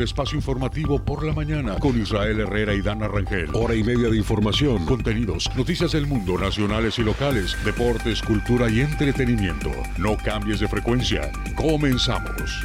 Espacio 0.00 0.36
informativo 0.36 1.00
por 1.00 1.26
la 1.26 1.32
mañana 1.32 1.76
con 1.80 2.00
Israel 2.00 2.38
Herrera 2.38 2.72
y 2.72 2.82
Dana 2.82 3.08
Rangel. 3.08 3.50
Hora 3.52 3.74
y 3.74 3.82
media 3.82 4.08
de 4.08 4.16
información, 4.16 4.86
contenidos, 4.86 5.50
noticias 5.56 5.90
del 5.90 6.06
mundo, 6.06 6.38
nacionales 6.38 7.00
y 7.00 7.02
locales, 7.02 7.56
deportes, 7.64 8.22
cultura 8.22 8.70
y 8.70 8.80
entretenimiento. 8.80 9.72
No 9.98 10.16
cambies 10.16 10.60
de 10.60 10.68
frecuencia. 10.68 11.32
Comenzamos. 11.56 12.64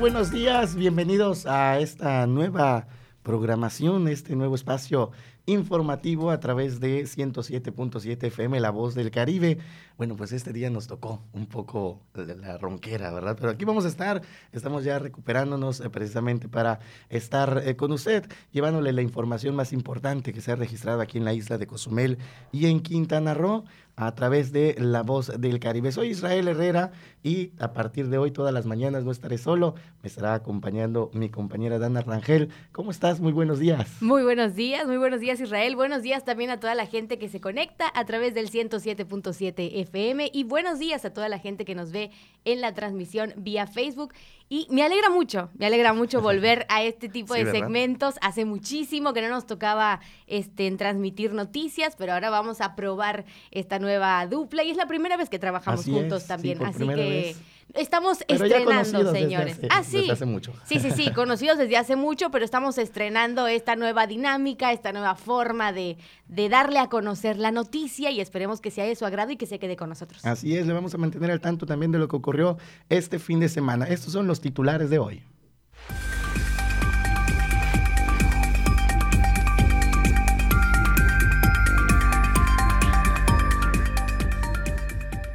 Buenos 0.00 0.30
días, 0.30 0.76
bienvenidos 0.76 1.44
a 1.46 1.80
esta 1.80 2.24
nueva 2.28 2.86
programación, 3.24 4.06
este 4.06 4.36
nuevo 4.36 4.54
espacio 4.54 5.10
informativo 5.46 6.30
a 6.30 6.38
través 6.38 6.78
de 6.78 7.02
107.7 7.02 8.24
FM, 8.28 8.60
La 8.60 8.70
Voz 8.70 8.94
del 8.94 9.10
Caribe. 9.10 9.58
Bueno, 9.96 10.14
pues 10.16 10.32
este 10.32 10.52
día 10.52 10.70
nos 10.70 10.86
tocó 10.86 11.24
un 11.32 11.46
poco 11.46 12.00
la 12.14 12.58
ronquera, 12.58 13.12
¿verdad? 13.12 13.36
Pero 13.40 13.50
aquí 13.50 13.64
vamos 13.64 13.86
a 13.86 13.88
estar, 13.88 14.22
estamos 14.52 14.84
ya 14.84 15.00
recuperándonos 15.00 15.80
eh, 15.80 15.90
precisamente 15.90 16.48
para 16.48 16.78
estar 17.08 17.62
eh, 17.64 17.74
con 17.74 17.90
usted, 17.90 18.30
llevándole 18.52 18.92
la 18.92 19.02
información 19.02 19.56
más 19.56 19.72
importante 19.72 20.32
que 20.32 20.40
se 20.40 20.52
ha 20.52 20.56
registrado 20.56 21.00
aquí 21.00 21.18
en 21.18 21.24
la 21.24 21.34
isla 21.34 21.58
de 21.58 21.66
Cozumel 21.66 22.18
y 22.52 22.66
en 22.66 22.80
Quintana 22.80 23.34
Roo 23.34 23.64
a 23.98 24.14
través 24.14 24.52
de 24.52 24.76
La 24.78 25.02
Voz 25.02 25.32
del 25.40 25.58
Caribe. 25.58 25.90
Soy 25.90 26.10
Israel 26.10 26.46
Herrera 26.46 26.92
y 27.24 27.50
a 27.58 27.72
partir 27.72 28.08
de 28.08 28.16
hoy 28.16 28.30
todas 28.30 28.54
las 28.54 28.64
mañanas 28.64 29.02
no 29.02 29.10
estaré 29.10 29.38
solo, 29.38 29.74
me 30.02 30.08
estará 30.08 30.34
acompañando 30.34 31.10
mi 31.12 31.30
compañera 31.30 31.80
Dana 31.80 32.00
Rangel. 32.02 32.48
¿Cómo 32.70 32.92
estás? 32.92 33.18
Muy 33.18 33.32
buenos 33.32 33.58
días. 33.58 34.00
Muy 34.00 34.22
buenos 34.22 34.54
días, 34.54 34.86
muy 34.86 34.98
buenos 34.98 35.18
días 35.18 35.40
Israel, 35.40 35.74
buenos 35.74 36.02
días 36.02 36.24
también 36.24 36.50
a 36.50 36.60
toda 36.60 36.76
la 36.76 36.86
gente 36.86 37.18
que 37.18 37.28
se 37.28 37.40
conecta 37.40 37.90
a 37.92 38.04
través 38.04 38.34
del 38.34 38.50
107.7 38.50 39.80
FM 39.80 40.30
y 40.32 40.44
buenos 40.44 40.78
días 40.78 41.04
a 41.04 41.12
toda 41.12 41.28
la 41.28 41.40
gente 41.40 41.64
que 41.64 41.74
nos 41.74 41.90
ve 41.90 42.12
en 42.44 42.60
la 42.60 42.74
transmisión 42.74 43.34
vía 43.36 43.66
Facebook 43.66 44.14
y 44.48 44.66
me 44.70 44.82
alegra 44.82 45.10
mucho, 45.10 45.50
me 45.58 45.66
alegra 45.66 45.92
mucho 45.92 46.20
volver 46.22 46.66
a 46.68 46.84
este 46.84 47.08
tipo 47.08 47.34
Sí, 47.34 47.40
de 47.40 47.44
¿verdad? 47.46 47.60
segmentos. 47.60 48.14
Hace 48.22 48.44
muchísimo 48.44 49.12
que 49.12 49.22
no 49.22 49.28
nos 49.28 49.44
tocaba 49.46 50.00
este, 50.26 50.70
transmitir 50.76 51.34
noticias, 51.34 51.96
pero 51.96 52.12
ahora 52.12 52.30
vamos 52.30 52.60
a 52.60 52.76
probar 52.76 53.24
esta 53.50 53.78
nueva 53.78 53.87
dupla 54.28 54.62
y 54.64 54.70
es 54.70 54.76
la 54.76 54.86
primera 54.86 55.16
vez 55.16 55.28
que 55.30 55.38
trabajamos 55.38 55.80
Así 55.80 55.90
juntos 55.92 56.22
es, 56.22 56.28
también. 56.28 56.62
Así 56.64 56.78
que 56.86 56.94
vez. 56.94 57.40
estamos 57.74 58.18
Pero 58.26 58.44
estrenando, 58.44 59.04
desde 59.12 59.18
señores. 59.20 59.56
hace- 59.58 59.68
ah, 59.70 59.82
sí. 59.84 59.96
desde 59.98 60.12
hace 60.12 60.26
mucho. 60.26 60.52
Sí, 60.64 60.78
sí, 60.80 60.90
sí, 60.90 61.10
conocidos 61.14 61.58
desde 61.58 61.76
hace 61.76 61.96
mucho, 61.96 62.30
pero 62.30 62.44
estamos 62.44 62.78
estrenando 62.78 63.46
esta 63.46 63.76
nueva 63.76 64.06
dinámica, 64.06 64.72
esta 64.72 64.92
nueva 64.92 65.14
forma 65.14 65.72
de, 65.72 65.96
de 66.28 66.48
darle 66.48 66.78
a 66.78 66.88
conocer 66.88 67.36
la 67.38 67.50
noticia 67.50 68.10
y 68.10 68.20
esperemos 68.20 68.60
que 68.60 68.70
sea 68.70 68.84
de 68.84 68.94
su 68.96 69.04
agrado 69.06 69.30
y 69.32 69.36
que 69.36 69.46
se 69.46 69.58
quede 69.58 69.76
con 69.76 69.88
nosotros. 69.88 70.24
Así 70.24 70.56
es, 70.56 70.66
le 70.66 70.72
vamos 70.72 70.94
a 70.94 70.98
mantener 70.98 71.30
al 71.30 71.40
tanto 71.40 71.66
también 71.66 71.92
de 71.92 71.98
lo 71.98 72.08
que 72.08 72.16
ocurrió 72.16 72.58
este 72.88 73.18
fin 73.18 73.40
de 73.40 73.48
semana. 73.48 73.86
Estos 73.86 74.12
son 74.12 74.26
los 74.26 74.40
titulares 74.40 74.90
de 74.90 74.98
hoy. 74.98 75.22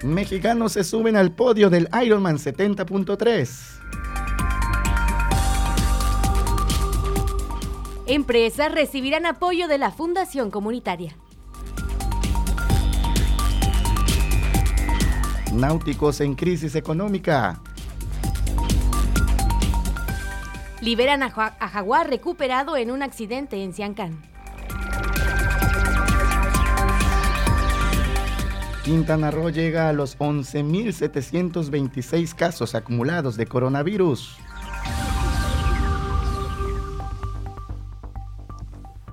Mexicanos 0.04 0.74
se 0.74 0.84
suben 0.84 1.16
al 1.16 1.32
podio 1.32 1.70
del 1.70 1.88
Ironman 2.04 2.38
70.3. 2.38 3.50
Empresas 8.06 8.72
recibirán 8.72 9.26
apoyo 9.26 9.68
de 9.68 9.78
la 9.78 9.92
Fundación 9.92 10.52
Comunitaria. 10.52 11.16
Náuticos 15.54 16.20
en 16.20 16.36
crisis 16.36 16.76
económica. 16.76 17.62
Liberan 20.82 21.24
a, 21.24 21.30
Ja- 21.30 21.56
a 21.60 21.70
jaguar 21.70 22.10
recuperado 22.10 22.76
en 22.76 22.92
un 22.92 23.04
accidente 23.04 23.64
en 23.64 23.74
Siancán. 23.74 24.22
Quintana 28.84 29.32
Roo 29.32 29.50
llega 29.50 29.88
a 29.90 29.94
los 29.94 30.18
11.726 30.20 32.36
casos 32.36 32.76
acumulados 32.76 33.38
de 33.38 33.46
coronavirus. 33.46 34.36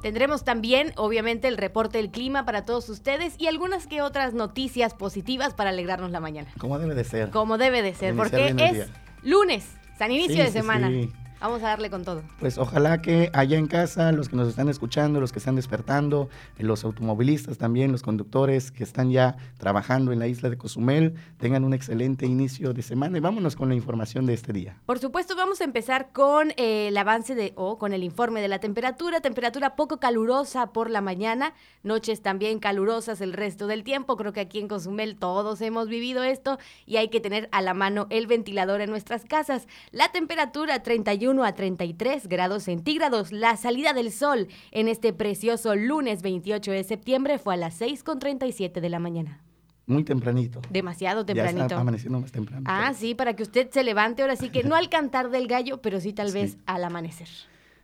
Tendremos 0.02 0.44
también, 0.44 0.92
obviamente, 0.96 1.46
el 1.46 1.58
reporte 1.58 1.98
del 1.98 2.10
clima 2.10 2.44
para 2.46 2.64
todos 2.64 2.88
ustedes 2.88 3.34
y 3.38 3.46
algunas 3.48 3.86
que 3.86 4.00
otras 4.02 4.32
noticias 4.32 4.94
positivas 4.94 5.52
para 5.54 5.70
alegrarnos 5.70 6.10
la 6.10 6.20
mañana. 6.20 6.48
Como 6.58 6.78
debe 6.78 6.94
de 6.94 7.04
ser. 7.04 7.30
Como 7.30 7.58
debe 7.58 7.82
de 7.82 7.94
ser, 7.94 8.16
porque 8.16 8.54
es 8.58 8.88
lunes, 9.22 9.66
San 9.98 10.10
Inicio 10.10 10.36
Sí, 10.36 10.40
de 10.40 10.46
sí, 10.46 10.52
semana. 10.52 10.88
sí. 10.88 11.10
Vamos 11.40 11.62
a 11.62 11.68
darle 11.68 11.88
con 11.88 12.04
todo. 12.04 12.22
Pues 12.38 12.58
ojalá 12.58 13.00
que 13.00 13.30
allá 13.32 13.56
en 13.56 13.66
casa, 13.66 14.12
los 14.12 14.28
que 14.28 14.36
nos 14.36 14.46
están 14.46 14.68
escuchando, 14.68 15.20
los 15.20 15.32
que 15.32 15.38
están 15.38 15.56
despertando, 15.56 16.28
eh, 16.58 16.64
los 16.64 16.84
automovilistas 16.84 17.56
también, 17.56 17.92
los 17.92 18.02
conductores 18.02 18.70
que 18.70 18.84
están 18.84 19.10
ya 19.10 19.38
trabajando 19.56 20.12
en 20.12 20.18
la 20.18 20.26
isla 20.26 20.50
de 20.50 20.58
Cozumel, 20.58 21.14
tengan 21.38 21.64
un 21.64 21.72
excelente 21.72 22.26
inicio 22.26 22.74
de 22.74 22.82
semana. 22.82 23.16
Y 23.16 23.20
vámonos 23.20 23.56
con 23.56 23.70
la 23.70 23.74
información 23.74 24.26
de 24.26 24.34
este 24.34 24.52
día. 24.52 24.76
Por 24.84 24.98
supuesto, 24.98 25.34
vamos 25.34 25.62
a 25.62 25.64
empezar 25.64 26.12
con 26.12 26.50
eh, 26.58 26.88
el 26.88 26.96
avance 26.98 27.34
de, 27.34 27.54
o 27.56 27.78
con 27.78 27.94
el 27.94 28.04
informe 28.04 28.42
de 28.42 28.48
la 28.48 28.58
temperatura. 28.58 29.20
Temperatura 29.20 29.76
poco 29.76 29.98
calurosa 29.98 30.74
por 30.74 30.90
la 30.90 31.00
mañana, 31.00 31.54
noches 31.82 32.20
también 32.20 32.58
calurosas 32.58 33.22
el 33.22 33.32
resto 33.32 33.66
del 33.66 33.82
tiempo. 33.82 34.18
Creo 34.18 34.34
que 34.34 34.40
aquí 34.40 34.58
en 34.58 34.68
Cozumel 34.68 35.16
todos 35.16 35.62
hemos 35.62 35.88
vivido 35.88 36.22
esto 36.22 36.58
y 36.84 36.98
hay 36.98 37.08
que 37.08 37.20
tener 37.20 37.48
a 37.50 37.62
la 37.62 37.72
mano 37.72 38.08
el 38.10 38.26
ventilador 38.26 38.82
en 38.82 38.90
nuestras 38.90 39.24
casas. 39.24 39.66
La 39.90 40.12
temperatura 40.12 40.82
31 40.82 41.29
a 41.38 41.54
33 41.54 42.28
grados 42.28 42.64
centígrados. 42.64 43.32
La 43.32 43.56
salida 43.56 43.92
del 43.92 44.10
sol 44.12 44.48
en 44.72 44.88
este 44.88 45.12
precioso 45.12 45.74
lunes 45.76 46.22
28 46.22 46.72
de 46.72 46.84
septiembre 46.84 47.38
fue 47.38 47.54
a 47.54 47.56
las 47.56 47.74
6 47.74 48.02
con 48.02 48.18
37 48.18 48.80
de 48.80 48.88
la 48.88 48.98
mañana. 48.98 49.40
Muy 49.86 50.04
tempranito. 50.04 50.60
Demasiado 50.70 51.22
Ya 51.22 51.26
tempranito. 51.26 51.62
está 51.64 51.80
amaneciendo 51.80 52.20
más 52.20 52.30
temprano. 52.30 52.62
Ah, 52.66 52.92
sí, 52.94 53.14
para 53.14 53.34
que 53.34 53.42
usted 53.42 53.70
se 53.70 53.82
levante 53.82 54.22
ahora 54.22 54.36
sí 54.36 54.50
que 54.50 54.62
no 54.64 54.74
al 54.74 54.88
cantar 54.88 55.30
del 55.30 55.46
gallo, 55.48 55.80
pero 55.82 56.00
sí 56.00 56.12
tal 56.12 56.32
vez 56.32 56.52
Sí. 56.52 56.58
al 56.66 56.84
amanecer. 56.84 57.28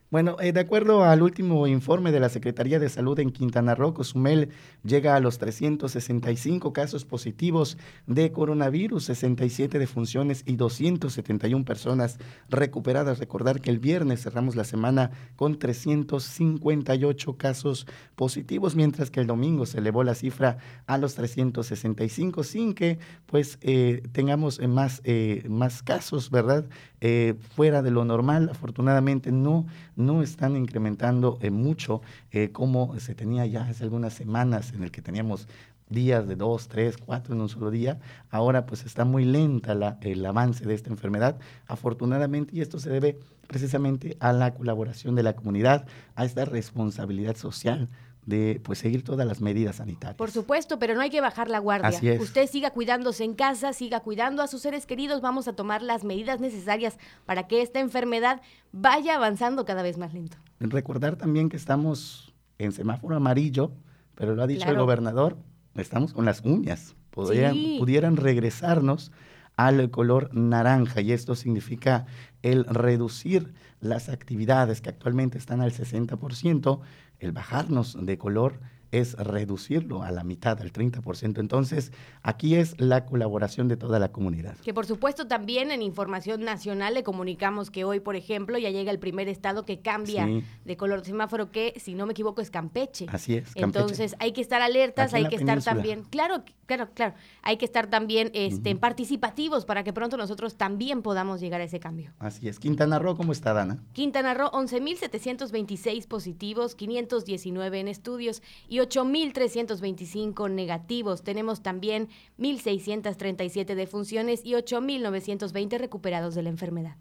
Bueno, 0.08 0.36
eh, 0.40 0.52
de 0.52 0.60
acuerdo 0.60 1.02
al 1.02 1.20
último 1.20 1.66
informe 1.66 2.12
de 2.12 2.20
la 2.20 2.28
Secretaría 2.28 2.78
de 2.78 2.88
Salud 2.88 3.18
en 3.18 3.32
Quintana 3.32 3.74
Roo, 3.74 3.92
Cozumel 3.92 4.50
llega 4.84 5.16
a 5.16 5.20
los 5.20 5.38
365 5.38 6.72
casos 6.72 7.04
positivos 7.04 7.76
de 8.06 8.30
coronavirus, 8.30 9.04
67 9.06 9.80
defunciones 9.80 10.44
y 10.46 10.54
271 10.54 11.64
personas 11.64 12.18
recuperadas. 12.48 13.18
Recordar 13.18 13.60
que 13.60 13.70
el 13.70 13.80
viernes 13.80 14.22
cerramos 14.22 14.54
la 14.54 14.62
semana 14.62 15.10
con 15.34 15.58
358 15.58 17.36
casos 17.36 17.88
positivos, 18.14 18.76
mientras 18.76 19.10
que 19.10 19.18
el 19.18 19.26
domingo 19.26 19.66
se 19.66 19.78
elevó 19.78 20.04
la 20.04 20.14
cifra 20.14 20.58
a 20.86 20.98
los 20.98 21.16
365 21.16 22.44
sin 22.44 22.74
que 22.74 23.00
pues 23.26 23.58
eh, 23.60 24.02
tengamos 24.12 24.60
eh, 24.60 24.68
más, 24.68 25.00
eh, 25.04 25.44
más 25.48 25.82
casos, 25.82 26.30
¿verdad? 26.30 26.66
Fuera 27.54 27.82
de 27.82 27.92
lo 27.92 28.04
normal, 28.04 28.48
afortunadamente 28.50 29.30
no, 29.30 29.66
no 29.96 30.22
están 30.22 30.56
incrementando 30.56 31.38
eh, 31.40 31.50
mucho 31.50 32.02
eh, 32.30 32.50
como 32.52 32.98
se 33.00 33.14
tenía 33.14 33.46
ya 33.46 33.62
hace 33.64 33.84
algunas 33.84 34.14
semanas 34.14 34.72
en 34.72 34.82
el 34.84 34.90
que 34.90 35.02
teníamos 35.02 35.48
días 35.88 36.26
de 36.26 36.34
dos, 36.36 36.68
tres, 36.68 36.96
cuatro 36.96 37.34
en 37.34 37.40
un 37.40 37.48
solo 37.48 37.70
día. 37.70 37.98
Ahora 38.30 38.66
pues 38.66 38.84
está 38.84 39.04
muy 39.04 39.24
lenta 39.24 39.74
la- 39.74 39.98
el 40.02 40.24
avance 40.26 40.66
de 40.66 40.74
esta 40.74 40.90
enfermedad, 40.90 41.38
afortunadamente, 41.66 42.56
y 42.56 42.60
esto 42.60 42.78
se 42.78 42.90
debe 42.90 43.18
precisamente 43.46 44.16
a 44.20 44.32
la 44.32 44.52
colaboración 44.54 45.14
de 45.14 45.22
la 45.22 45.36
comunidad, 45.36 45.86
a 46.16 46.24
esta 46.24 46.44
responsabilidad 46.44 47.36
social 47.36 47.88
de 48.26 48.60
pues 48.62 48.80
seguir 48.80 49.02
todas 49.04 49.26
las 49.26 49.40
medidas 49.40 49.76
sanitarias. 49.76 50.16
Por 50.16 50.30
supuesto, 50.30 50.78
pero 50.78 50.94
no 50.94 51.00
hay 51.00 51.10
que 51.10 51.20
bajar 51.20 51.48
la 51.48 51.60
guardia. 51.60 51.88
Así 51.88 52.08
es. 52.08 52.20
Usted 52.20 52.46
siga 52.48 52.70
cuidándose 52.72 53.24
en 53.24 53.34
casa, 53.34 53.72
siga 53.72 54.00
cuidando 54.00 54.42
a 54.42 54.48
sus 54.48 54.62
seres 54.62 54.84
queridos. 54.84 55.20
Vamos 55.20 55.46
a 55.48 55.54
tomar 55.54 55.80
las 55.82 56.04
medidas 56.04 56.40
necesarias 56.40 56.98
para 57.24 57.46
que 57.46 57.62
esta 57.62 57.78
enfermedad 57.80 58.42
vaya 58.72 59.14
avanzando 59.14 59.64
cada 59.64 59.82
vez 59.82 59.96
más 59.96 60.12
lento. 60.12 60.36
Recordar 60.58 61.16
también 61.16 61.48
que 61.48 61.56
estamos 61.56 62.34
en 62.58 62.72
semáforo 62.72 63.16
amarillo, 63.16 63.70
pero 64.16 64.34
lo 64.34 64.42
ha 64.42 64.46
dicho 64.46 64.62
el 64.64 64.70
Claro. 64.70 64.82
gobernador, 64.82 65.36
estamos 65.76 66.12
con 66.12 66.24
las 66.24 66.40
uñas. 66.42 66.96
Podrían, 67.10 67.54
Sí. 67.54 67.76
Pudieran 67.78 68.16
regresarnos 68.16 69.12
al 69.56 69.90
color 69.90 70.34
naranja 70.34 71.00
y 71.00 71.12
esto 71.12 71.34
significa 71.34 72.06
el 72.42 72.64
reducir 72.64 73.54
las 73.80 74.08
actividades 74.08 74.80
que 74.80 74.90
actualmente 74.90 75.38
están 75.38 75.60
al 75.62 75.72
60%, 75.72 76.80
el 77.18 77.32
bajarnos 77.32 77.96
de 78.00 78.18
color 78.18 78.60
es 78.92 79.14
reducirlo 79.14 80.02
a 80.02 80.10
la 80.10 80.24
mitad, 80.24 80.60
al 80.60 80.72
30%. 80.72 81.38
Entonces, 81.38 81.92
aquí 82.22 82.54
es 82.54 82.80
la 82.80 83.04
colaboración 83.04 83.68
de 83.68 83.76
toda 83.76 83.98
la 83.98 84.12
comunidad. 84.12 84.56
Que 84.58 84.74
por 84.74 84.86
supuesto 84.86 85.26
también 85.26 85.70
en 85.70 85.82
información 85.82 86.44
nacional 86.44 86.94
le 86.94 87.02
comunicamos 87.02 87.70
que 87.70 87.84
hoy, 87.84 88.00
por 88.00 88.16
ejemplo, 88.16 88.58
ya 88.58 88.70
llega 88.70 88.90
el 88.90 88.98
primer 88.98 89.28
estado 89.28 89.64
que 89.64 89.80
cambia 89.80 90.28
de 90.64 90.76
color 90.76 91.00
de 91.00 91.06
semáforo, 91.06 91.50
que 91.50 91.74
si 91.76 91.94
no 91.94 92.06
me 92.06 92.12
equivoco 92.12 92.40
es 92.40 92.50
Campeche. 92.50 93.06
Así 93.08 93.34
es. 93.34 93.50
Entonces 93.54 94.14
hay 94.18 94.32
que 94.32 94.40
estar 94.40 94.62
alertas, 94.62 95.14
hay 95.14 95.28
que 95.28 95.36
estar 95.36 95.62
también, 95.62 96.04
claro, 96.04 96.44
claro, 96.66 96.90
claro, 96.94 97.14
hay 97.42 97.56
que 97.56 97.64
estar 97.64 97.88
también 97.88 98.30
este, 98.34 98.76
participativos 98.76 99.64
para 99.64 99.84
que 99.84 99.92
pronto 99.92 100.16
nosotros 100.16 100.56
también 100.56 101.02
podamos 101.02 101.40
llegar 101.40 101.60
a 101.60 101.64
ese 101.64 101.80
cambio. 101.80 102.12
Así 102.18 102.48
es. 102.48 102.58
Quintana 102.58 102.98
Roo, 102.98 103.16
¿cómo 103.16 103.32
está, 103.32 103.52
Dana? 103.52 103.82
Quintana 103.92 104.34
Roo, 104.34 104.50
11.726 104.50 106.06
positivos, 106.06 106.74
519 106.74 107.80
en 107.80 107.88
estudios 107.88 108.42
y 108.68 108.78
8.325 108.78 110.50
negativos. 110.50 111.22
Tenemos 111.22 111.62
también 111.62 112.08
1.637 112.38 113.74
defunciones 113.74 114.40
y 114.44 114.52
8.920 114.52 115.78
recuperados 115.78 116.34
de 116.34 116.42
la 116.42 116.50
enfermedad. 116.50 116.96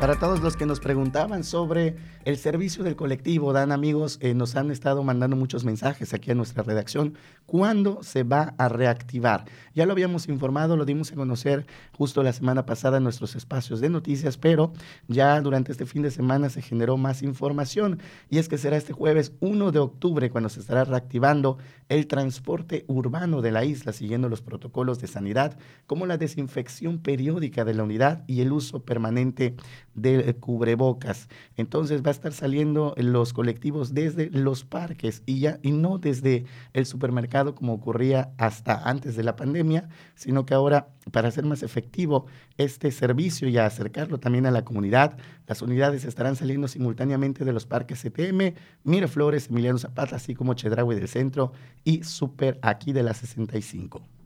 Para 0.00 0.14
todos 0.14 0.40
los 0.42 0.56
que 0.56 0.64
nos 0.64 0.78
preguntaban 0.78 1.42
sobre 1.42 1.96
el 2.24 2.36
servicio 2.36 2.84
del 2.84 2.94
colectivo, 2.94 3.52
Dan 3.52 3.72
amigos, 3.72 4.20
eh, 4.22 4.32
nos 4.32 4.54
han 4.54 4.70
estado 4.70 5.02
mandando 5.02 5.34
muchos 5.34 5.64
mensajes 5.64 6.14
aquí 6.14 6.30
a 6.30 6.36
nuestra 6.36 6.62
redacción. 6.62 7.14
¿Cuándo 7.48 8.02
se 8.02 8.24
va 8.24 8.54
a 8.58 8.68
reactivar? 8.68 9.46
Ya 9.74 9.86
lo 9.86 9.92
habíamos 9.92 10.28
informado, 10.28 10.76
lo 10.76 10.84
dimos 10.84 11.10
a 11.12 11.14
conocer 11.14 11.66
justo 11.92 12.22
la 12.22 12.34
semana 12.34 12.66
pasada 12.66 12.98
en 12.98 13.04
nuestros 13.04 13.36
espacios 13.36 13.80
de 13.80 13.88
noticias, 13.88 14.36
pero 14.36 14.74
ya 15.06 15.40
durante 15.40 15.72
este 15.72 15.86
fin 15.86 16.02
de 16.02 16.10
semana 16.10 16.50
se 16.50 16.60
generó 16.60 16.98
más 16.98 17.22
información 17.22 18.00
y 18.28 18.36
es 18.36 18.50
que 18.50 18.58
será 18.58 18.76
este 18.76 18.92
jueves 18.92 19.32
1 19.40 19.72
de 19.72 19.78
octubre 19.78 20.28
cuando 20.28 20.50
se 20.50 20.60
estará 20.60 20.84
reactivando 20.84 21.56
el 21.88 22.06
transporte 22.06 22.84
urbano 22.86 23.40
de 23.40 23.50
la 23.50 23.64
isla, 23.64 23.94
siguiendo 23.94 24.28
los 24.28 24.42
protocolos 24.42 25.00
de 25.00 25.06
sanidad, 25.06 25.56
como 25.86 26.04
la 26.04 26.18
desinfección 26.18 26.98
periódica 26.98 27.64
de 27.64 27.72
la 27.72 27.82
unidad 27.82 28.24
y 28.26 28.42
el 28.42 28.52
uso 28.52 28.84
permanente 28.84 29.54
de 29.94 30.36
cubrebocas. 30.36 31.30
Entonces 31.56 32.02
va 32.02 32.08
a 32.08 32.10
estar 32.10 32.34
saliendo 32.34 32.92
los 32.98 33.32
colectivos 33.32 33.94
desde 33.94 34.28
los 34.28 34.64
parques 34.64 35.22
y 35.24 35.40
ya 35.40 35.58
y 35.62 35.72
no 35.72 35.96
desde 35.96 36.44
el 36.74 36.84
supermercado 36.84 37.37
como 37.44 37.74
ocurría 37.74 38.32
hasta 38.38 38.88
antes 38.88 39.16
de 39.16 39.22
la 39.22 39.36
pandemia, 39.36 39.88
sino 40.14 40.46
que 40.46 40.54
ahora 40.54 40.88
para 41.10 41.28
hacer 41.28 41.44
más 41.44 41.62
efectivo 41.62 42.26
este 42.56 42.90
servicio 42.90 43.48
y 43.48 43.58
acercarlo 43.58 44.18
también 44.18 44.46
a 44.46 44.50
la 44.50 44.64
comunidad, 44.64 45.16
las 45.46 45.62
unidades 45.62 46.04
estarán 46.04 46.36
saliendo 46.36 46.68
simultáneamente 46.68 47.44
de 47.44 47.52
los 47.52 47.66
parques 47.66 48.02
CTM, 48.02 48.54
Miraflores, 48.84 49.48
Emiliano 49.48 49.78
Zapata, 49.78 50.16
así 50.16 50.34
como 50.34 50.54
Chedraui 50.54 50.94
del 50.94 51.08
Centro 51.08 51.52
y 51.84 52.04
Super 52.04 52.58
aquí 52.62 52.92
de 52.92 53.02
la 53.02 53.14
65. 53.14 54.17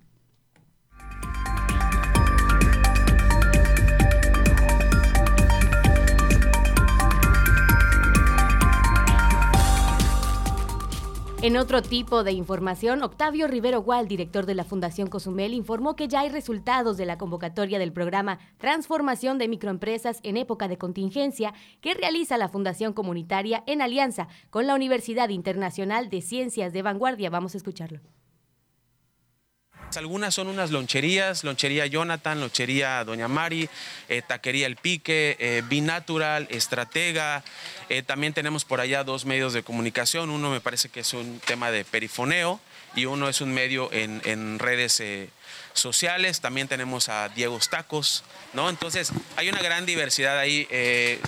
En 11.43 11.57
otro 11.57 11.83
tipo 11.83 12.23
de 12.23 12.31
información, 12.31 13.03
Octavio 13.03 13.49
Rivero 13.49 13.83
Gual, 13.83 14.07
director 14.07 14.47
de 14.47 14.55
la 14.55 14.63
Fundación 14.63 15.09
Cozumel, 15.09 15.55
informó 15.55 15.97
que 15.97 16.07
ya 16.07 16.21
hay 16.21 16.29
resultados 16.29 16.97
de 16.97 17.05
la 17.05 17.19
convocatoria 17.19 17.81
del 17.81 17.93
programa 17.93 18.39
Transformación 18.59 19.39
de 19.39 19.49
Microempresas 19.49 20.21
en 20.23 20.37
época 20.37 20.69
de 20.69 20.79
contingencia 20.79 21.53
que 21.81 21.95
realiza 21.95 22.39
la 22.39 22.49
Fundación 22.49 22.93
Comunitaria 22.93 23.65
en 23.67 23.83
alianza 23.83 24.29
con 24.51 24.69
la 24.69 24.77
Universidad 24.77 25.31
Internacional 25.31 26.11
de 26.11 26.23
Ciencias 26.23 26.73
de 26.73 26.83
Vanguardia. 26.83 27.29
Vamos 27.29 27.55
a 27.55 27.57
escucharlo. 27.57 27.99
Algunas 29.97 30.35
son 30.35 30.49
unas 30.49 30.71
loncherías, 30.71 31.45
lonchería 31.45 31.87
Jonathan, 31.87 32.41
lonchería 32.41 33.05
Doña 33.05 33.29
Mari, 33.29 33.69
eh, 34.09 34.23
taquería 34.23 34.67
El 34.67 34.77
Pique, 34.77 35.37
eh, 35.39 35.63
Binatural, 35.69 36.47
Estratega. 36.51 37.45
Eh, 37.89 38.03
también 38.03 38.33
tenemos 38.33 38.65
por 38.65 38.81
allá 38.81 39.05
dos 39.05 39.25
medios 39.25 39.53
de 39.53 39.63
comunicación. 39.63 40.31
Uno 40.31 40.51
me 40.51 40.61
parece 40.61 40.89
que 40.89 41.01
es 41.01 41.13
un 41.13 41.41
tema 41.45 41.71
de 41.71 41.85
perifoneo 41.85 42.61
y 42.95 43.05
uno 43.05 43.29
es 43.29 43.41
un 43.41 43.53
medio 43.53 43.91
en, 43.93 44.59
redes 44.59 45.03
sociales. 45.73 46.41
También 46.41 46.69
tenemos 46.69 47.09
a 47.09 47.29
Diego 47.29 47.59
Tacos, 47.71 48.25
¿no? 48.53 48.69
Entonces 48.71 49.13
hay 49.37 49.49
una 49.49 49.63
gran 49.63 49.87
diversidad 49.87 50.39
ahí. 50.39 50.67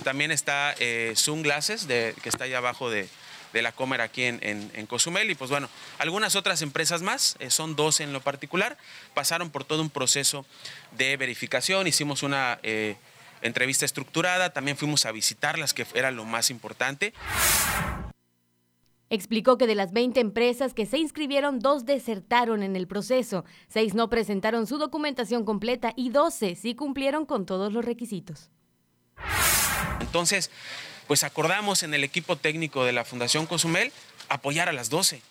también 0.03 0.31
está 0.31 0.75
Sunglasses, 1.15 1.87
de, 1.87 2.15
que 2.21 2.29
está 2.29 2.45
allá 2.45 2.59
abajo 2.59 2.89
de, 2.89 3.09
de 3.55 3.61
la 3.61 3.71
Comer 3.71 4.01
aquí 4.01 4.23
en, 4.23 4.85
Cozumel. 4.87 5.31
Y 5.31 5.35
pues 5.35 5.49
bueno, 5.49 5.69
algunas 5.97 6.35
otras 6.35 6.61
empresas 6.61 7.01
más, 7.01 7.37
eh, 7.39 7.49
son 7.49 7.77
dos 7.77 8.01
en 8.01 8.11
lo 8.11 8.19
particular, 8.19 8.77
pasaron 9.13 9.49
por 9.49 9.63
todo 9.63 9.81
un 9.81 9.89
proceso 9.89 10.45
de 10.91 11.15
verificación, 11.15 11.87
hicimos 11.87 12.21
una 12.21 12.59
eh, 12.63 12.97
entrevista 13.41 13.85
estructurada, 13.85 14.51
también 14.51 14.75
fuimos 14.75 15.05
a 15.05 15.13
visitarlas, 15.13 15.73
que 15.73 15.87
era 15.93 16.11
lo 16.11 16.25
más 16.25 16.49
importante. 16.49 17.13
Explicó 19.09 19.57
que 19.57 19.67
de 19.67 19.75
las 19.75 19.93
20 19.93 20.19
empresas 20.19 20.73
que 20.73 20.85
se 20.85 20.97
inscribieron, 20.97 21.59
dos 21.59 21.85
desertaron 21.85 22.61
en 22.61 22.75
el 22.75 22.87
proceso, 22.87 23.45
seis 23.69 23.93
no 23.93 24.09
presentaron 24.09 24.67
su 24.67 24.77
documentación 24.77 25.45
completa 25.45 25.93
y 25.95 26.09
12 26.09 26.55
sí 26.55 26.75
cumplieron 26.75 27.25
con 27.25 27.45
todos 27.45 27.71
los 27.71 27.85
requisitos. 27.85 28.49
Entonces, 30.01 30.51
pues 31.07 31.23
acordamos 31.23 31.83
en 31.83 31.93
el 31.93 32.03
equipo 32.03 32.35
técnico 32.35 32.85
de 32.85 32.93
la 32.93 33.05
Fundación 33.05 33.45
Cozumel 33.45 33.91
apoyar 34.29 34.69
a 34.69 34.73
las 34.73 34.89
12 34.89 35.21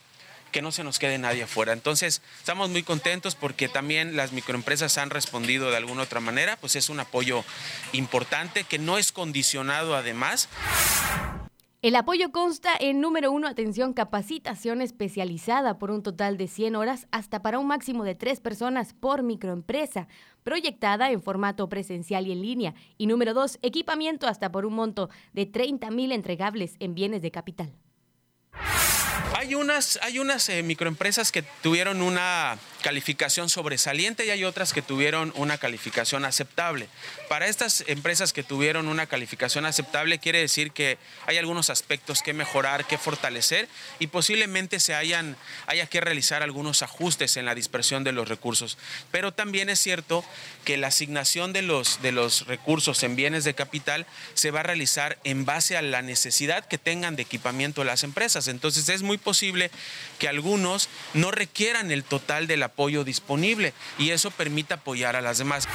que 0.55 0.62
no 0.62 0.71
se 0.71 0.85
nos 0.85 1.00
quede 1.00 1.19
nadie 1.19 1.43
afuera. 1.43 1.73
Entonces, 1.73 2.23
estamos 2.38 2.71
muy 2.71 2.85
contentos 2.85 3.35
porque 3.35 3.69
también 3.69 4.15
las 4.15 4.31
microempresas 4.31 4.99
han 4.99 5.11
respondido 5.11 5.69
de 5.73 5.79
alguna 5.79 6.05
otra 6.05 6.21
manera, 6.21 6.56
pues 6.56 6.76
es 6.76 6.91
un 6.91 7.00
apoyo 7.00 7.44
importante 7.93 8.62
que 8.62 8.79
no 8.79 8.97
es 8.97 9.11
condicionado 9.11 9.97
además. 9.97 10.49
El 11.84 11.96
apoyo 11.96 12.32
consta 12.32 12.70
en 12.81 13.02
número 13.02 13.31
uno, 13.31 13.46
atención, 13.46 13.92
capacitación 13.92 14.81
especializada 14.81 15.76
por 15.76 15.90
un 15.90 16.02
total 16.02 16.38
de 16.38 16.48
100 16.48 16.76
horas 16.76 17.06
hasta 17.10 17.42
para 17.42 17.58
un 17.58 17.66
máximo 17.66 18.04
de 18.04 18.14
tres 18.14 18.40
personas 18.40 18.94
por 18.94 19.22
microempresa, 19.22 20.08
proyectada 20.44 21.10
en 21.10 21.20
formato 21.20 21.69
presencial 21.69 22.26
y 22.26 22.32
en 22.32 22.40
línea. 22.40 22.75
Y 22.96 23.06
número 23.06 23.34
dos, 23.34 23.58
equipamiento 23.60 24.26
hasta 24.26 24.50
por 24.50 24.64
un 24.64 24.72
monto 24.72 25.10
de 25.34 25.44
30 25.44 25.90
mil 25.90 26.12
entregables 26.12 26.76
en 26.78 26.94
bienes 26.94 27.20
de 27.20 27.31
capital. 27.31 27.70
Hay 29.37 29.54
unas, 29.54 29.99
hay 30.00 30.18
unas 30.18 30.49
eh, 30.49 30.62
microempresas 30.62 31.30
que 31.30 31.42
tuvieron 31.61 32.00
una 32.00 32.56
calificación 32.85 33.49
sobresaliente 33.49 34.26
y 34.26 34.31
hay 34.31 34.45
otras 34.45 34.75
que 34.75 34.83
tuvieron 34.83 35.33
una 35.37 35.57
calificación 35.57 36.26
aceptable. 36.26 36.87
Para 37.31 37.47
estas 37.47 37.83
empresas 37.87 38.35
que 38.35 38.43
tuvieron 38.43 38.88
una 38.88 39.07
calificación 39.07 39.64
aceptable 39.64 40.19
quiere 40.19 40.41
decir 40.41 40.71
que 40.71 40.99
hay 41.25 41.38
algunos 41.38 41.71
aspectos 41.71 42.21
que 42.21 42.35
mejorar, 42.35 42.87
que 42.87 42.99
fortalecer 42.99 43.71
y 44.00 44.09
posiblemente 44.09 44.81
se 44.81 44.95
hayan, 44.95 45.35
haya 45.67 45.87
que 45.87 46.03
realizar 46.03 46.43
algunos 46.43 46.83
ajustes 46.83 47.38
en 47.38 47.47
la 47.47 47.55
dispersión 47.55 48.05
de 48.05 48.12
los 48.12 48.29
recursos. 48.29 48.76
Pero 49.11 49.33
también 49.33 49.71
es 49.71 49.81
cierto 49.81 50.23
que 50.67 50.76
la 50.76 50.88
asignación 50.88 51.55
de 51.55 51.62
los, 51.62 52.03
de 52.03 52.12
los 52.12 52.47
recursos 52.47 53.03
en 53.03 53.17
bienes 53.17 53.45
de 53.45 53.55
capital 53.55 54.05
se 54.35 54.50
va 54.50 54.61
a 54.61 54.64
realizar 54.64 55.19
en 55.25 55.47
base 55.47 55.79
a 55.79 55.81
la 55.81 56.03
necesidad 56.03 56.67
que 56.67 56.76
tengan 56.76 57.17
de 57.17 57.23
equipamiento 57.23 57.83
las 57.83 58.05
empresas. 58.05 58.47
Entonces 58.47 58.91
es 58.91 59.00
muy 59.00 59.17
posible 59.17 59.71
que 60.19 60.29
algunos 60.29 60.91
no 61.14 61.31
requieran 61.31 61.91
el 61.91 62.05
total 62.05 62.47
del 62.47 62.62
apoyo 62.75 63.04
disponible 63.04 63.73
y 63.99 64.11
eso 64.11 64.31
permite 64.31 64.75
apoyar 64.75 65.14
a 65.16 65.21
las 65.21 65.38
demás. 65.38 65.66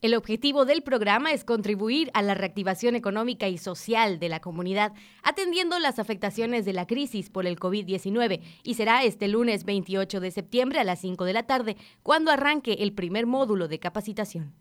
El 0.00 0.14
objetivo 0.14 0.64
del 0.64 0.82
programa 0.82 1.32
es 1.32 1.44
contribuir 1.44 2.10
a 2.14 2.22
la 2.22 2.32
reactivación 2.32 2.96
económica 2.96 3.48
y 3.48 3.58
social 3.58 4.18
de 4.18 4.30
la 4.30 4.40
comunidad, 4.40 4.94
atendiendo 5.22 5.78
las 5.78 5.98
afectaciones 5.98 6.64
de 6.64 6.72
la 6.72 6.86
crisis 6.86 7.28
por 7.28 7.46
el 7.46 7.58
COVID-19, 7.58 8.40
y 8.62 8.74
será 8.74 9.04
este 9.04 9.28
lunes 9.28 9.64
28 9.64 10.20
de 10.20 10.30
septiembre 10.30 10.80
a 10.80 10.84
las 10.84 11.02
5 11.02 11.26
de 11.26 11.34
la 11.34 11.42
tarde, 11.42 11.76
cuando 12.02 12.30
arranque 12.30 12.78
el 12.80 12.94
primer 12.94 13.26
módulo 13.26 13.68
de 13.68 13.78
capacitación. 13.78 14.54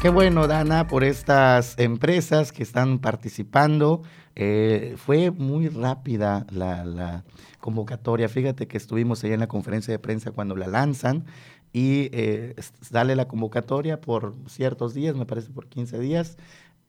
Qué 0.00 0.10
bueno, 0.10 0.46
Dana, 0.46 0.86
por 0.86 1.02
estas 1.02 1.76
empresas 1.76 2.52
que 2.52 2.62
están 2.62 3.00
participando. 3.00 4.02
Eh, 4.40 4.94
fue 4.96 5.32
muy 5.32 5.68
rápida 5.68 6.46
la, 6.50 7.24
convocatoria. 7.60 8.28
Fíjate 8.28 8.68
que 8.68 8.76
estuvimos 8.76 9.24
ahí 9.24 9.32
en 9.32 9.40
la 9.40 9.48
conferencia 9.48 9.92
de 9.92 9.98
prensa 9.98 10.30
cuando 10.30 10.54
la 10.54 10.68
lanzan 10.68 11.24
y 11.72 12.08
eh, 12.12 12.54
la 12.92 13.26
convocatoria 13.26 14.00
por 14.00 14.36
ciertos 14.46 14.94
días, 14.94 15.16
me 15.16 15.26
parece 15.26 15.50
por 15.50 15.66
15 15.66 15.98
días 15.98 16.38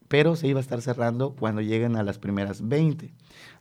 pero 0.10 0.36
se 0.36 0.48
iba 0.48 0.60
a 0.60 0.62
estar 0.62 0.82
cerrando 0.82 1.36
cuando 1.36 1.62
lleguen 1.62 1.96
a 1.96 2.04
las 2.04 2.18
primeras 2.18 2.68
20. 2.68 3.14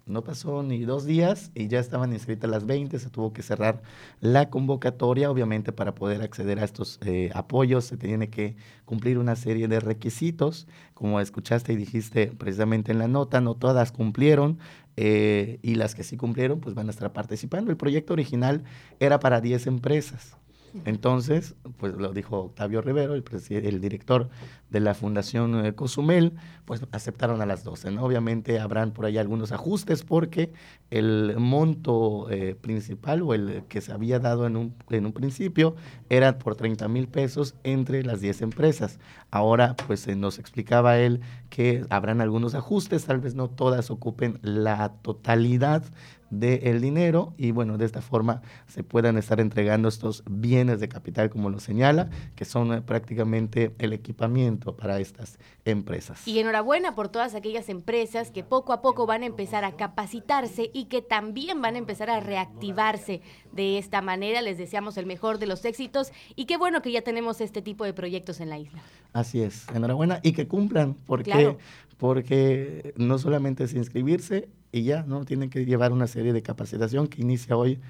No 0.07 0.25
pasó 0.25 0.62
ni 0.62 0.81
dos 0.85 1.05
días 1.05 1.50
y 1.55 1.69
ya 1.69 1.78
estaban 1.78 2.14
inscritas 2.14 2.50
las 2.50 2.64
20, 2.64 2.99
se 2.99 3.11
tuvo 3.11 3.35
que 3.35 3.43
cerrar 3.43 3.83
la 4.21 4.49
convocatoria, 4.49 5.31
obviamente 5.31 5.71
para 5.71 5.95
poder 5.95 6.23
acceder 6.23 6.59
a 6.59 6.64
estos 6.64 6.99
eh, 7.05 7.31
apoyos 7.35 7.85
se 7.85 7.99
tiene 7.99 8.31
que 8.31 8.57
cumplir 8.87 9.19
una 9.19 9.37
serie 9.37 9.69
de 9.69 9.81
requisitos, 9.81 10.67
como 10.95 11.21
escuchaste 11.21 11.75
y 11.75 11.76
dijiste 11.76 12.28
precisamente 12.28 12.90
en 12.90 12.99
la 12.99 13.09
nota, 13.09 13.43
no 13.43 13.55
todas 13.55 13.93
cumplieron, 13.93 14.59
eh, 14.97 15.59
y 15.62 15.75
las 15.75 15.95
que 15.95 16.02
sí 16.02 16.17
cumplieron 16.17 16.59
pues 16.61 16.75
van 16.75 16.88
a 16.88 16.90
estar 16.90 17.12
participando. 17.12 17.71
El 17.71 17.76
proyecto 17.76 18.14
original 18.14 18.64
era 18.99 19.21
para 19.21 19.43
10 19.43 19.67
empresas. 19.67 20.38
Entonces, 20.84 21.54
pues 21.76 21.94
lo 21.94 22.12
dijo 22.12 22.38
Octavio 22.38 22.80
Rivero, 22.82 23.14
el, 23.14 23.25
el 23.50 23.80
director 23.80 24.28
de 24.70 24.80
la 24.80 24.94
Fundación 24.94 25.64
eh, 25.64 25.75
Cozumel, 25.75 26.34
pues 26.64 26.82
aceptaron 26.92 27.40
a 27.40 27.46
las 27.46 27.64
12. 27.64 27.90
¿no? 27.90 28.04
Obviamente 28.04 28.60
habrán 28.60 28.92
por 28.92 29.06
ahí 29.06 29.18
algunos 29.18 29.52
ajustes 29.52 30.02
porque 30.02 30.52
el 30.90 31.37
monto 31.38 32.28
eh, 32.30 32.54
principal 32.60 33.22
o 33.22 33.34
el 33.34 33.64
que 33.68 33.80
se 33.80 33.92
había 33.92 34.18
dado 34.18 34.46
en 34.46 34.56
un, 34.56 34.75
en 34.90 35.06
un 35.06 35.12
principio 35.12 35.75
era 36.10 36.38
por 36.38 36.56
30 36.56 36.88
mil 36.88 37.08
pesos 37.08 37.54
entre 37.64 38.02
las 38.02 38.20
10 38.20 38.42
empresas. 38.42 38.98
Ahora, 39.30 39.76
pues 39.87 40.06
nos 40.16 40.38
explicaba 40.38 40.98
él 40.98 41.20
que 41.50 41.84
habrán 41.90 42.20
algunos 42.20 42.54
ajustes, 42.54 43.04
tal 43.04 43.20
vez 43.20 43.34
no 43.34 43.48
todas 43.48 43.90
ocupen 43.90 44.38
la 44.42 44.92
totalidad 45.02 45.84
del 46.30 46.80
dinero 46.80 47.35
y 47.37 47.50
bueno, 47.52 47.78
de 47.78 47.85
esta 47.85 48.02
forma 48.02 48.42
se 48.66 48.82
puedan 48.82 49.16
estar 49.16 49.40
entregando 49.40 49.88
estos 49.88 50.23
bienes 50.28 50.80
de 50.80 50.88
capital 50.88 51.30
como 51.30 51.50
lo 51.50 51.61
señala, 51.61 52.11
que 52.37 52.44
son 52.44 52.73
eh, 52.73 52.82
prácticamente 52.82 53.75
el 53.78 53.92
equipamiento 53.92 54.76
para 54.76 55.00
estas 55.00 55.38
empresas. 55.64 56.26
Y 56.26 56.38
enhorabuena 56.38 56.94
por 56.94 57.08
todas 57.08 57.35
aquellas 57.35 57.68
empresas 57.68 58.30
que 58.30 58.44
poco 58.44 58.73
a 58.73 58.82
poco 58.82 59.06
van 59.06 59.23
a 59.23 59.26
empezar 59.26 59.64
a 59.64 59.73
capacitarse 59.73 60.70
y 60.73 60.87
que 60.87 61.02
también 61.02 61.62
van 61.62 61.75
a 61.75 61.78
empezar 61.78 62.11
a 62.11 62.20
reactivarse 62.20 63.23
de 63.52 63.78
esta 63.78 64.00
manera. 64.02 64.43
Les 64.43 64.59
deseamos 64.59 64.97
el 64.97 65.07
mejor 65.07 65.38
de 65.38 65.47
los 65.47 65.64
éxitos 65.64 66.12
y 66.37 66.47
qué 66.47 66.57
bueno 66.57 66.83
que 66.83 66.93
ya 66.93 67.02
tenemos 67.02 67.40
este 67.40 67.62
tipo 67.62 67.85
de 67.85 67.93
proyectos 67.93 68.40
en 68.40 68.50
la 68.50 68.59
isla. 68.59 68.83
Así 69.12 69.40
es, 69.40 69.67
enhorabuena 69.75 70.21
y 70.23 70.33
que 70.33 70.47
cumplan, 70.47 70.95
porque, 71.07 71.57
porque 71.97 72.93
no 72.97 73.19
solamente 73.19 73.64
es 73.64 73.75
inscribirse, 73.75 74.49
y 74.73 74.83
ya, 74.83 75.02
¿no? 75.02 75.25
Tienen 75.25 75.50
que 75.50 75.64
llevar 75.64 75.93
una 75.93 76.07
serie 76.07 76.33
de 76.33 76.43
capacitación 76.43 77.09
que 77.09 77.23
inicia 77.23 77.57
hoy, 77.57 77.81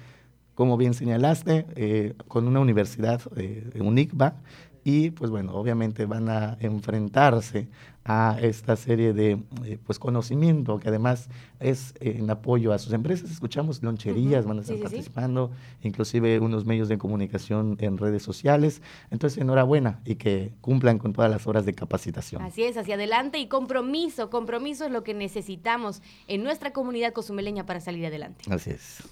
como 0.55 0.77
bien 0.77 0.93
señalaste, 0.93 1.65
eh, 1.75 2.13
con 2.27 2.47
una 2.47 2.59
universidad, 2.59 3.21
eh, 3.35 3.69
UNICBA, 3.79 4.35
y 4.83 5.11
pues 5.11 5.31
bueno, 5.31 5.53
obviamente 5.53 6.05
van 6.05 6.29
a 6.29 6.57
enfrentarse 6.59 7.67
a 8.05 8.37
esta 8.41 8.75
serie 8.75 9.13
de 9.13 9.39
eh, 9.65 9.77
pues 9.85 9.99
conocimiento 9.99 10.79
que 10.79 10.89
además 10.89 11.29
es 11.59 11.93
en 11.99 12.27
apoyo 12.29 12.73
a 12.73 12.79
sus 12.79 12.91
empresas. 12.93 13.29
Escuchamos 13.29 13.83
loncherías, 13.83 14.45
van 14.45 14.57
a 14.57 14.61
estar 14.61 14.77
participando, 14.77 15.51
inclusive 15.83 16.39
unos 16.39 16.65
medios 16.65 16.87
de 16.87 16.97
comunicación 16.97 17.77
en 17.79 17.97
redes 17.99 18.23
sociales. 18.23 18.81
Entonces, 19.11 19.39
enhorabuena 19.39 19.99
y 20.05 20.15
que 20.15 20.53
cumplan 20.61 20.97
con 20.97 21.13
todas 21.13 21.29
las 21.29 21.45
horas 21.45 21.65
de 21.65 21.75
capacitación. 21.75 22.41
Así 22.41 22.63
es, 22.63 22.77
hacia 22.77 22.95
adelante 22.95 23.37
y 23.37 23.47
compromiso, 23.47 24.31
compromiso 24.31 24.85
es 24.85 24.91
lo 24.91 25.03
que 25.03 25.13
necesitamos 25.13 26.01
en 26.27 26.43
nuestra 26.43 26.73
comunidad 26.73 27.13
cozumeleña 27.13 27.67
para 27.67 27.79
salir 27.79 28.07
adelante. 28.07 28.43
Así 28.49 28.71
es. 28.71 29.03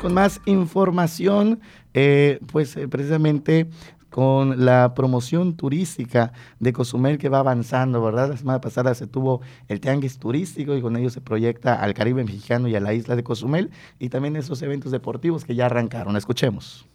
Con 0.00 0.14
más 0.14 0.40
información, 0.46 1.60
eh, 1.92 2.40
pues 2.50 2.76
eh, 2.76 2.88
precisamente 2.88 3.68
con 4.08 4.64
la 4.64 4.94
promoción 4.94 5.54
turística 5.54 6.32
de 6.60 6.72
Cozumel 6.72 7.18
que 7.18 7.28
va 7.28 7.40
avanzando, 7.40 8.02
¿verdad? 8.02 8.30
La 8.30 8.36
semana 8.36 8.60
pasada 8.60 8.94
se 8.94 9.06
tuvo 9.06 9.42
el 9.68 9.80
tianguis 9.80 10.18
turístico 10.18 10.74
y 10.76 10.82
con 10.82 10.96
ello 10.96 11.10
se 11.10 11.20
proyecta 11.20 11.74
al 11.74 11.94
Caribe 11.94 12.24
mexicano 12.24 12.68
y 12.68 12.74
a 12.74 12.80
la 12.80 12.94
isla 12.94 13.16
de 13.16 13.22
Cozumel 13.22 13.70
y 13.98 14.08
también 14.08 14.36
esos 14.36 14.62
eventos 14.62 14.92
deportivos 14.92 15.44
que 15.44 15.54
ya 15.54 15.66
arrancaron. 15.66 16.16
Escuchemos. 16.16 16.86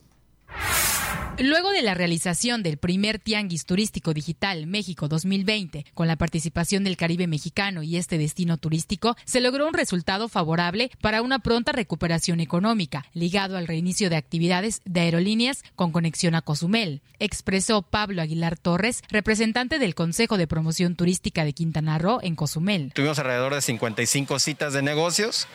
Luego 1.39 1.69
de 1.69 1.83
la 1.83 1.93
realización 1.93 2.63
del 2.63 2.77
primer 2.77 3.19
Tianguis 3.19 3.67
Turístico 3.67 4.11
Digital 4.11 4.65
México 4.65 5.07
2020, 5.07 5.85
con 5.93 6.07
la 6.07 6.15
participación 6.15 6.83
del 6.83 6.97
Caribe 6.97 7.27
mexicano 7.27 7.83
y 7.83 7.97
este 7.97 8.17
destino 8.17 8.57
turístico, 8.57 9.15
se 9.23 9.39
logró 9.39 9.67
un 9.67 9.75
resultado 9.75 10.29
favorable 10.29 10.89
para 10.99 11.21
una 11.21 11.37
pronta 11.37 11.73
recuperación 11.73 12.39
económica, 12.39 13.05
ligado 13.13 13.55
al 13.55 13.67
reinicio 13.67 14.09
de 14.09 14.15
actividades 14.15 14.81
de 14.85 15.01
aerolíneas 15.01 15.61
con 15.75 15.91
conexión 15.91 16.33
a 16.33 16.41
Cozumel, 16.41 17.03
expresó 17.19 17.83
Pablo 17.83 18.23
Aguilar 18.23 18.57
Torres, 18.57 19.03
representante 19.09 19.77
del 19.77 19.93
Consejo 19.93 20.37
de 20.37 20.47
Promoción 20.47 20.95
Turística 20.95 21.45
de 21.45 21.53
Quintana 21.53 21.99
Roo 21.99 22.17
en 22.23 22.35
Cozumel. 22.35 22.91
Tuvimos 22.95 23.19
alrededor 23.19 23.53
de 23.53 23.61
55 23.61 24.39
citas 24.39 24.73
de 24.73 24.81
negocios. 24.81 25.47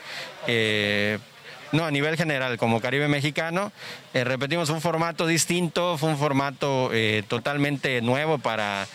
Eh, 0.46 1.18
no, 1.72 1.84
a 1.84 1.90
nivel 1.90 2.16
general, 2.16 2.58
como 2.58 2.80
Caribe 2.80 3.08
Mexicano, 3.08 3.72
eh, 4.14 4.24
repetimos 4.24 4.70
un 4.70 4.80
formato 4.80 5.26
distinto, 5.26 5.96
fue 5.98 6.10
un 6.10 6.18
formato 6.18 6.90
eh, 6.92 7.24
totalmente 7.26 8.00
nuevo 8.02 8.38
para, 8.38 8.86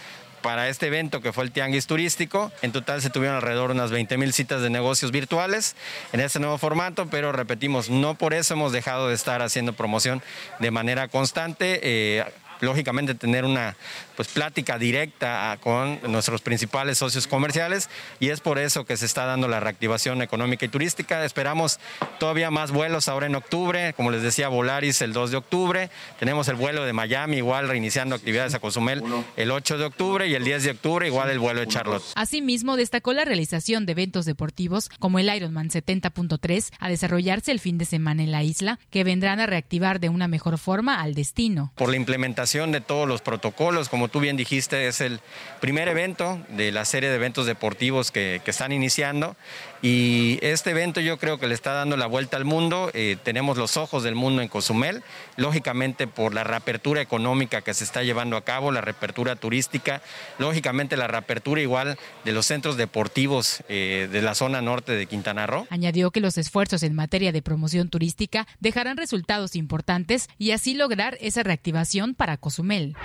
para 0.42 0.70
este 0.70 0.88
evento 0.88 1.22
que 1.22 1.34
fue 1.34 1.44
el 1.44 1.52
Tianguis 1.52 1.88
Turístico. 1.88 2.52
En 2.62 2.72
total 2.72 3.02
se 3.02 3.10
tuvieron 3.10 3.36
alrededor 3.36 3.70
de 3.70 3.76
unas 3.76 3.92
20 3.92 4.18
mil 4.18 4.32
citas 4.32 4.62
de 4.62 4.70
negocios 4.70 5.12
virtuales 5.12 5.76
en 6.14 6.20
este 6.20 6.40
nuevo 6.40 6.58
formato, 6.58 7.08
pero 7.08 7.32
repetimos, 7.32 7.90
no 7.90 8.16
por 8.16 8.34
eso 8.34 8.54
hemos 8.54 8.72
dejado 8.72 9.10
de 9.10 9.16
estar 9.16 9.42
haciendo 9.42 9.74
promoción 9.74 10.22
de 10.60 10.72
manera 10.72 11.08
constante. 11.08 11.80
Eh, 11.84 12.24
lógicamente 12.62 13.16
tener 13.16 13.46
una 13.46 13.76
pues, 14.16 14.28
plática 14.28 14.78
directa 14.78 15.52
ah, 15.52 15.58
con 15.58 16.00
nuestros 16.12 16.42
principales 16.42 16.98
socios 16.98 17.28
comerciales 17.28 17.90
y 18.20 18.30
es 18.30 18.42
por 18.42 18.60
eso 18.60 18.86
que 18.86 18.98
se 18.98 19.06
está 19.06 19.26
dando 19.26 19.48
la 19.48 19.60
reactivación 19.60 20.22
económica 20.22 20.66
y 20.66 20.70
turística. 20.70 21.24
Esperamos 21.24 21.80
todavía 22.20 22.52
más 22.52 22.72
vuelos 22.72 23.08
ahora 23.08 23.28
en 23.28 23.36
octubre, 23.36 23.94
como 23.94 24.12
les 24.12 24.22
decía, 24.22 24.48
Volaris 24.48 25.02
el 25.02 25.14
2 25.14 25.32
de 25.32 25.38
octubre, 25.38 25.90
tenemos 26.20 26.48
el 26.48 26.56
vuelo 26.56 26.84
de 26.84 26.94
Miami 26.94 27.38
igual 27.38 27.68
reiniciando 27.68 28.16
actividades 28.16 28.54
a 28.54 28.60
Cozumel 28.60 29.04
el 29.36 29.52
8 29.52 29.78
de 29.78 29.86
octubre 29.86 30.28
y 30.28 30.36
el 30.36 30.44
10 30.44 30.64
de 30.64 30.72
octubre 30.72 31.08
igual 31.08 31.30
el 31.30 31.40
vuelo 31.40 31.62
de 31.62 31.68
Charlotte. 31.68 32.04
Asimismo, 32.16 32.76
destacó 32.76 33.14
la 33.14 33.26
realización 33.26 33.86
de 33.86 33.92
eventos 33.92 34.26
deportivos 34.26 34.90
como 35.00 35.20
el 35.20 35.34
Ironman 35.34 35.70
70.3 35.70 36.72
a 36.80 36.90
desarrollarse 36.90 37.52
el 37.52 37.60
fin 37.60 37.78
de 37.78 37.86
semana 37.86 38.24
en 38.24 38.32
la 38.32 38.44
isla, 38.44 38.80
que 38.90 39.04
vendrán 39.04 39.40
a 39.40 39.46
reactivar 39.46 40.00
de 40.00 40.10
una 40.10 40.28
mejor 40.28 40.58
forma 40.58 41.02
al 41.02 41.14
destino. 41.14 41.72
Por 41.76 41.90
la 41.90 41.98
implementación 41.98 42.47
de 42.48 42.80
todos 42.80 43.10
los 43.10 43.22
protocolos, 43.22 43.90
como 43.90 44.08
tú 44.08 44.22
bien 44.22 44.38
dijiste, 44.38 44.88
es 44.88 45.02
el 45.02 45.20
primer 45.60 45.90
evento 45.90 46.40
de 46.48 46.72
la 46.72 46.86
serie 46.86 47.10
de 47.10 47.16
eventos 47.16 47.46
deportivos 47.46 48.10
que, 48.10 48.42
están 48.48 48.72
iniciando 48.72 49.36
y 49.82 50.40
este 50.42 50.72
evento 50.72 51.02
yo 51.02 51.18
creo 51.18 51.38
que 51.38 51.48
le 51.48 51.54
está 51.54 51.74
dando 51.74 51.98
la 51.98 52.08
vuelta 52.08 52.38
al 52.38 52.46
mundo. 52.46 52.90
Eh, 52.94 53.18
tenemos 53.22 53.58
los 53.58 53.76
ojos 53.76 54.04
del 54.04 54.16
mundo 54.16 54.42
en 54.42 54.48
Cozumel, 54.48 55.04
lógicamente 55.36 56.08
por 56.08 56.34
la 56.34 56.46
reapertura 56.46 57.02
económica 57.02 57.62
que 57.62 57.74
se 57.74 57.84
está 57.84 58.04
llevando 58.04 58.38
a 58.38 58.46
cabo, 58.46 58.72
la 58.72 58.80
reapertura 58.80 59.36
turística, 59.36 60.02
lógicamente 60.40 60.96
la 60.96 61.08
reapertura 61.08 61.62
igual 61.62 62.00
de 62.24 62.32
los 62.32 62.46
centros 62.46 62.78
deportivos 62.78 63.62
eh, 63.68 64.08
de 64.10 64.22
la 64.22 64.34
zona 64.34 64.62
norte 64.62 64.94
de 64.94 65.06
Quintana 65.06 65.46
Roo. 65.46 65.68
Añadió 65.70 66.12
que 66.12 66.22
los 66.22 66.38
esfuerzos 66.38 66.82
en 66.84 66.96
materia 66.96 67.34
de 67.34 67.42
promoción 67.42 67.90
turística 67.90 68.48
dejarán 68.62 68.96
resultados 68.96 69.56
importantes 69.58 70.30
y 70.38 70.52
así 70.52 70.74
lograr 70.74 71.18
esa 71.20 71.44
reactivación 71.44 72.16
para 72.16 72.37
Cozumel. 72.40 72.96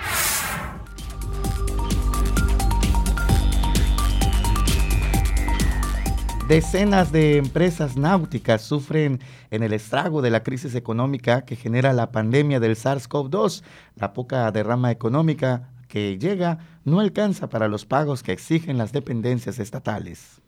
Decenas 6.47 7.11
de 7.13 7.37
empresas 7.37 7.95
náuticas 7.95 8.61
sufren 8.61 9.21
en 9.49 9.63
el 9.63 9.71
estrago 9.71 10.21
de 10.21 10.29
la 10.29 10.43
crisis 10.43 10.75
económica 10.75 11.45
que 11.45 11.55
genera 11.55 11.93
la 11.93 12.11
pandemia 12.11 12.59
del 12.59 12.75
SARS-CoV-2. 12.75 13.63
La 13.95 14.11
poca 14.13 14.51
derrama 14.51 14.91
económica 14.91 15.69
que 15.87 16.17
llega 16.19 16.59
no 16.83 16.99
alcanza 16.99 17.47
para 17.49 17.69
los 17.69 17.85
pagos 17.85 18.23
que 18.23 18.33
exigen 18.33 18.77
las 18.77 18.91
dependencias 18.91 19.57
estatales. 19.57 20.41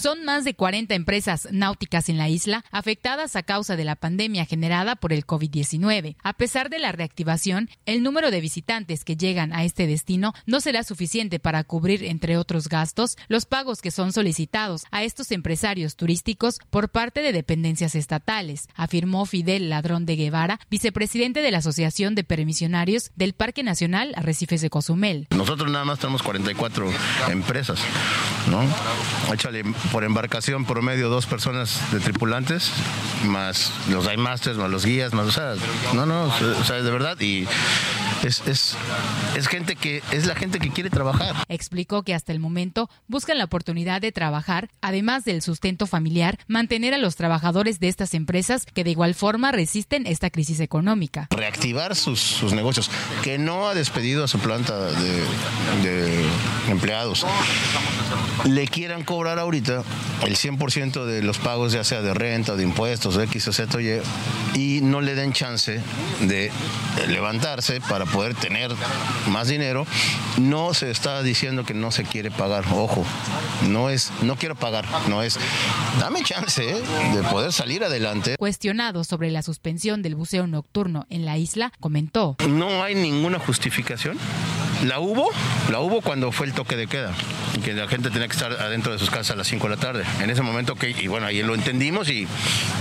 Son 0.00 0.24
más 0.24 0.44
de 0.44 0.54
40 0.54 0.94
empresas 0.94 1.46
náuticas 1.50 2.08
en 2.08 2.16
la 2.16 2.30
isla 2.30 2.64
afectadas 2.70 3.36
a 3.36 3.42
causa 3.42 3.76
de 3.76 3.84
la 3.84 3.96
pandemia 3.96 4.46
generada 4.46 4.96
por 4.96 5.12
el 5.12 5.26
COVID-19. 5.26 6.16
A 6.22 6.32
pesar 6.32 6.70
de 6.70 6.78
la 6.78 6.90
reactivación, 6.90 7.68
el 7.84 8.02
número 8.02 8.30
de 8.30 8.40
visitantes 8.40 9.04
que 9.04 9.18
llegan 9.18 9.52
a 9.52 9.62
este 9.62 9.86
destino 9.86 10.32
no 10.46 10.62
será 10.62 10.84
suficiente 10.84 11.38
para 11.38 11.64
cubrir, 11.64 12.02
entre 12.02 12.38
otros 12.38 12.70
gastos, 12.70 13.18
los 13.28 13.44
pagos 13.44 13.82
que 13.82 13.90
son 13.90 14.14
solicitados 14.14 14.84
a 14.90 15.04
estos 15.04 15.32
empresarios 15.32 15.96
turísticos 15.96 16.60
por 16.70 16.88
parte 16.88 17.20
de 17.20 17.32
dependencias 17.32 17.94
estatales, 17.94 18.68
afirmó 18.76 19.26
Fidel 19.26 19.68
Ladrón 19.68 20.06
de 20.06 20.16
Guevara, 20.16 20.60
vicepresidente 20.70 21.42
de 21.42 21.50
la 21.50 21.58
Asociación 21.58 22.14
de 22.14 22.24
Permisionarios 22.24 23.10
del 23.16 23.34
Parque 23.34 23.62
Nacional 23.62 24.14
Arrecifes 24.16 24.62
de 24.62 24.70
Cozumel. 24.70 25.26
Nosotros 25.28 25.70
nada 25.70 25.84
más 25.84 25.98
tenemos 25.98 26.22
44 26.22 26.90
empresas, 27.28 27.80
¿no? 28.50 28.62
Échale 29.30 29.62
por 29.92 30.04
embarcación 30.04 30.64
promedio 30.64 31.08
dos 31.08 31.26
personas 31.26 31.80
de 31.92 32.00
tripulantes, 32.00 32.70
más 33.24 33.72
los 33.88 34.06
masters, 34.16 34.56
más 34.56 34.70
los 34.70 34.84
guías, 34.84 35.12
más, 35.12 35.26
o 35.26 35.32
sea, 35.32 35.54
no, 35.94 36.06
no, 36.06 36.24
o 36.24 36.64
sea, 36.64 36.76
de 36.76 36.90
verdad, 36.90 37.18
y 37.20 37.46
es, 38.24 38.42
es, 38.46 38.76
es 39.36 39.48
gente 39.48 39.76
que, 39.76 40.02
es 40.12 40.26
la 40.26 40.34
gente 40.34 40.58
que 40.58 40.70
quiere 40.70 40.90
trabajar. 40.90 41.34
Explicó 41.48 42.02
que 42.02 42.14
hasta 42.14 42.32
el 42.32 42.40
momento 42.40 42.88
buscan 43.08 43.38
la 43.38 43.44
oportunidad 43.44 44.00
de 44.00 44.12
trabajar, 44.12 44.70
además 44.80 45.24
del 45.24 45.42
sustento 45.42 45.86
familiar, 45.86 46.38
mantener 46.46 46.94
a 46.94 46.98
los 46.98 47.16
trabajadores 47.16 47.80
de 47.80 47.88
estas 47.88 48.14
empresas 48.14 48.66
que 48.66 48.84
de 48.84 48.90
igual 48.90 49.14
forma 49.14 49.52
resisten 49.52 50.06
esta 50.06 50.30
crisis 50.30 50.60
económica. 50.60 51.28
Reactivar 51.30 51.96
sus, 51.96 52.20
sus 52.20 52.52
negocios, 52.52 52.90
que 53.22 53.38
no 53.38 53.68
ha 53.68 53.74
despedido 53.74 54.24
a 54.24 54.28
su 54.28 54.38
planta 54.38 54.78
de, 54.78 55.24
de 55.82 56.24
empleados 56.68 57.26
le 58.44 58.66
quieran 58.66 59.04
cobrar 59.04 59.38
ahorita 59.38 59.79
el 60.26 60.36
100% 60.36 61.04
de 61.04 61.22
los 61.22 61.38
pagos, 61.38 61.72
ya 61.72 61.84
sea 61.84 62.02
de 62.02 62.14
renta, 62.14 62.56
de 62.56 62.62
impuestos, 62.62 63.16
de 63.16 63.24
X 63.24 63.48
o 63.48 63.52
Z 63.52 63.76
o 63.76 63.80
Y, 63.80 64.00
y 64.54 64.80
no 64.82 65.00
le 65.00 65.14
den 65.14 65.32
chance 65.32 65.80
de 66.20 66.50
levantarse 67.08 67.80
para 67.80 68.06
poder 68.06 68.34
tener 68.34 68.70
más 69.28 69.48
dinero, 69.48 69.86
no 70.38 70.74
se 70.74 70.90
está 70.90 71.22
diciendo 71.22 71.64
que 71.64 71.74
no 71.74 71.90
se 71.90 72.04
quiere 72.04 72.30
pagar. 72.30 72.64
Ojo, 72.72 73.04
no 73.68 73.90
es, 73.90 74.12
no 74.22 74.36
quiero 74.36 74.54
pagar, 74.54 74.84
no 75.08 75.22
es, 75.22 75.38
dame 75.98 76.22
chance 76.22 76.62
¿eh? 76.62 76.82
de 77.14 77.22
poder 77.24 77.52
salir 77.52 77.84
adelante. 77.84 78.36
Cuestionado 78.38 79.04
sobre 79.04 79.30
la 79.30 79.42
suspensión 79.42 80.02
del 80.02 80.14
buceo 80.14 80.46
nocturno 80.46 81.06
en 81.10 81.24
la 81.24 81.38
isla, 81.38 81.72
comentó. 81.80 82.36
No 82.48 82.82
hay 82.82 82.94
ninguna 82.94 83.38
justificación. 83.38 84.18
La 84.84 84.98
hubo, 84.98 85.28
la 85.70 85.80
hubo 85.80 86.00
cuando 86.00 86.32
fue 86.32 86.46
el 86.46 86.54
toque 86.54 86.74
de 86.74 86.86
queda, 86.86 87.12
que 87.62 87.74
la 87.74 87.86
gente 87.86 88.08
tenía 88.10 88.28
que 88.28 88.32
estar 88.32 88.52
adentro 88.52 88.92
de 88.92 88.98
sus 88.98 89.10
casas 89.10 89.32
a 89.32 89.36
las 89.36 89.46
5 89.46 89.68
tarde. 89.76 90.04
En 90.22 90.30
ese 90.30 90.42
momento, 90.42 90.74
que 90.74 90.90
y 90.90 91.06
bueno, 91.06 91.26
ahí 91.26 91.42
lo 91.42 91.54
entendimos 91.54 92.08
y 92.08 92.26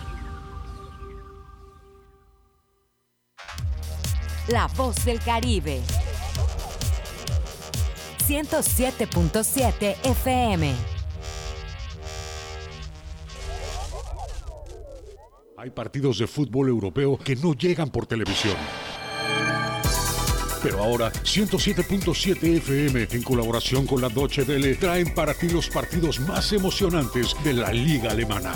La 4.50 4.68
voz 4.76 5.06
del 5.06 5.22
Caribe. 5.22 5.80
107.7 8.28 9.96
FM. 10.04 10.74
Hay 15.58 15.70
partidos 15.70 16.18
de 16.20 16.28
fútbol 16.28 16.68
europeo 16.68 17.18
que 17.18 17.38
no 17.38 17.54
llegan 17.54 17.90
por 17.90 18.06
televisión. 18.06 18.58
Pero 20.64 20.82
ahora 20.82 21.12
107.7 21.12 22.58
FM 22.58 23.08
en 23.12 23.22
colaboración 23.22 23.86
con 23.86 24.02
la 24.02 24.08
Deutsche 24.08 24.44
Welle 24.44 24.76
traen 24.76 25.14
para 25.14 25.34
ti 25.34 25.50
los 25.50 25.68
partidos 25.68 26.22
más 26.22 26.54
emocionantes 26.54 27.36
de 27.44 27.54
la 27.54 27.74
liga 27.74 28.12
alemana. 28.12 28.54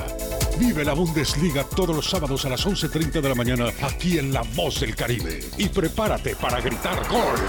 Vive 0.57 0.85
la 0.85 0.93
Bundesliga 0.93 1.65
todos 1.65 1.93
los 1.93 2.09
sábados 2.09 2.45
a 2.45 2.49
las 2.49 2.65
11.30 2.65 3.21
de 3.21 3.29
la 3.29 3.35
mañana 3.35 3.65
aquí 3.81 4.17
en 4.17 4.31
La 4.31 4.41
Voz 4.55 4.79
del 4.79 4.95
Caribe. 4.95 5.41
Y 5.57 5.67
prepárate 5.67 6.35
para 6.37 6.61
gritar 6.61 7.05
gol. 7.09 7.39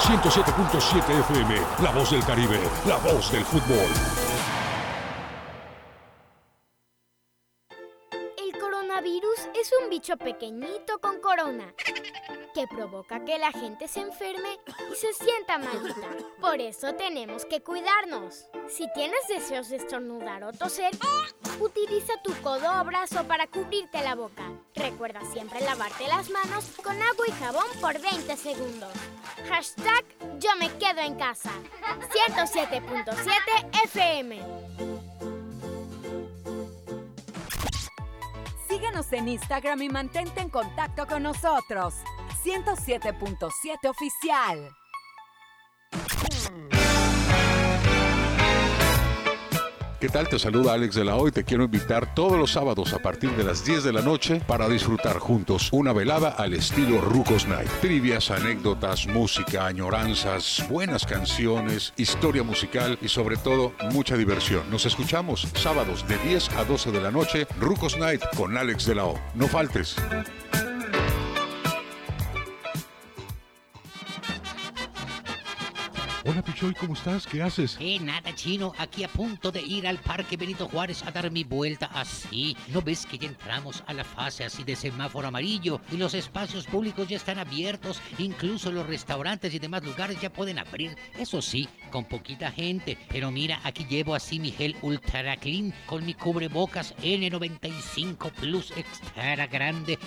107.7 0.00 1.20
FM, 1.20 1.54
La 1.84 1.92
Voz 1.92 2.10
del 2.10 2.24
Caribe, 2.24 2.58
la 2.84 2.96
voz 2.96 3.30
del 3.30 3.44
fútbol. 3.44 4.19
Es 9.60 9.70
un 9.82 9.90
bicho 9.90 10.16
pequeñito 10.16 10.98
con 11.00 11.20
corona 11.20 11.74
que 12.54 12.66
provoca 12.66 13.24
que 13.24 13.38
la 13.38 13.52
gente 13.52 13.88
se 13.88 14.00
enferme 14.00 14.58
y 14.90 14.94
se 14.94 15.12
sienta 15.12 15.58
malita. 15.58 16.08
Por 16.40 16.60
eso 16.60 16.94
tenemos 16.94 17.44
que 17.44 17.60
cuidarnos. 17.60 18.46
Si 18.68 18.90
tienes 18.94 19.20
deseos 19.28 19.68
de 19.68 19.76
estornudar 19.76 20.44
o 20.44 20.52
toser, 20.52 20.92
utiliza 21.60 22.14
tu 22.22 22.32
codo 22.42 22.80
o 22.80 22.84
brazo 22.84 23.24
para 23.24 23.46
cubrirte 23.46 24.02
la 24.02 24.14
boca. 24.14 24.44
Recuerda 24.74 25.20
siempre 25.30 25.60
lavarte 25.60 26.08
las 26.08 26.30
manos 26.30 26.64
con 26.82 27.00
agua 27.00 27.26
y 27.28 27.32
jabón 27.32 27.66
por 27.80 28.00
20 28.00 28.36
segundos. 28.36 28.92
Hashtag 29.48 30.04
yo 30.38 30.50
me 30.58 30.70
quedo 30.78 31.00
en 31.00 31.16
casa. 31.16 31.50
107.7 32.10 33.84
FM. 33.84 35.39
Síguenos 38.70 39.12
en 39.12 39.28
Instagram 39.28 39.82
y 39.82 39.88
mantente 39.88 40.40
en 40.40 40.48
contacto 40.48 41.04
con 41.08 41.24
nosotros. 41.24 41.96
107.7 42.44 43.90
oficial. 43.90 44.70
¿Qué 50.00 50.08
tal? 50.08 50.30
Te 50.30 50.38
saluda 50.38 50.72
Alex 50.72 50.94
de 50.94 51.04
la 51.04 51.16
Hoy. 51.16 51.30
Te 51.30 51.44
quiero 51.44 51.64
invitar 51.64 52.14
todos 52.14 52.38
los 52.38 52.52
sábados 52.52 52.94
a 52.94 53.00
partir 53.00 53.32
de 53.32 53.44
las 53.44 53.66
10 53.66 53.84
de 53.84 53.92
la 53.92 54.00
noche 54.00 54.40
para 54.46 54.66
disfrutar 54.66 55.18
juntos 55.18 55.68
una 55.72 55.92
velada 55.92 56.30
al 56.30 56.54
estilo 56.54 57.02
Rucos 57.02 57.46
Night. 57.46 57.68
Trivias, 57.82 58.30
anécdotas, 58.30 59.06
música, 59.06 59.66
añoranzas, 59.66 60.64
buenas 60.70 61.04
canciones, 61.04 61.92
historia 61.98 62.42
musical 62.42 62.98
y 63.02 63.08
sobre 63.08 63.36
todo 63.36 63.74
mucha 63.92 64.16
diversión. 64.16 64.62
Nos 64.70 64.86
escuchamos 64.86 65.46
sábados 65.52 66.08
de 66.08 66.16
10 66.16 66.48
a 66.56 66.64
12 66.64 66.92
de 66.92 67.00
la 67.02 67.10
noche, 67.10 67.46
Rucos 67.60 67.98
Night 67.98 68.22
con 68.38 68.56
Alex 68.56 68.86
de 68.86 68.94
la 68.94 69.04
O. 69.04 69.20
No 69.34 69.48
faltes. 69.48 69.96
Hola 76.26 76.42
Pichoy, 76.42 76.74
¿cómo 76.74 76.92
estás? 76.92 77.26
¿Qué 77.26 77.42
haces? 77.42 77.78
Eh, 77.80 77.98
nada, 77.98 78.34
chino. 78.34 78.74
Aquí 78.76 79.04
a 79.04 79.08
punto 79.08 79.50
de 79.50 79.62
ir 79.62 79.88
al 79.88 79.96
Parque 79.96 80.36
Benito 80.36 80.68
Juárez 80.68 81.02
a 81.06 81.10
dar 81.10 81.30
mi 81.30 81.44
vuelta 81.44 81.86
así. 81.94 82.54
¿No 82.68 82.82
ves 82.82 83.06
que 83.06 83.16
ya 83.16 83.26
entramos 83.26 83.82
a 83.86 83.94
la 83.94 84.04
fase 84.04 84.44
así 84.44 84.62
de 84.62 84.76
semáforo 84.76 85.28
amarillo? 85.28 85.80
Y 85.90 85.96
los 85.96 86.12
espacios 86.12 86.66
públicos 86.66 87.08
ya 87.08 87.16
están 87.16 87.38
abiertos. 87.38 88.02
Incluso 88.18 88.70
los 88.70 88.86
restaurantes 88.86 89.54
y 89.54 89.58
demás 89.58 89.82
lugares 89.82 90.20
ya 90.20 90.30
pueden 90.30 90.58
abrir. 90.58 90.94
Eso 91.18 91.40
sí, 91.40 91.66
con 91.90 92.04
poquita 92.04 92.52
gente. 92.52 92.98
Pero 93.08 93.30
mira, 93.30 93.58
aquí 93.64 93.86
llevo 93.86 94.14
así 94.14 94.38
mi 94.38 94.50
gel 94.50 94.76
Ultra 94.82 95.38
Clean 95.38 95.72
con 95.86 96.04
mi 96.04 96.12
cubrebocas 96.12 96.94
N95 96.98 98.30
Plus 98.32 98.72
extra 98.76 99.46
grande. 99.46 99.98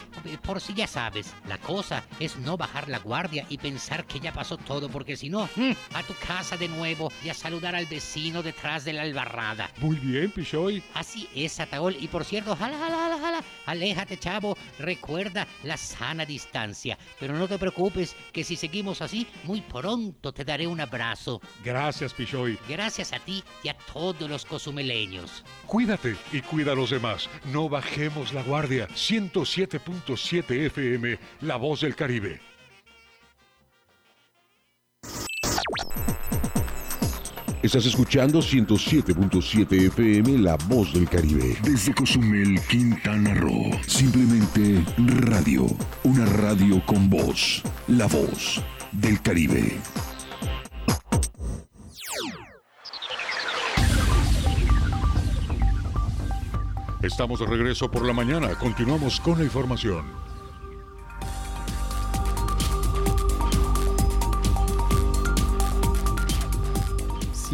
Por 0.44 0.62
si 0.62 0.76
ya 0.76 0.86
sabes, 0.86 1.34
la 1.48 1.58
cosa 1.58 2.04
es 2.20 2.38
no 2.38 2.56
bajar 2.56 2.88
la 2.88 3.00
guardia 3.00 3.48
y 3.50 3.58
pensar 3.58 4.06
que 4.06 4.20
ya 4.20 4.32
pasó 4.32 4.58
todo, 4.58 4.90
porque 4.90 5.18
si 5.18 5.30
no, 5.30 5.50
mm, 5.56 5.72
a 5.94 6.04
tu 6.04 6.13
casa 6.14 6.58
de 6.58 6.68
nuevo 6.68 7.12
y 7.24 7.30
a 7.30 7.34
saludar 7.34 7.76
al 7.76 7.86
vecino 7.86 8.44
detrás 8.44 8.86
de 8.86 8.94
la 8.94 9.04
albarrada. 9.04 9.70
Muy 9.78 9.98
bien, 9.98 10.32
Pichoy. 10.32 10.84
Así 10.94 11.28
es, 11.36 11.60
Ataol. 11.60 11.96
Y 12.00 12.08
por 12.08 12.26
cierto, 12.26 12.56
jala, 12.56 12.78
jala, 12.78 12.98
jala, 12.98 13.20
jala. 13.20 13.44
Aléjate, 13.66 14.18
chavo. 14.18 14.58
Recuerda 14.80 15.48
la 15.64 15.78
sana 15.78 16.26
distancia. 16.26 16.98
Pero 17.20 17.36
no 17.36 17.48
te 17.48 17.58
preocupes, 17.58 18.16
que 18.32 18.44
si 18.44 18.56
seguimos 18.56 19.02
así, 19.02 19.28
muy 19.44 19.62
pronto 19.62 20.32
te 20.32 20.44
daré 20.44 20.68
un 20.68 20.82
abrazo. 20.82 21.42
Gracias, 21.64 22.14
Pichoy. 22.14 22.58
Gracias 22.68 23.14
a 23.14 23.20
ti 23.20 23.44
y 23.64 23.70
a 23.70 23.74
todos 23.74 24.30
los 24.30 24.46
cozumeleños. 24.46 25.44
Cuídate 25.66 26.16
y 26.32 26.42
cuida 26.42 26.74
a 26.74 26.76
los 26.76 26.90
demás. 26.90 27.30
No 27.46 27.70
bajemos 27.70 28.34
la 28.34 28.44
guardia. 28.44 28.88
107.7 28.90 30.66
FM, 30.68 31.20
La 31.42 31.58
Voz 31.58 31.82
del 31.82 31.96
Caribe. 31.96 32.53
Estás 37.64 37.86
escuchando 37.86 38.40
107.7 38.40 39.88
FM 39.88 40.40
La 40.40 40.58
Voz 40.68 40.94
del 40.94 41.08
Caribe. 41.08 41.56
Desde 41.64 41.96
Cozumel, 41.96 42.60
Quintana 42.68 43.34
Roo. 43.36 43.72
Simplemente 43.88 44.84
radio. 44.98 45.66
Una 46.04 46.26
radio 46.26 46.86
con 46.86 47.10
voz. 47.10 47.64
La 47.88 48.06
Voz 48.08 48.62
del 48.92 49.22
Caribe. 49.22 49.80
Estamos 57.02 57.40
de 57.40 57.46
regreso 57.46 57.90
por 57.90 58.06
la 58.06 58.12
mañana. 58.12 58.50
Continuamos 58.60 59.22
con 59.22 59.38
la 59.38 59.46
información. 59.46 60.33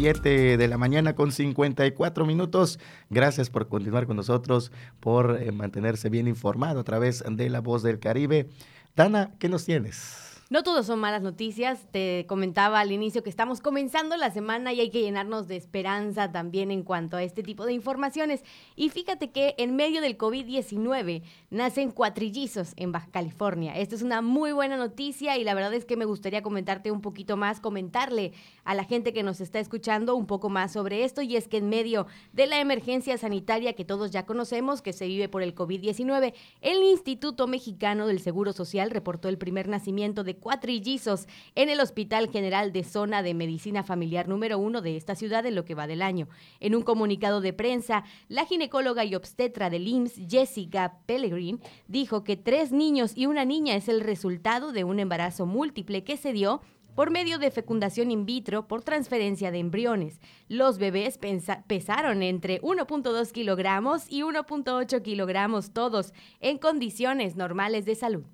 7 0.00 0.56
de 0.56 0.66
la 0.66 0.78
mañana 0.78 1.14
con 1.14 1.30
54 1.30 2.24
minutos. 2.24 2.78
Gracias 3.10 3.50
por 3.50 3.68
continuar 3.68 4.06
con 4.06 4.16
nosotros, 4.16 4.72
por 4.98 5.38
eh, 5.38 5.52
mantenerse 5.52 6.08
bien 6.08 6.26
informado 6.26 6.80
a 6.80 6.84
través 6.84 7.22
de 7.28 7.50
La 7.50 7.60
Voz 7.60 7.82
del 7.82 7.98
Caribe. 7.98 8.48
Dana, 8.96 9.34
¿qué 9.38 9.50
nos 9.50 9.66
tienes? 9.66 10.29
No 10.52 10.64
todos 10.64 10.86
son 10.86 10.98
malas 10.98 11.22
noticias. 11.22 11.86
Te 11.92 12.26
comentaba 12.28 12.80
al 12.80 12.90
inicio 12.90 13.22
que 13.22 13.30
estamos 13.30 13.60
comenzando 13.60 14.16
la 14.16 14.32
semana 14.32 14.72
y 14.72 14.80
hay 14.80 14.90
que 14.90 15.00
llenarnos 15.00 15.46
de 15.46 15.54
esperanza 15.54 16.32
también 16.32 16.72
en 16.72 16.82
cuanto 16.82 17.16
a 17.16 17.22
este 17.22 17.44
tipo 17.44 17.64
de 17.66 17.72
informaciones. 17.72 18.42
Y 18.74 18.88
fíjate 18.88 19.30
que 19.30 19.54
en 19.58 19.76
medio 19.76 20.00
del 20.00 20.18
COVID-19 20.18 21.22
nacen 21.50 21.92
cuatrillizos 21.92 22.72
en 22.74 22.90
Baja 22.90 23.06
California. 23.12 23.76
Esta 23.76 23.94
es 23.94 24.02
una 24.02 24.22
muy 24.22 24.50
buena 24.50 24.76
noticia 24.76 25.38
y 25.38 25.44
la 25.44 25.54
verdad 25.54 25.72
es 25.72 25.84
que 25.84 25.96
me 25.96 26.04
gustaría 26.04 26.42
comentarte 26.42 26.90
un 26.90 27.00
poquito 27.00 27.36
más, 27.36 27.60
comentarle 27.60 28.32
a 28.64 28.74
la 28.74 28.82
gente 28.82 29.12
que 29.12 29.22
nos 29.22 29.40
está 29.40 29.60
escuchando 29.60 30.16
un 30.16 30.26
poco 30.26 30.48
más 30.48 30.72
sobre 30.72 31.04
esto. 31.04 31.22
Y 31.22 31.36
es 31.36 31.46
que 31.46 31.58
en 31.58 31.68
medio 31.68 32.08
de 32.32 32.48
la 32.48 32.58
emergencia 32.58 33.16
sanitaria 33.18 33.74
que 33.74 33.84
todos 33.84 34.10
ya 34.10 34.26
conocemos, 34.26 34.82
que 34.82 34.94
se 34.94 35.06
vive 35.06 35.28
por 35.28 35.44
el 35.44 35.54
COVID-19, 35.54 36.34
el 36.60 36.82
Instituto 36.82 37.46
Mexicano 37.46 38.08
del 38.08 38.18
Seguro 38.18 38.52
Social 38.52 38.90
reportó 38.90 39.28
el 39.28 39.38
primer 39.38 39.68
nacimiento 39.68 40.24
de 40.24 40.39
cuatrillizos 40.40 41.28
en 41.54 41.68
el 41.68 41.80
Hospital 41.80 42.28
General 42.30 42.72
de 42.72 42.82
Zona 42.82 43.22
de 43.22 43.34
Medicina 43.34 43.84
Familiar 43.84 44.26
número 44.26 44.58
uno 44.58 44.80
de 44.80 44.96
esta 44.96 45.14
ciudad 45.14 45.46
en 45.46 45.54
lo 45.54 45.64
que 45.64 45.74
va 45.74 45.86
del 45.86 46.02
año. 46.02 46.28
En 46.58 46.74
un 46.74 46.82
comunicado 46.82 47.40
de 47.40 47.52
prensa, 47.52 48.04
la 48.28 48.46
ginecóloga 48.46 49.04
y 49.04 49.14
obstetra 49.14 49.70
del 49.70 49.86
IMSS, 49.86 50.22
Jessica 50.28 50.98
Pellegrin, 51.06 51.60
dijo 51.86 52.24
que 52.24 52.36
tres 52.36 52.72
niños 52.72 53.12
y 53.14 53.26
una 53.26 53.44
niña 53.44 53.76
es 53.76 53.88
el 53.88 54.00
resultado 54.00 54.72
de 54.72 54.84
un 54.84 54.98
embarazo 54.98 55.46
múltiple 55.46 56.02
que 56.02 56.16
se 56.16 56.32
dio 56.32 56.60
por 56.94 57.10
medio 57.10 57.38
de 57.38 57.50
fecundación 57.50 58.10
in 58.10 58.26
vitro 58.26 58.66
por 58.68 58.82
transferencia 58.82 59.50
de 59.50 59.58
embriones. 59.58 60.20
Los 60.48 60.78
bebés 60.78 61.18
pesaron 61.66 62.22
entre 62.22 62.60
1.2 62.62 63.32
kilogramos 63.32 64.04
y 64.08 64.22
1.8 64.22 65.02
kilogramos 65.02 65.72
todos 65.72 66.12
en 66.40 66.58
condiciones 66.58 67.36
normales 67.36 67.84
de 67.84 67.94
salud. 67.94 68.24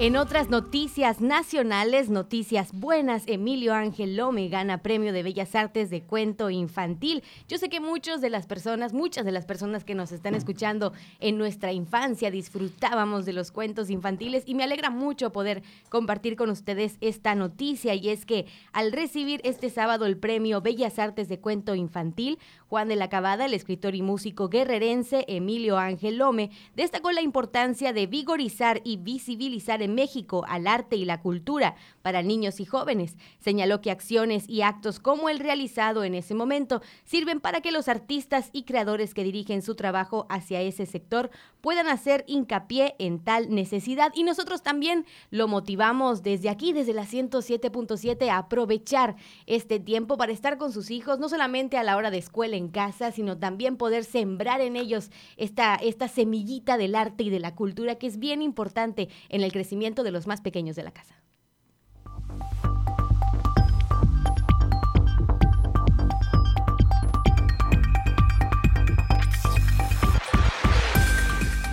En 0.00 0.16
otras 0.16 0.50
noticias 0.50 1.20
nacionales, 1.20 2.10
noticias 2.10 2.72
buenas, 2.72 3.22
Emilio 3.28 3.74
Ángel 3.74 4.16
Lome 4.16 4.48
gana 4.48 4.82
premio 4.82 5.12
de 5.12 5.22
Bellas 5.22 5.54
Artes 5.54 5.88
de 5.88 6.02
cuento 6.02 6.50
infantil. 6.50 7.22
Yo 7.46 7.58
sé 7.58 7.68
que 7.68 7.78
muchas 7.78 8.20
de 8.20 8.28
las 8.28 8.48
personas, 8.48 8.92
muchas 8.92 9.24
de 9.24 9.30
las 9.30 9.46
personas 9.46 9.84
que 9.84 9.94
nos 9.94 10.10
están 10.10 10.34
escuchando 10.34 10.92
en 11.20 11.38
nuestra 11.38 11.72
infancia 11.72 12.32
disfrutábamos 12.32 13.24
de 13.24 13.34
los 13.34 13.52
cuentos 13.52 13.88
infantiles 13.88 14.42
y 14.46 14.56
me 14.56 14.64
alegra 14.64 14.90
mucho 14.90 15.30
poder 15.30 15.62
compartir 15.90 16.34
con 16.34 16.50
ustedes 16.50 16.96
esta 17.00 17.36
noticia 17.36 17.94
y 17.94 18.08
es 18.08 18.26
que 18.26 18.46
al 18.72 18.90
recibir 18.90 19.40
este 19.44 19.70
sábado 19.70 20.06
el 20.06 20.16
premio 20.16 20.60
Bellas 20.60 20.98
Artes 20.98 21.28
de 21.28 21.38
cuento 21.38 21.76
infantil, 21.76 22.40
Juan 22.66 22.88
de 22.88 22.96
la 22.96 23.08
Cabada, 23.08 23.44
el 23.44 23.54
escritor 23.54 23.94
y 23.94 24.02
músico 24.02 24.48
guerrerense 24.48 25.24
Emilio 25.28 25.78
Ángel 25.78 26.18
Lome, 26.18 26.50
destacó 26.74 27.12
la 27.12 27.22
importancia 27.22 27.92
de 27.92 28.08
vigorizar 28.08 28.80
y 28.82 28.96
visibilizar 28.96 29.84
en 29.84 29.93
México 29.94 30.44
al 30.48 30.66
arte 30.66 30.96
y 30.96 31.04
la 31.04 31.20
cultura 31.20 31.76
para 32.02 32.22
niños 32.22 32.60
y 32.60 32.64
jóvenes. 32.64 33.16
Señaló 33.38 33.80
que 33.80 33.90
acciones 33.90 34.48
y 34.48 34.62
actos 34.62 35.00
como 35.00 35.28
el 35.28 35.38
realizado 35.38 36.04
en 36.04 36.14
ese 36.14 36.34
momento 36.34 36.82
sirven 37.04 37.40
para 37.40 37.60
que 37.60 37.72
los 37.72 37.88
artistas 37.88 38.50
y 38.52 38.64
creadores 38.64 39.14
que 39.14 39.24
dirigen 39.24 39.62
su 39.62 39.74
trabajo 39.74 40.26
hacia 40.28 40.60
ese 40.60 40.86
sector 40.86 41.30
puedan 41.60 41.88
hacer 41.88 42.24
hincapié 42.26 42.94
en 42.98 43.20
tal 43.20 43.54
necesidad 43.54 44.12
y 44.14 44.22
nosotros 44.22 44.62
también 44.62 45.06
lo 45.30 45.48
motivamos 45.48 46.22
desde 46.22 46.50
aquí, 46.50 46.72
desde 46.72 46.92
la 46.92 47.06
107.7, 47.06 48.28
a 48.28 48.38
aprovechar 48.38 49.16
este 49.46 49.80
tiempo 49.80 50.16
para 50.16 50.32
estar 50.32 50.58
con 50.58 50.72
sus 50.72 50.90
hijos, 50.90 51.18
no 51.18 51.28
solamente 51.28 51.78
a 51.78 51.82
la 51.82 51.96
hora 51.96 52.10
de 52.10 52.18
escuela 52.18 52.56
en 52.56 52.68
casa, 52.68 53.12
sino 53.12 53.38
también 53.38 53.76
poder 53.76 54.04
sembrar 54.04 54.60
en 54.60 54.76
ellos 54.76 55.10
esta, 55.36 55.76
esta 55.76 56.08
semillita 56.08 56.76
del 56.76 56.94
arte 56.94 57.24
y 57.24 57.30
de 57.30 57.40
la 57.40 57.54
cultura 57.54 57.96
que 57.96 58.06
es 58.06 58.18
bien 58.18 58.42
importante 58.42 59.08
en 59.28 59.42
el 59.42 59.52
crecimiento 59.52 59.73
de 59.74 60.10
los 60.10 60.26
más 60.26 60.40
pequeños 60.40 60.76
de 60.76 60.84
la 60.84 60.92
casa. 60.92 61.16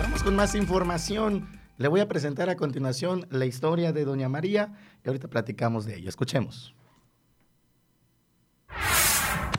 Vamos 0.00 0.22
con 0.24 0.34
más 0.34 0.54
información. 0.54 1.48
Le 1.78 1.88
voy 1.88 2.00
a 2.00 2.08
presentar 2.08 2.50
a 2.50 2.56
continuación 2.56 3.26
la 3.30 3.46
historia 3.46 3.92
de 3.92 4.04
Doña 4.04 4.28
María 4.28 4.74
y 5.04 5.08
ahorita 5.08 5.28
platicamos 5.28 5.84
de 5.84 5.96
ella. 5.96 6.08
Escuchemos. 6.08 6.74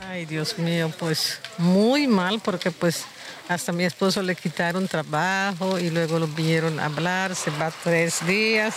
Ay, 0.10 0.26
Dios 0.26 0.58
mío, 0.58 0.92
pues 1.00 1.40
muy 1.58 2.08
mal 2.08 2.40
porque 2.44 2.72
pues 2.72 3.06
hasta 3.48 3.72
mi 3.72 3.84
esposo 3.84 4.22
le 4.22 4.36
quitaron 4.36 4.88
trabajo 4.88 5.80
y 5.80 5.90
luego 5.90 6.20
lo 6.20 6.28
vinieron 6.28 6.80
a 6.80 6.86
hablar, 6.86 7.36
se 7.36 7.52
va 7.52 7.72
tres 7.84 8.26
días 8.26 8.76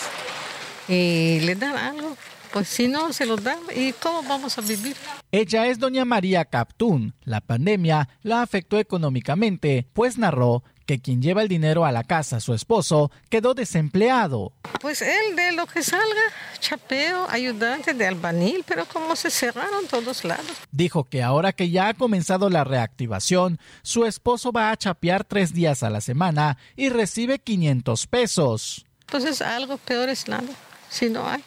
y 0.89 1.41
le 1.41 1.55
dan 1.55 1.77
algo. 1.77 2.17
Pues 2.53 2.69
si 2.69 2.89
no, 2.89 3.12
se 3.12 3.27
lo 3.27 3.37
dan 3.37 3.59
y 3.75 3.93
¿cómo 3.93 4.23
vamos 4.23 4.57
a 4.57 4.61
vivir? 4.61 4.97
Ella 5.33 5.67
es 5.67 5.79
doña 5.79 6.05
María 6.05 6.45
Captún. 6.45 7.15
La 7.25 7.41
pandemia 7.41 8.09
la 8.23 8.43
afectó 8.43 8.79
económicamente, 8.79 9.87
pues 9.93 10.17
narró 10.17 10.62
que 10.87 11.01
quien 11.01 11.20
lleva 11.20 11.42
el 11.42 11.49
dinero 11.49 11.85
a 11.85 11.92
la 11.92 12.05
casa, 12.05 12.40
su 12.40 12.55
esposo, 12.55 13.11
quedó 13.29 13.55
desempleado. 13.55 14.53
Pues 14.81 15.03
él 15.03 15.35
de 15.35 15.53
lo 15.53 15.66
que 15.66 15.83
salga, 15.83 16.22
chapeo, 16.61 17.29
ayudante 17.29 17.92
de 17.92 18.07
albanil, 18.07 18.64
pero 18.66 18.87
como 18.87 19.16
se 19.16 19.31
cerraron 19.31 19.87
todos 19.88 20.25
lados. 20.25 20.46
Dijo 20.70 21.05
que 21.05 21.22
ahora 21.22 21.53
que 21.53 21.70
ya 21.70 21.88
ha 21.88 21.94
comenzado 21.94 22.49
la 22.49 22.64
reactivación, 22.64 23.59
su 23.83 24.07
esposo 24.07 24.53
va 24.53 24.70
a 24.70 24.77
chapear 24.77 25.25
tres 25.25 25.53
días 25.53 25.83
a 25.83 25.90
la 25.90 26.01
semana 26.01 26.57
y 26.77 26.88
recibe 26.88 27.40
500 27.40 28.07
pesos. 28.07 28.87
Pues 29.07 29.25
es 29.25 29.42
algo 29.42 29.77
peor 29.79 30.09
es 30.09 30.29
nada, 30.29 30.49
si 30.88 31.09
no 31.09 31.29
hay. 31.29 31.42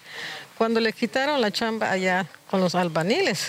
Cuando 0.58 0.82
le 0.82 0.92
quitaron 0.92 1.40
la 1.40 1.52
chamba 1.52 1.92
allá 1.92 2.28
con 2.50 2.60
los 2.60 2.76
albaniles, 2.76 3.48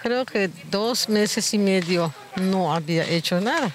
creo 0.00 0.24
que 0.24 0.48
dos 0.70 1.08
meses 1.08 1.52
y 1.54 1.58
medio 1.58 2.14
no 2.36 2.72
había 2.72 3.04
hecho 3.08 3.40
nada. 3.40 3.74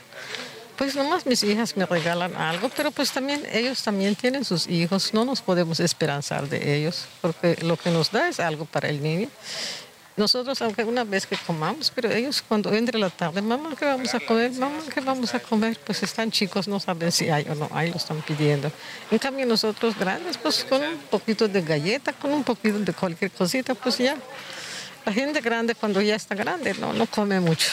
Pues 0.78 0.96
nomás 0.96 1.26
mis 1.26 1.42
hijas 1.44 1.76
me 1.76 1.88
regalan 1.88 2.36
algo, 2.36 2.70
pero 2.70 2.92
pues 2.92 3.12
también 3.12 3.42
ellos 3.52 3.82
también 3.82 4.16
tienen 4.16 4.46
sus 4.46 4.68
hijos, 4.68 5.12
no 5.12 5.26
nos 5.26 5.42
podemos 5.42 5.80
esperanzar 5.80 6.48
de 6.48 6.76
ellos, 6.76 7.06
porque 7.20 7.58
lo 7.64 7.78
que 7.78 7.90
nos 7.90 8.12
da 8.12 8.30
es 8.30 8.40
algo 8.40 8.66
para 8.66 8.88
el 8.88 9.02
niño. 9.02 9.28
Nosotros, 10.18 10.62
aunque 10.62 10.84
una 10.84 11.04
vez 11.04 11.26
que 11.26 11.36
comamos, 11.36 11.92
pero 11.94 12.12
ellos 12.12 12.44
cuando 12.48 12.72
entre 12.74 13.00
la 13.00 13.10
tarde, 13.10 13.42
mamá, 13.42 13.76
¿qué 13.78 13.86
vamos 13.86 14.14
a 14.14 14.20
comer? 14.20 14.52
Mamá, 14.52 14.80
¿qué 14.94 15.02
vamos 15.02 15.34
a 15.34 15.40
comer? 15.40 15.80
Pues 15.84 16.02
están 16.04 16.30
chicos, 16.32 16.68
no 16.68 16.80
saben 16.80 17.12
si 17.12 17.30
hay 17.30 17.48
o 17.50 17.56
no 17.56 17.70
hay, 17.72 17.90
lo 17.90 17.98
están 17.98 18.22
pidiendo. 18.22 18.72
En 19.10 19.18
cambio, 19.18 19.46
nosotros 19.48 19.98
grandes, 19.98 20.38
pues 20.38 20.64
con 20.64 20.82
un 20.84 20.98
poquito 21.10 21.48
de 21.48 21.62
galleta, 21.62 22.14
con 22.14 22.34
un 22.34 22.44
poquito 22.44 22.80
de 22.80 22.94
cualquier 22.94 23.32
cosita, 23.32 23.74
pues 23.74 23.98
ya. 23.98 24.16
La 25.06 25.14
gente 25.14 25.40
grande, 25.42 25.74
cuando 25.74 26.02
ya 26.02 26.16
está 26.16 26.36
grande, 26.36 26.74
no, 26.76 26.94
no 26.94 27.06
come 27.08 27.40
mucho. 27.40 27.70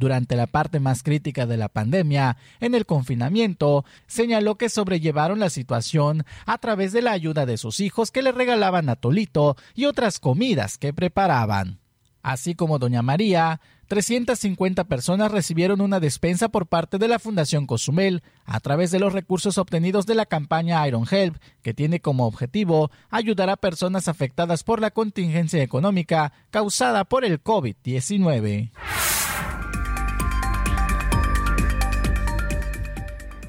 Durante 0.00 0.34
la 0.34 0.46
parte 0.46 0.80
más 0.80 1.02
crítica 1.02 1.44
de 1.44 1.58
la 1.58 1.68
pandemia, 1.68 2.38
en 2.58 2.74
el 2.74 2.86
confinamiento, 2.86 3.84
señaló 4.06 4.54
que 4.56 4.70
sobrellevaron 4.70 5.38
la 5.38 5.50
situación 5.50 6.24
a 6.46 6.56
través 6.56 6.92
de 6.92 7.02
la 7.02 7.12
ayuda 7.12 7.44
de 7.44 7.58
sus 7.58 7.80
hijos 7.80 8.10
que 8.10 8.22
le 8.22 8.32
regalaban 8.32 8.88
atolito 8.88 9.58
y 9.74 9.84
otras 9.84 10.18
comidas 10.18 10.78
que 10.78 10.94
preparaban. 10.94 11.80
Así 12.22 12.54
como 12.54 12.78
Doña 12.78 13.02
María, 13.02 13.60
350 13.88 14.84
personas 14.84 15.32
recibieron 15.32 15.82
una 15.82 16.00
despensa 16.00 16.48
por 16.48 16.66
parte 16.66 16.96
de 16.96 17.08
la 17.08 17.18
Fundación 17.18 17.66
Cozumel 17.66 18.22
a 18.46 18.58
través 18.60 18.90
de 18.92 19.00
los 19.00 19.12
recursos 19.12 19.58
obtenidos 19.58 20.06
de 20.06 20.14
la 20.14 20.24
campaña 20.24 20.86
Iron 20.88 21.04
Help, 21.10 21.36
que 21.60 21.74
tiene 21.74 22.00
como 22.00 22.26
objetivo 22.26 22.90
ayudar 23.10 23.50
a 23.50 23.56
personas 23.56 24.08
afectadas 24.08 24.64
por 24.64 24.80
la 24.80 24.92
contingencia 24.92 25.62
económica 25.62 26.32
causada 26.50 27.04
por 27.04 27.26
el 27.26 27.42
COVID-19. 27.42 28.70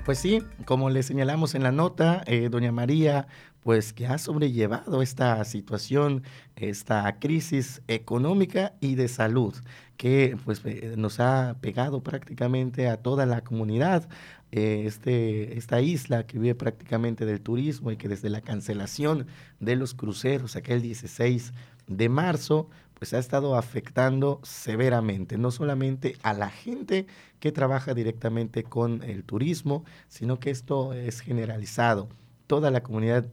Pues 0.06 0.18
sí, 0.18 0.42
como 0.66 0.90
le 0.90 1.04
señalamos 1.04 1.54
en 1.54 1.62
la 1.62 1.72
nota, 1.72 2.24
eh, 2.26 2.50
doña 2.50 2.72
María, 2.72 3.28
pues 3.62 3.94
que 3.94 4.08
ha 4.08 4.18
sobrellevado 4.18 5.04
esta 5.04 5.46
situación, 5.46 6.24
esta 6.56 7.20
crisis 7.20 7.84
económica 7.88 8.74
y 8.80 8.96
de 8.96 9.08
salud, 9.08 9.54
que 9.98 10.36
pues 10.44 10.62
eh, 10.66 10.96
nos 10.98 11.20
ha 11.20 11.56
pegado 11.62 12.02
prácticamente 12.02 12.90
a 12.90 12.98
toda 12.98 13.28
la 13.28 13.42
comunidad, 13.42 14.10
eh, 14.52 14.86
este, 14.88 15.56
esta 15.60 15.82
isla 15.82 16.26
que 16.26 16.40
vive 16.40 16.56
prácticamente 16.56 17.28
del 17.28 17.42
turismo 17.42 17.92
y 17.92 17.98
que 17.98 18.08
desde 18.10 18.32
la 18.32 18.42
cancelación 18.42 19.28
de 19.60 19.76
los 19.76 19.94
cruceros 19.94 20.56
aquel 20.56 20.82
16 20.82 21.54
de 21.86 22.10
marzo, 22.10 22.70
pues 23.02 23.16
ha 23.16 23.18
estado 23.18 23.56
afectando 23.56 24.40
severamente, 24.44 25.40
no 25.40 25.50
solamente 25.50 26.18
a 26.22 26.34
la 26.34 26.52
gente 26.52 27.08
que 27.40 27.52
trabaja 27.52 27.96
directamente 27.96 28.62
con 28.62 29.02
el 29.02 29.24
turismo, 29.24 29.86
sino 30.08 30.40
que 30.40 30.52
esto 30.52 30.94
es 30.94 31.20
generalizado. 31.20 32.10
Toda 32.46 32.70
la 32.70 32.84
comunidad 32.84 33.26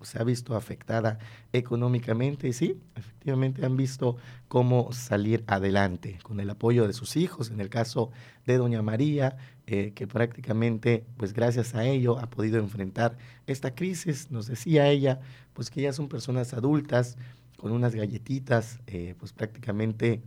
se 0.00 0.18
ha 0.18 0.24
visto 0.24 0.56
afectada 0.56 1.18
económicamente 1.52 2.48
y 2.48 2.54
sí, 2.54 2.80
efectivamente 2.94 3.66
han 3.66 3.76
visto 3.76 4.16
cómo 4.48 4.90
salir 4.94 5.44
adelante 5.48 6.18
con 6.22 6.40
el 6.40 6.48
apoyo 6.48 6.86
de 6.86 6.94
sus 6.94 7.14
hijos, 7.18 7.50
en 7.50 7.60
el 7.60 7.68
caso 7.68 8.12
de 8.46 8.56
Doña 8.56 8.80
María, 8.80 9.36
eh, 9.66 9.92
que 9.94 10.06
prácticamente, 10.06 11.04
pues 11.18 11.34
gracias 11.34 11.74
a 11.74 11.84
ello, 11.84 12.18
ha 12.18 12.30
podido 12.30 12.58
enfrentar 12.58 13.18
esta 13.46 13.74
crisis. 13.74 14.30
Nos 14.30 14.46
decía 14.46 14.88
ella, 14.88 15.20
pues 15.52 15.70
que 15.70 15.82
ya 15.82 15.92
son 15.92 16.08
personas 16.08 16.54
adultas, 16.54 17.18
con 17.60 17.72
unas 17.72 17.94
galletitas, 17.94 18.80
eh, 18.86 19.14
pues 19.18 19.34
prácticamente 19.34 20.22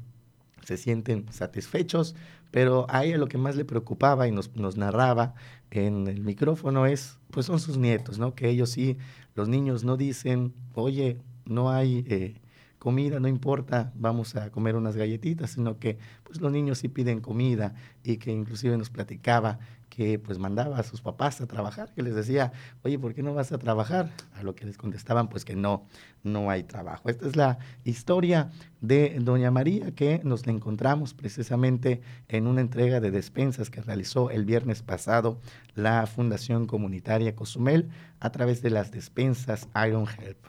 se 0.63 0.77
sienten 0.77 1.25
satisfechos, 1.31 2.13
pero 2.51 2.85
a 2.89 3.05
ella 3.05 3.17
lo 3.17 3.27
que 3.27 3.39
más 3.39 3.55
le 3.55 3.65
preocupaba 3.65 4.27
y 4.27 4.31
nos, 4.31 4.55
nos, 4.55 4.77
narraba 4.77 5.33
en 5.71 6.07
el 6.07 6.21
micrófono 6.21 6.85
es, 6.85 7.17
pues 7.31 7.47
son 7.47 7.59
sus 7.59 7.79
nietos, 7.79 8.19
¿no? 8.19 8.35
Que 8.35 8.49
ellos 8.49 8.69
sí, 8.69 8.99
los 9.33 9.49
niños 9.49 9.83
no 9.83 9.97
dicen, 9.97 10.53
oye, 10.75 11.17
no 11.45 11.71
hay 11.71 12.05
eh, 12.07 12.35
comida, 12.77 13.19
no 13.19 13.27
importa, 13.27 13.91
vamos 13.95 14.35
a 14.35 14.51
comer 14.51 14.75
unas 14.75 14.95
galletitas, 14.95 15.49
sino 15.49 15.79
que 15.79 15.97
pues 16.23 16.39
los 16.39 16.51
niños 16.51 16.77
sí 16.77 16.87
piden 16.87 17.19
comida 17.19 17.73
y 18.03 18.17
que 18.17 18.31
inclusive 18.31 18.77
nos 18.77 18.91
platicaba 18.91 19.57
que 19.95 20.17
pues 20.17 20.39
mandaba 20.39 20.79
a 20.79 20.83
sus 20.83 21.01
papás 21.01 21.39
a 21.39 21.45
trabajar, 21.45 21.93
que 21.93 22.01
les 22.01 22.15
decía, 22.15 22.51
oye, 22.83 22.97
¿por 22.97 23.13
qué 23.13 23.21
no 23.21 23.35
vas 23.35 23.51
a 23.51 23.59
trabajar? 23.59 24.09
A 24.33 24.41
lo 24.41 24.55
que 24.55 24.65
les 24.65 24.75
contestaban, 24.75 25.29
pues 25.29 25.45
que 25.45 25.55
no, 25.55 25.85
no 26.23 26.49
hay 26.49 26.63
trabajo. 26.63 27.09
Esta 27.09 27.27
es 27.27 27.35
la 27.35 27.59
historia 27.83 28.49
de 28.81 29.15
Doña 29.19 29.51
María 29.51 29.91
que 29.91 30.19
nos 30.23 30.47
la 30.47 30.53
encontramos 30.53 31.13
precisamente 31.13 32.01
en 32.27 32.47
una 32.47 32.61
entrega 32.61 33.01
de 33.01 33.11
despensas 33.11 33.69
que 33.69 33.81
realizó 33.81 34.31
el 34.31 34.45
viernes 34.45 34.81
pasado 34.81 35.37
la 35.75 36.07
Fundación 36.07 36.65
Comunitaria 36.65 37.35
Cozumel 37.35 37.89
a 38.19 38.31
través 38.31 38.63
de 38.63 38.71
las 38.71 38.91
despensas 38.91 39.67
Iron 39.85 40.07
Help. 40.07 40.47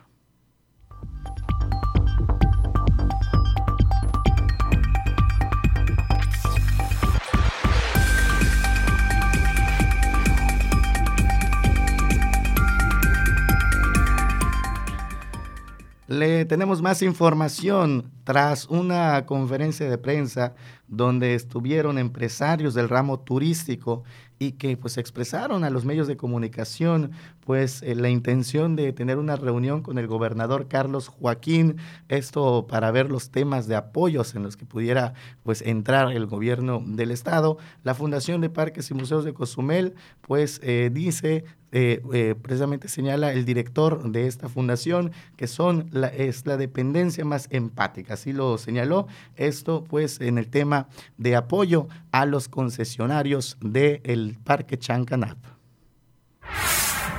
Le 16.06 16.44
tenemos 16.44 16.82
más 16.82 17.00
información 17.00 18.10
tras 18.24 18.66
una 18.66 19.24
conferencia 19.24 19.88
de 19.88 19.96
prensa 19.96 20.54
donde 20.86 21.34
estuvieron 21.34 21.96
empresarios 21.96 22.74
del 22.74 22.90
ramo 22.90 23.20
turístico 23.20 24.04
y 24.38 24.52
que 24.52 24.76
pues 24.76 24.98
expresaron 24.98 25.64
a 25.64 25.70
los 25.70 25.86
medios 25.86 26.06
de 26.06 26.18
comunicación 26.18 27.12
pues 27.44 27.82
eh, 27.82 27.94
la 27.94 28.08
intención 28.08 28.76
de 28.76 28.92
tener 28.92 29.18
una 29.18 29.36
reunión 29.36 29.82
con 29.82 29.98
el 29.98 30.06
gobernador 30.06 30.66
Carlos 30.68 31.08
Joaquín, 31.08 31.76
esto 32.08 32.66
para 32.66 32.90
ver 32.90 33.10
los 33.10 33.30
temas 33.30 33.66
de 33.68 33.76
apoyos 33.76 34.34
en 34.34 34.42
los 34.42 34.56
que 34.56 34.64
pudiera 34.64 35.14
pues 35.42 35.62
entrar 35.62 36.12
el 36.12 36.26
gobierno 36.26 36.82
del 36.84 37.10
estado. 37.10 37.58
La 37.82 37.94
Fundación 37.94 38.40
de 38.40 38.50
Parques 38.50 38.90
y 38.90 38.94
Museos 38.94 39.24
de 39.24 39.34
Cozumel 39.34 39.94
pues 40.22 40.60
eh, 40.62 40.90
dice 40.92 41.44
eh, 41.76 42.36
precisamente 42.40 42.86
señala 42.86 43.32
el 43.32 43.44
director 43.44 44.08
de 44.08 44.28
esta 44.28 44.48
fundación, 44.48 45.10
que 45.36 45.48
son 45.48 45.88
la, 45.90 46.06
es 46.06 46.46
la 46.46 46.56
dependencia 46.56 47.24
más 47.24 47.48
empática, 47.50 48.14
así 48.14 48.32
lo 48.32 48.58
señaló. 48.58 49.08
Esto 49.34 49.82
pues 49.82 50.20
en 50.20 50.38
el 50.38 50.48
tema 50.48 50.86
de 51.18 51.34
apoyo 51.34 51.88
a 52.12 52.26
los 52.26 52.46
concesionarios 52.48 53.56
del 53.60 54.38
Parque 54.44 54.78
Chancanap. 54.78 55.38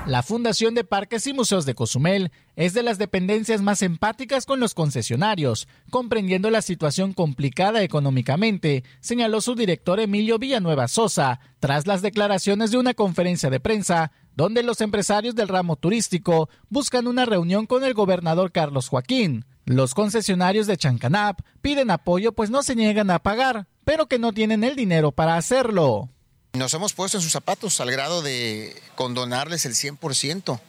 La 0.07 0.21
Fundación 0.21 0.75
de 0.75 0.83
Parques 0.83 1.25
y 1.25 1.33
Museos 1.33 1.65
de 1.65 1.73
Cozumel 1.73 2.31
es 2.55 2.75
de 2.75 2.83
las 2.83 2.99
dependencias 2.99 3.63
más 3.63 3.81
empáticas 3.81 4.45
con 4.45 4.59
los 4.59 4.75
concesionarios, 4.75 5.67
comprendiendo 5.89 6.51
la 6.51 6.61
situación 6.61 7.13
complicada 7.13 7.81
económicamente, 7.81 8.83
señaló 8.99 9.41
su 9.41 9.55
director 9.55 9.99
Emilio 9.99 10.37
Villanueva 10.37 10.87
Sosa, 10.87 11.39
tras 11.59 11.87
las 11.87 12.03
declaraciones 12.03 12.69
de 12.69 12.77
una 12.77 12.93
conferencia 12.93 13.49
de 13.49 13.59
prensa 13.59 14.11
donde 14.35 14.61
los 14.61 14.79
empresarios 14.81 15.33
del 15.33 15.47
ramo 15.47 15.75
turístico 15.75 16.49
buscan 16.69 17.07
una 17.07 17.25
reunión 17.25 17.65
con 17.65 17.83
el 17.83 17.95
gobernador 17.95 18.51
Carlos 18.51 18.89
Joaquín. 18.89 19.45
Los 19.65 19.95
concesionarios 19.95 20.67
de 20.67 20.77
Chancanap 20.77 21.41
piden 21.63 21.89
apoyo 21.89 22.31
pues 22.31 22.51
no 22.51 22.61
se 22.61 22.75
niegan 22.75 23.09
a 23.09 23.17
pagar, 23.17 23.67
pero 23.83 24.05
que 24.05 24.19
no 24.19 24.33
tienen 24.33 24.63
el 24.63 24.75
dinero 24.75 25.13
para 25.13 25.35
hacerlo. 25.35 26.11
Nos 26.55 26.73
hemos 26.73 26.93
puesto 26.93 27.17
en 27.17 27.21
sus 27.21 27.33
zapatos 27.33 27.81
al 27.81 27.91
grado 27.91 28.21
de 28.21 28.81
condonarles 28.95 29.65
el 29.65 29.73
100% 29.73 30.61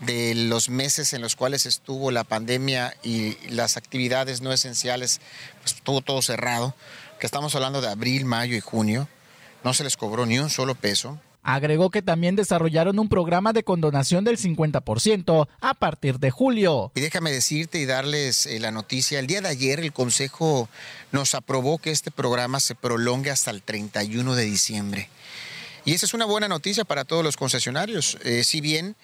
de 0.00 0.34
los 0.34 0.70
meses 0.70 1.12
en 1.12 1.20
los 1.20 1.36
cuales 1.36 1.66
estuvo 1.66 2.10
la 2.10 2.24
pandemia 2.24 2.96
y 3.02 3.36
las 3.50 3.76
actividades 3.76 4.40
no 4.40 4.50
esenciales, 4.50 5.20
pues 5.60 5.74
estuvo 5.74 6.00
todo 6.00 6.22
cerrado, 6.22 6.74
que 7.20 7.26
estamos 7.26 7.54
hablando 7.54 7.82
de 7.82 7.88
abril, 7.88 8.24
mayo 8.24 8.56
y 8.56 8.60
junio, 8.60 9.08
no 9.62 9.74
se 9.74 9.84
les 9.84 9.98
cobró 9.98 10.24
ni 10.24 10.38
un 10.38 10.48
solo 10.48 10.74
peso. 10.74 11.20
Agregó 11.42 11.90
que 11.90 12.02
también 12.02 12.34
desarrollaron 12.34 12.98
un 12.98 13.08
programa 13.08 13.52
de 13.52 13.62
condonación 13.62 14.24
del 14.24 14.38
50% 14.38 15.48
a 15.60 15.74
partir 15.74 16.18
de 16.18 16.30
julio. 16.30 16.90
Y 16.94 17.00
déjame 17.00 17.30
decirte 17.30 17.78
y 17.78 17.84
darles 17.86 18.46
eh, 18.46 18.58
la 18.58 18.72
noticia, 18.72 19.20
el 19.20 19.28
día 19.28 19.42
de 19.42 19.48
ayer 19.48 19.80
el 19.80 19.92
Consejo 19.92 20.68
nos 21.12 21.34
aprobó 21.34 21.78
que 21.78 21.92
este 21.92 22.10
programa 22.10 22.58
se 22.58 22.74
prolongue 22.74 23.30
hasta 23.30 23.52
el 23.52 23.62
31 23.62 24.34
de 24.34 24.44
diciembre. 24.44 25.08
Y 25.86 25.94
esa 25.94 26.04
es 26.04 26.14
una 26.14 26.24
buena 26.24 26.48
noticia 26.48 26.84
para 26.84 27.04
todos 27.04 27.24
los 27.24 27.36
concesionarios. 27.36 28.18
Eh, 28.24 28.42
si 28.42 28.60
bien 28.60 28.96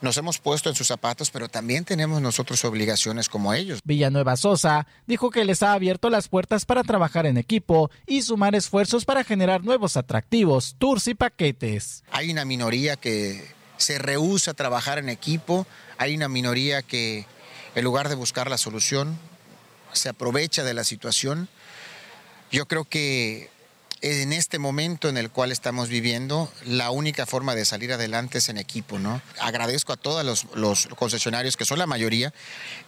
nos 0.00 0.16
hemos 0.16 0.38
puesto 0.38 0.68
en 0.68 0.74
sus 0.74 0.88
zapatos, 0.88 1.30
pero 1.30 1.48
también 1.48 1.84
tenemos 1.84 2.20
nosotros 2.20 2.64
obligaciones 2.64 3.28
como 3.28 3.54
ellos. 3.54 3.78
Villanueva 3.84 4.36
Sosa 4.36 4.88
dijo 5.06 5.30
que 5.30 5.44
les 5.44 5.62
ha 5.62 5.74
abierto 5.74 6.10
las 6.10 6.26
puertas 6.26 6.66
para 6.66 6.82
trabajar 6.82 7.24
en 7.26 7.38
equipo 7.38 7.88
y 8.04 8.22
sumar 8.22 8.56
esfuerzos 8.56 9.04
para 9.04 9.22
generar 9.22 9.62
nuevos 9.62 9.96
atractivos, 9.96 10.74
tours 10.76 11.06
y 11.06 11.14
paquetes. 11.14 12.02
Hay 12.10 12.32
una 12.32 12.44
minoría 12.44 12.96
que 12.96 13.54
se 13.76 13.98
rehúsa 13.98 14.50
a 14.50 14.54
trabajar 14.54 14.98
en 14.98 15.10
equipo, 15.10 15.68
hay 15.98 16.16
una 16.16 16.28
minoría 16.28 16.82
que 16.82 17.26
en 17.76 17.84
lugar 17.84 18.08
de 18.08 18.16
buscar 18.16 18.50
la 18.50 18.58
solución 18.58 19.16
se 19.92 20.08
aprovecha 20.08 20.64
de 20.64 20.74
la 20.74 20.82
situación 20.82 21.48
Yo 22.50 22.66
creo 22.66 22.84
que 22.84 23.53
en 24.04 24.34
este 24.34 24.58
momento 24.58 25.08
en 25.08 25.16
el 25.16 25.30
cual 25.30 25.50
estamos 25.50 25.88
viviendo, 25.88 26.52
la 26.66 26.90
única 26.90 27.24
forma 27.24 27.54
de 27.54 27.64
salir 27.64 27.90
adelante 27.90 28.36
es 28.36 28.50
en 28.50 28.58
equipo, 28.58 28.98
¿no? 28.98 29.22
Agradezco 29.40 29.94
a 29.94 29.96
todos 29.96 30.46
los, 30.54 30.88
concesionarios, 30.88 31.56
que 31.56 31.64
son 31.64 31.78
la 31.78 31.86
mayoría, 31.86 32.34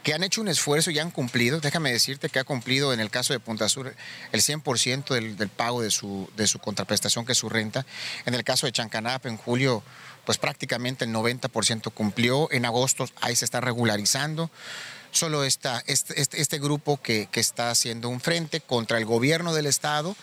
que 0.02 0.12
han 0.12 0.22
hecho 0.22 0.42
un 0.42 0.48
esfuerzo 0.48 0.90
y 0.90 0.98
han 0.98 1.10
cumplido. 1.10 1.60
Déjame 1.60 1.90
decirte 1.90 2.28
que 2.28 2.38
ha 2.38 2.44
cumplido 2.44 2.92
en 2.92 3.00
el 3.00 3.08
caso 3.08 3.32
de 3.32 3.40
Punta 3.40 3.66
Sur 3.70 3.94
el 4.30 4.42
100% 4.42 5.14
del, 5.14 5.38
del, 5.38 5.48
pago 5.48 5.80
de 5.80 5.90
su, 5.90 6.28
de 6.36 6.46
su 6.46 6.58
contraprestación, 6.58 7.24
que 7.24 7.32
es 7.32 7.38
su 7.38 7.48
renta. 7.48 7.86
En 8.26 8.34
el 8.34 8.44
caso 8.44 8.66
de 8.66 8.72
Chancanap, 8.72 9.24
en 9.24 9.38
julio, 9.38 9.82
pues 10.26 10.36
prácticamente 10.36 11.06
el 11.06 11.12
90% 11.12 11.92
cumplió. 11.94 12.52
En 12.52 12.66
agosto 12.66 13.08
ahí 13.22 13.34
se 13.34 13.46
está 13.46 13.62
regularizando 13.62 14.50
solo 15.12 15.44
está 15.44 15.82
este, 15.86 16.20
este, 16.20 16.42
este, 16.42 16.58
grupo 16.58 17.00
que, 17.00 17.26
que, 17.30 17.40
está 17.40 17.70
haciendo 17.70 18.10
un 18.10 18.20
frente 18.20 18.60
contra 18.60 18.98
el 18.98 19.06
gobierno 19.06 19.54
del 19.54 19.64
Estado 19.64 20.14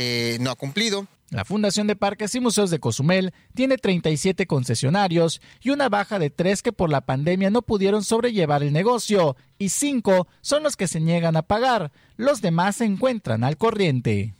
eh, 0.00 0.38
no 0.40 0.52
ha 0.52 0.54
cumplido. 0.54 1.08
La 1.30 1.44
Fundación 1.44 1.88
de 1.88 1.96
Parques 1.96 2.34
y 2.36 2.40
Museos 2.40 2.70
de 2.70 2.78
Cozumel 2.78 3.34
tiene 3.52 3.76
37 3.76 4.46
concesionarios 4.46 5.42
y 5.60 5.70
una 5.70 5.88
baja 5.88 6.18
de 6.18 6.30
tres 6.30 6.62
que 6.62 6.72
por 6.72 6.88
la 6.88 7.02
pandemia 7.02 7.50
no 7.50 7.62
pudieron 7.62 8.04
sobrellevar 8.04 8.62
el 8.62 8.72
negocio 8.72 9.36
y 9.58 9.70
cinco 9.70 10.28
son 10.40 10.62
los 10.62 10.76
que 10.76 10.86
se 10.86 11.00
niegan 11.00 11.36
a 11.36 11.42
pagar. 11.42 11.90
Los 12.16 12.40
demás 12.40 12.76
se 12.76 12.84
encuentran 12.84 13.42
al 13.44 13.58
corriente. 13.58 14.34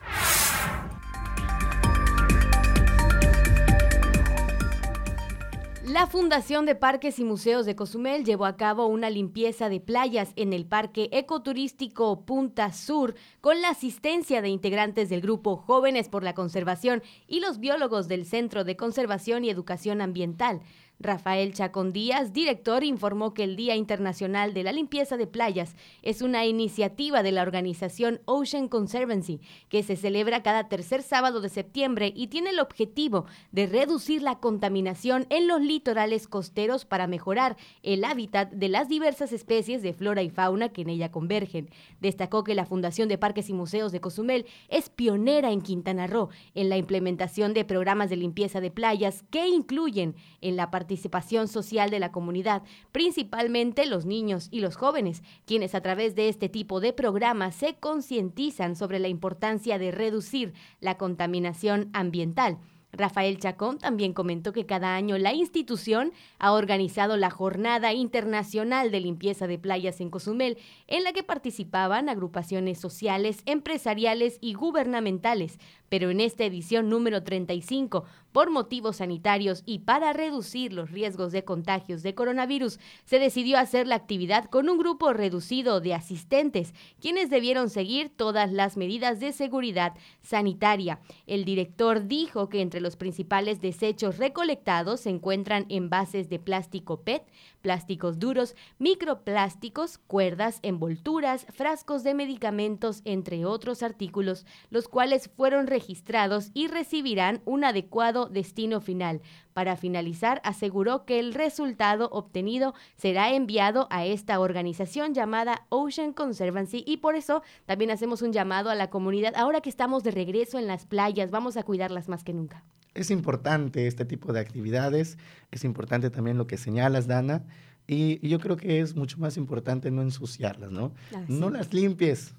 La 5.89 6.07
Fundación 6.07 6.67
de 6.67 6.75
Parques 6.75 7.19
y 7.19 7.25
Museos 7.25 7.65
de 7.65 7.75
Cozumel 7.75 8.23
llevó 8.23 8.45
a 8.45 8.59
cabo 8.59 8.85
una 8.85 9.09
limpieza 9.09 9.71
de 9.71 9.81
playas 9.81 10.35
en 10.37 10.53
el 10.53 10.67
Parque 10.67 11.09
Ecoturístico 11.13 12.27
Punta 12.27 12.75
Sur 12.75 13.15
con 13.41 13.63
la 13.63 13.71
asistencia 13.71 14.43
de 14.43 14.51
integrantes 14.51 15.09
del 15.09 15.23
grupo 15.23 15.57
Jóvenes 15.57 16.11
por 16.11 16.25
la 16.25 16.35
Conservación 16.35 17.03
y 17.27 17.41
los 17.41 17.59
biólogos 17.59 18.07
del 18.07 18.27
Centro 18.27 18.65
de 18.65 18.77
Conservación 18.77 19.47
y 19.47 19.51
Educación 19.51 20.03
Ambiental. 20.03 20.61
Rafael 21.01 21.55
Chacón 21.55 21.93
Díaz, 21.93 22.33
director, 22.33 22.83
informó 22.83 23.33
que 23.33 23.45
el 23.45 23.55
Día 23.55 23.77
Internacional 23.77 24.53
de 24.53 24.65
la 24.65 24.73
Limpieza 24.73 25.17
de 25.17 25.29
Playas 25.29 25.77
es 26.03 26.23
una 26.23 26.45
iniciativa 26.45 27.23
de 27.23 27.31
la 27.31 27.43
organización 27.43 28.21
Ocean 28.25 28.69
Conservancy 28.69 29.41
que 29.69 29.85
se 29.85 29.95
celebra 29.95 30.43
cada 30.43 30.69
tercer 30.69 31.03
sábado 31.03 31.41
de 31.41 31.51
septiembre 31.51 32.13
y 32.17 32.27
tiene 32.27 32.51
el 32.51 32.59
objetivo 32.59 33.27
de 33.53 33.67
reducir 33.67 34.23
la 34.23 34.41
contaminación 34.41 35.27
en 35.31 35.47
los 35.47 35.61
litorales 35.61 36.27
costeros 36.27 36.85
para 36.85 37.07
mejorar 37.07 37.57
el 37.85 38.05
hábitat 38.05 38.51
de 38.51 38.69
las 38.69 38.89
diversas 38.89 39.33
especies 39.33 39.83
de 39.83 39.93
flora 39.93 40.23
y 40.23 40.31
fauna 40.31 40.71
que 40.71 40.83
en 40.83 40.89
ella 40.89 41.13
convergen. 41.13 41.71
Destacó 42.01 42.43
que 42.43 42.57
la 42.57 42.67
Fundación 42.67 43.09
de 43.09 43.19
Parques 43.19 43.49
y 43.51 43.53
Museos 43.53 43.93
de 43.93 44.01
Cozumel 44.01 44.47
es 44.69 44.89
pionera 44.89 45.53
en 45.53 45.61
Quintana 45.61 46.09
Roo 46.09 46.31
en 46.55 46.69
la 46.69 46.77
implementación 46.77 47.55
de 47.55 47.65
programas 47.65 48.11
de 48.11 48.17
limpieza 48.17 48.61
de 48.61 48.73
playas 48.73 49.25
que 49.31 49.47
incluyen 49.47 50.17
en 50.41 50.57
la 50.57 50.73
parte 50.73 50.88
participación 50.89 51.49
social 51.49 51.91
de 51.91 52.01
la 52.01 52.13
comunidad, 52.13 52.63
principalmente 52.93 53.85
los 53.85 54.07
niños 54.07 54.49
y 54.51 54.61
los 54.61 54.77
jóvenes, 54.77 55.23
quienes 55.45 55.75
a 55.75 55.83
través 55.83 56.15
de 56.15 56.31
este 56.31 56.49
tipo 56.49 56.81
de 56.81 56.95
programas 56.95 57.55
se 57.57 57.75
concientizan 57.75 58.75
sobre 58.75 58.99
la 58.99 59.09
importancia 59.09 59.79
de 59.79 59.91
reducir 59.91 60.55
la 60.81 60.97
contaminación 60.97 61.91
ambiental. 61.93 62.57
Rafael 62.91 63.39
Chacón 63.39 63.77
también 63.77 64.15
comentó 64.15 64.55
que 64.55 64.65
cada 64.65 64.95
año 64.95 65.19
la 65.19 65.35
institución 65.35 66.13
ha 66.39 66.53
organizado 66.53 67.19
la 67.19 67.29
Jornada 67.29 67.93
Internacional 67.93 68.91
de 68.91 69.01
Limpieza 69.01 69.47
de 69.47 69.59
Playas 69.59 70.01
en 70.01 70.09
Cozumel, 70.09 70.57
en 70.87 71.05
la 71.05 71.13
que 71.13 71.23
participaban 71.23 72.09
agrupaciones 72.09 72.81
sociales, 72.81 73.43
empresariales 73.45 74.39
y 74.41 74.55
gubernamentales, 74.55 75.59
pero 75.89 76.11
en 76.11 76.21
esta 76.21 76.45
edición 76.45 76.89
número 76.89 77.23
35, 77.23 78.05
por 78.33 78.51
motivos 78.51 78.97
sanitarios 78.97 79.63
y 79.67 79.81
para 79.81 80.13
reducir 80.13 80.73
los 80.73 80.91
riesgos 80.91 81.33
de 81.33 81.45
contagios 81.45 82.03
de 82.03 82.15
coronavirus, 82.15 82.79
se 83.05 83.19
decidió 83.19 83.59
hacer 83.59 83.87
la 83.87 83.97
actividad 83.97 84.45
con 84.47 84.69
un 84.69 84.79
grupo 84.79 85.13
reducido 85.13 85.81
de 85.81 85.95
asistentes, 85.95 86.75
quienes 87.01 87.31
debieron 87.31 87.71
seguir 87.71 88.11
todas 88.11 88.53
las 88.53 88.77
medidas 88.77 89.21
de 89.21 89.33
seguridad 89.33 89.95
sanitaria. 90.23 91.01
El 91.27 91.45
director 91.45 92.07
dijo 92.07 92.49
que 92.49 92.61
entre 92.61 92.81
los 92.81 92.97
principales 92.97 93.61
desechos 93.61 94.19
recolectados 94.19 95.01
se 95.01 95.11
encuentran 95.11 95.67
envases 95.69 96.29
de 96.29 96.39
plástico 96.39 97.01
PET, 97.01 97.23
plásticos 97.61 98.19
duros, 98.19 98.55
microplásticos, 98.79 99.99
cuerdas, 99.99 100.61
envolturas, 100.63 101.47
frascos 101.51 102.03
de 102.03 102.15
medicamentos, 102.15 103.03
entre 103.05 103.45
otros 103.45 103.83
artículos, 103.83 104.47
los 104.71 104.89
cuales 104.89 105.31
fueron 105.37 105.67
registrados 105.67 106.51
y 106.55 106.69
recibirán 106.69 107.43
un 107.45 107.65
adecuado 107.65 108.27
destino 108.27 108.81
final. 108.81 109.21
Para 109.59 109.77
finalizar, 109.77 110.41
aseguró 110.45 111.05
que 111.05 111.19
el 111.19 111.35
resultado 111.35 112.09
obtenido 112.13 112.75
será 112.95 113.35
enviado 113.35 113.89
a 113.91 114.07
esta 114.07 114.39
organización 114.39 115.15
llamada 115.15 115.67
Ocean 115.69 116.13
Conservancy 116.13 116.85
y 116.87 116.99
por 116.99 117.17
eso 117.17 117.43
también 117.67 117.91
hacemos 117.91 118.23
un 118.23 118.33
llamado 118.33 118.71
a 118.71 118.77
la 118.77 118.89
comunidad. 118.89 119.35
Ahora 119.35 119.61
que 119.61 119.69
estamos 119.69 120.05
de 120.05 120.13
regreso 120.13 120.61
en 120.61 120.69
las 120.69 120.87
playas, 120.87 121.33
vamos 121.33 121.57
a 121.57 121.65
cuidarlas 121.65 122.09
más 122.09 122.23
que 122.23 122.33
nunca. 122.33 122.63
Es 122.95 123.11
importante 123.11 123.89
este 123.89 124.05
tipo 124.05 124.33
de 124.33 124.39
actividades, 124.39 125.19
es 125.51 125.65
importante 125.65 126.09
también 126.09 126.39
lo 126.39 126.47
que 126.47 126.57
señalas, 126.57 127.09
Dana, 127.09 127.43
y, 127.89 128.25
yo 128.29 128.39
creo 128.39 128.57
que 128.57 128.79
es 128.79 128.95
mucho 128.95 129.19
más 129.19 129.37
importante 129.37 129.91
no 129.91 130.03
ensuciarlas, 130.03 130.71
¿no? 130.71 130.93
Ah, 131.13 131.25
no 131.27 131.51
las 131.51 131.75
limpies, 131.75 132.33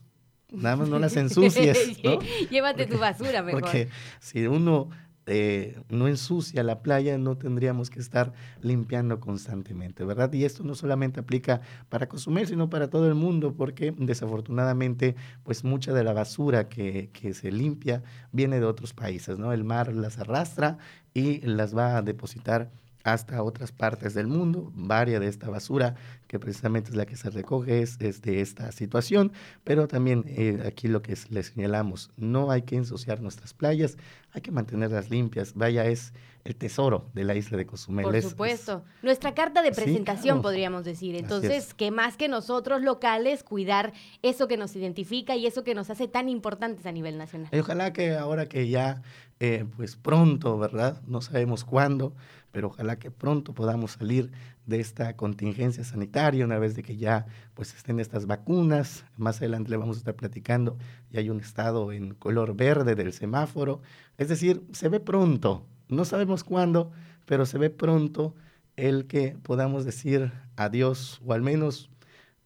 nada 0.53 0.77
más 0.77 0.87
no 0.87 0.99
las 0.99 1.17
ensucies, 1.17 2.01
¿no? 2.01 2.19
Llévate 2.49 2.85
tu 2.85 2.97
basura 2.97 3.43
mejor. 3.43 3.59
Porque 3.59 3.89
si 4.21 4.47
uno 4.47 4.89
eh, 5.31 5.79
no 5.89 6.07
ensucia 6.07 6.63
la 6.63 6.81
playa, 6.81 7.17
no 7.17 7.37
tendríamos 7.37 7.89
que 7.89 7.99
estar 7.99 8.33
limpiando 8.61 9.19
constantemente, 9.19 10.03
¿verdad? 10.03 10.33
Y 10.33 10.43
esto 10.43 10.63
no 10.63 10.73
solamente 10.73 11.19
aplica 11.19 11.61
para 11.87 12.09
consumir, 12.09 12.47
sino 12.47 12.69
para 12.69 12.89
todo 12.89 13.07
el 13.07 13.15
mundo, 13.15 13.53
porque 13.53 13.93
desafortunadamente, 13.95 15.15
pues 15.43 15.63
mucha 15.63 15.93
de 15.93 16.03
la 16.03 16.13
basura 16.13 16.67
que, 16.67 17.11
que 17.13 17.33
se 17.35 17.51
limpia 17.51 18.01
viene 18.31 18.59
de 18.59 18.65
otros 18.65 18.93
países, 18.93 19.37
¿no? 19.37 19.53
El 19.53 19.63
mar 19.63 19.93
las 19.93 20.17
arrastra 20.17 20.79
y 21.13 21.41
las 21.41 21.77
va 21.77 21.97
a 21.97 22.01
depositar 22.01 22.71
hasta 23.03 23.41
otras 23.43 23.71
partes 23.71 24.13
del 24.13 24.27
mundo. 24.27 24.71
Varia 24.75 25.19
de 25.19 25.27
esta 25.27 25.49
basura, 25.49 25.95
que 26.27 26.39
precisamente 26.39 26.91
es 26.91 26.95
la 26.95 27.05
que 27.05 27.15
se 27.15 27.29
recoge, 27.29 27.81
es, 27.81 27.97
de 27.99 28.41
esta 28.41 28.71
situación, 28.71 29.31
pero 29.63 29.87
también 29.87 30.23
eh, 30.27 30.63
aquí 30.65 30.87
lo 30.87 31.01
que 31.01 31.17
les 31.29 31.47
señalamos, 31.47 32.11
no 32.17 32.51
hay 32.51 32.63
que 32.63 32.75
ensuciar 32.75 33.21
nuestras 33.21 33.53
playas, 33.53 33.97
hay 34.31 34.41
que 34.41 34.51
mantenerlas 34.51 35.09
limpias. 35.09 35.53
Vaya, 35.55 35.85
es 35.85 36.13
el 36.43 36.55
tesoro 36.55 37.09
de 37.13 37.23
la 37.23 37.35
isla 37.35 37.57
de 37.57 37.65
Cozumel. 37.65 38.05
Por 38.05 38.21
supuesto. 38.21 38.83
Nuestra 39.01 39.33
carta 39.33 39.61
de 39.61 39.71
presentación, 39.71 40.41
podríamos 40.41 40.85
decir. 40.85 41.15
Entonces, 41.15 41.73
que 41.73 41.91
más 41.91 42.17
que 42.17 42.27
nosotros 42.27 42.81
locales, 42.81 43.43
cuidar 43.43 43.93
eso 44.21 44.47
que 44.47 44.57
nos 44.57 44.75
identifica 44.75 45.35
y 45.35 45.45
eso 45.47 45.63
que 45.63 45.75
nos 45.75 45.89
hace 45.89 46.07
tan 46.07 46.29
importantes 46.29 46.85
a 46.85 46.91
nivel 46.91 47.17
nacional. 47.17 47.49
Y 47.51 47.59
ojalá 47.59 47.93
que 47.93 48.15
ahora 48.15 48.47
que 48.47 48.69
ya, 48.69 49.01
eh, 49.39 49.65
pues 49.75 49.95
pronto, 49.95 50.57
¿verdad? 50.57 51.01
No 51.07 51.21
sabemos 51.21 51.63
cuándo, 51.65 52.13
pero 52.51 52.67
ojalá 52.67 52.97
que 52.97 53.11
pronto 53.11 53.53
podamos 53.53 53.91
salir 53.91 54.31
de 54.65 54.79
esta 54.79 55.15
contingencia 55.15 55.83
sanitaria 55.83 56.45
una 56.45 56.59
vez 56.59 56.75
de 56.75 56.83
que 56.83 56.97
ya 56.97 57.25
pues 57.53 57.73
estén 57.75 57.99
estas 57.99 58.25
vacunas. 58.25 59.05
Más 59.17 59.37
adelante 59.37 59.71
le 59.71 59.77
vamos 59.77 59.97
a 59.97 59.99
estar 59.99 60.15
platicando, 60.15 60.77
ya 61.11 61.19
hay 61.19 61.29
un 61.29 61.39
estado 61.39 61.91
en 61.91 62.13
color 62.13 62.55
verde 62.55 62.95
del 62.95 63.13
semáforo. 63.13 63.81
Es 64.17 64.29
decir, 64.29 64.63
se 64.71 64.89
ve 64.89 64.99
pronto, 64.99 65.65
no 65.87 66.05
sabemos 66.05 66.43
cuándo, 66.43 66.91
pero 67.25 67.45
se 67.45 67.57
ve 67.57 67.69
pronto 67.69 68.35
el 68.75 69.07
que 69.07 69.37
podamos 69.43 69.85
decir 69.85 70.31
adiós 70.55 71.21
o 71.25 71.33
al 71.33 71.41
menos 71.41 71.89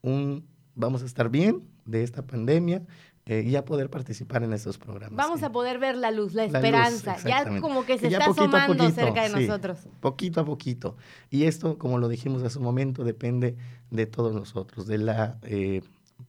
un 0.01 0.45
vamos 0.75 1.03
a 1.03 1.05
estar 1.05 1.29
bien 1.29 1.63
de 1.85 2.03
esta 2.03 2.25
pandemia 2.25 2.83
eh, 3.25 3.41
y 3.45 3.55
a 3.55 3.63
poder 3.63 3.89
participar 3.89 4.43
en 4.43 4.51
esos 4.51 4.77
programas. 4.77 5.15
Vamos 5.15 5.43
a 5.43 5.51
poder 5.51 5.79
ver 5.79 5.95
la 5.95 6.11
luz, 6.11 6.33
la, 6.33 6.43
esperanza, 6.43 7.15
ya 7.25 7.59
como 7.61 7.85
que 7.85 7.97
se 7.97 8.07
está 8.07 8.25
asomando 8.25 8.89
cerca 8.91 9.23
de 9.23 9.29
nosotros. 9.29 9.87
Poquito 10.01 10.41
a 10.41 10.45
poquito. 10.45 10.97
Y 11.29 11.45
esto, 11.45 11.77
como 11.77 11.99
lo 11.99 12.09
dijimos 12.09 12.43
hace 12.43 12.57
un 12.57 12.65
momento, 12.65 13.05
depende 13.05 13.55
de 13.91 14.05
todos 14.07 14.33
nosotros, 14.33 14.87
de 14.87 14.97
la, 14.97 15.37
eh, 15.43 15.81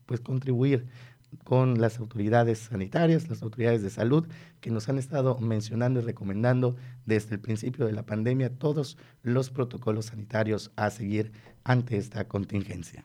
pues 0.06 0.20
contribuir 0.20 0.86
con 1.42 1.80
las 1.80 1.98
autoridades 1.98 2.60
sanitarias, 2.60 3.28
las 3.28 3.42
autoridades 3.42 3.82
de 3.82 3.90
salud, 3.90 4.28
que 4.60 4.70
nos 4.70 4.88
han 4.88 4.98
estado 4.98 5.36
mencionando 5.38 5.98
y 5.98 6.04
recomendando 6.04 6.76
desde 7.06 7.34
el 7.34 7.40
principio 7.40 7.86
de 7.86 7.92
la 7.92 8.06
pandemia 8.06 8.56
todos 8.56 8.96
los 9.22 9.50
protocolos 9.50 10.06
sanitarios 10.06 10.70
a 10.76 10.90
seguir 10.90 11.32
ante 11.64 11.96
esta 11.96 12.28
contingencia. 12.28 13.04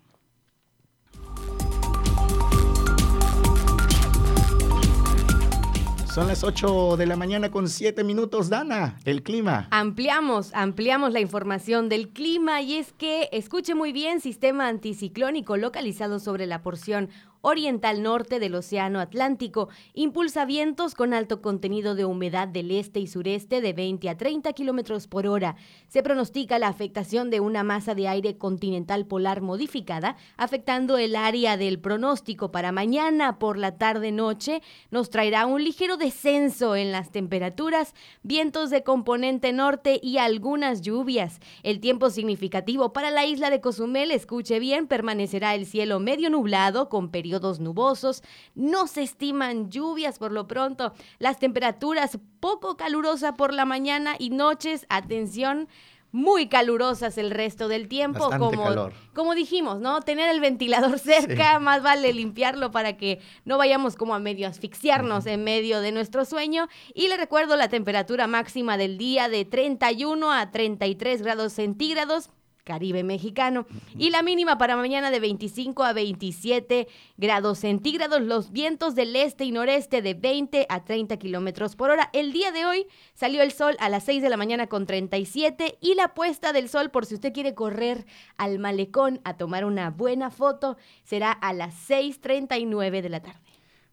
Son 6.19 6.27
las 6.27 6.43
8 6.43 6.97
de 6.97 7.05
la 7.05 7.15
mañana 7.15 7.49
con 7.49 7.69
7 7.69 8.03
minutos, 8.03 8.49
Dana, 8.49 8.97
el 9.05 9.23
clima. 9.23 9.69
Ampliamos, 9.71 10.53
ampliamos 10.53 11.13
la 11.13 11.21
información 11.21 11.87
del 11.87 12.09
clima 12.09 12.61
y 12.61 12.75
es 12.75 12.91
que, 12.91 13.29
escuche 13.31 13.73
muy 13.73 13.93
bien, 13.93 14.19
sistema 14.19 14.67
anticiclónico 14.67 15.55
localizado 15.55 16.19
sobre 16.19 16.45
la 16.45 16.61
porción 16.61 17.09
oriental 17.41 18.03
norte 18.03 18.39
del 18.39 18.55
Océano 18.55 18.99
Atlántico. 18.99 19.69
Impulsa 19.93 20.45
vientos 20.45 20.95
con 20.95 21.13
alto 21.13 21.41
contenido 21.41 21.95
de 21.95 22.05
humedad 22.05 22.47
del 22.47 22.71
este 22.71 22.99
y 22.99 23.07
sureste 23.07 23.61
de 23.61 23.73
20 23.73 24.09
a 24.09 24.17
30 24.17 24.51
kilómetros 24.53 25.07
por 25.07 25.27
hora. 25.27 25.55
Se 25.87 26.03
pronostica 26.03 26.59
la 26.59 26.67
afectación 26.67 27.29
de 27.29 27.39
una 27.39 27.63
masa 27.63 27.95
de 27.95 28.07
aire 28.07 28.37
continental 28.37 29.05
polar 29.05 29.41
modificada, 29.41 30.17
afectando 30.37 30.97
el 30.97 31.15
área 31.15 31.55
del 31.55 31.79
pronóstico 31.79 32.51
para 32.51 32.71
mañana 32.71 33.39
por 33.39 33.57
la 33.57 33.77
tarde-noche. 33.77 34.61
Nos 34.91 35.09
traerá 35.09 35.45
un 35.45 35.63
ligero 35.63 35.97
descenso 35.97 36.75
en 36.75 36.91
las 36.91 37.11
temperaturas, 37.11 37.93
vientos 38.23 38.69
de 38.69 38.83
componente 38.83 39.53
norte 39.53 39.99
y 40.03 40.17
algunas 40.17 40.81
lluvias. 40.81 41.39
El 41.63 41.79
tiempo 41.79 42.09
significativo 42.09 42.91
para 42.91 43.11
la 43.11 43.25
isla 43.25 43.49
de 43.49 43.61
Cozumel, 43.61 44.11
escuche 44.11 44.59
bien, 44.59 44.87
permanecerá 44.87 45.55
el 45.55 45.65
cielo 45.65 45.99
medio 45.99 46.29
nublado 46.29 46.89
con 46.89 47.09
periodos 47.09 47.28
nubosos. 47.59 48.23
No 48.55 48.87
se 48.87 49.03
estiman 49.03 49.69
lluvias 49.69 50.19
por 50.19 50.31
lo 50.31 50.47
pronto. 50.47 50.93
Las 51.19 51.39
temperaturas 51.39 52.17
poco 52.39 52.77
calurosas 52.77 53.33
por 53.33 53.53
la 53.53 53.65
mañana 53.65 54.15
y 54.17 54.29
noches, 54.29 54.85
atención, 54.89 55.67
muy 56.11 56.47
calurosas 56.47 57.17
el 57.17 57.31
resto 57.31 57.67
del 57.67 57.87
tiempo. 57.87 58.29
como, 58.37 58.89
como 59.13 59.35
dijimos, 59.35 59.79
¿no? 59.79 60.01
Tener 60.01 60.29
el 60.29 60.39
ventilador 60.39 60.99
cerca, 60.99 61.59
más 61.59 61.83
vale 61.83 62.13
limpiarlo 62.13 62.71
para 62.71 62.97
que 62.97 63.19
no 63.45 63.57
vayamos 63.57 63.95
como 63.95 64.15
a 64.15 64.19
medio 64.19 64.47
asfixiarnos 64.47 65.25
en 65.25 65.43
medio 65.43 65.81
de 65.81 65.91
nuestro 65.91 66.25
sueño. 66.25 66.67
Y 66.93 67.07
le 67.07 67.17
recuerdo 67.17 67.55
la 67.55 67.69
temperatura 67.69 68.27
máxima 68.27 68.77
del 68.77 68.97
día 68.97 69.29
de 69.29 69.45
31 69.45 70.31
a 70.31 70.51
33 70.51 71.21
grados 71.21 71.53
centígrados 71.53 72.29
Caribe 72.69 73.03
mexicano. 73.03 73.65
Y 73.97 74.11
la 74.11 74.21
mínima 74.21 74.59
para 74.59 74.75
mañana 74.75 75.09
de 75.09 75.19
25 75.19 75.83
a 75.83 75.91
27 75.91 76.87
grados 77.17 77.57
centígrados. 77.57 78.21
Los 78.21 78.51
vientos 78.51 78.93
del 78.93 79.15
este 79.15 79.43
y 79.43 79.51
noreste 79.51 80.03
de 80.03 80.13
20 80.13 80.67
a 80.69 80.83
30 80.83 81.17
kilómetros 81.17 81.75
por 81.75 81.89
hora. 81.89 82.11
El 82.13 82.31
día 82.31 82.51
de 82.51 82.67
hoy 82.67 82.85
salió 83.15 83.41
el 83.41 83.53
sol 83.53 83.75
a 83.79 83.89
las 83.89 84.03
6 84.03 84.21
de 84.21 84.29
la 84.29 84.37
mañana 84.37 84.67
con 84.67 84.85
37 84.85 85.79
y 85.81 85.95
la 85.95 86.13
puesta 86.13 86.53
del 86.53 86.69
sol, 86.69 86.91
por 86.91 87.07
si 87.07 87.15
usted 87.15 87.33
quiere 87.33 87.55
correr 87.55 88.05
al 88.37 88.59
malecón 88.59 89.19
a 89.23 89.35
tomar 89.35 89.65
una 89.65 89.89
buena 89.89 90.29
foto, 90.29 90.77
será 91.03 91.31
a 91.31 91.53
las 91.53 91.73
6:39 91.89 93.01
de 93.01 93.09
la 93.09 93.21
tarde. 93.21 93.39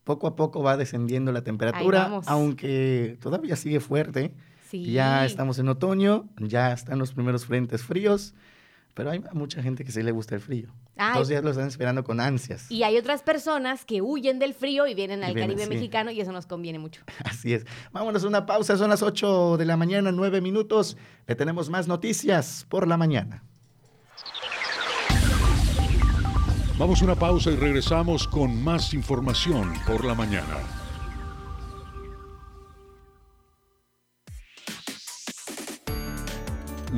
Poco 0.04 0.26
a 0.26 0.36
poco 0.36 0.62
va 0.62 0.76
descendiendo 0.76 1.32
la 1.32 1.40
temperatura, 1.40 2.20
aunque 2.26 3.16
todavía 3.22 3.56
sigue 3.56 3.80
fuerte. 3.80 4.34
Ya 4.70 5.24
estamos 5.24 5.58
en 5.58 5.70
otoño, 5.70 6.28
ya 6.36 6.74
están 6.74 6.98
los 6.98 7.14
primeros 7.14 7.46
frentes 7.46 7.82
fríos. 7.82 8.34
Pero 8.96 9.10
hay 9.10 9.22
mucha 9.34 9.62
gente 9.62 9.84
que 9.84 9.92
sí 9.92 10.02
le 10.02 10.10
gusta 10.10 10.36
el 10.36 10.40
frío. 10.40 10.70
Dos 11.14 11.28
días 11.28 11.44
lo 11.44 11.50
están 11.50 11.68
esperando 11.68 12.02
con 12.02 12.18
ansias. 12.18 12.70
Y 12.70 12.82
hay 12.82 12.96
otras 12.96 13.22
personas 13.22 13.84
que 13.84 14.00
huyen 14.00 14.38
del 14.38 14.54
frío 14.54 14.86
y 14.86 14.94
vienen 14.94 15.22
al 15.22 15.34
Caribe 15.34 15.66
mexicano 15.66 16.10
y 16.10 16.18
eso 16.18 16.32
nos 16.32 16.46
conviene 16.46 16.78
mucho. 16.78 17.02
Así 17.24 17.52
es. 17.52 17.66
Vámonos 17.92 18.24
a 18.24 18.26
una 18.26 18.46
pausa. 18.46 18.78
Son 18.78 18.88
las 18.88 19.02
8 19.02 19.58
de 19.58 19.66
la 19.66 19.76
mañana, 19.76 20.12
9 20.12 20.40
minutos. 20.40 20.96
Le 21.26 21.34
tenemos 21.34 21.68
más 21.68 21.86
noticias 21.86 22.64
por 22.70 22.88
la 22.88 22.96
mañana. 22.96 23.44
Vamos 26.78 27.02
a 27.02 27.04
una 27.04 27.16
pausa 27.16 27.50
y 27.50 27.56
regresamos 27.56 28.26
con 28.26 28.64
más 28.64 28.94
información 28.94 29.74
por 29.86 30.06
la 30.06 30.14
mañana. 30.14 30.85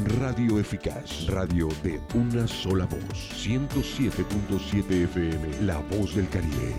Radio 0.05 0.61
Eficaz, 0.61 1.27
radio 1.27 1.69
de 1.83 2.01
una 2.15 2.47
sola 2.47 2.87
voz. 2.87 3.33
107.7 3.35 5.05
FM, 5.05 5.63
La 5.63 5.79
Voz 5.79 6.15
del 6.15 6.29
Caribe. 6.29 6.75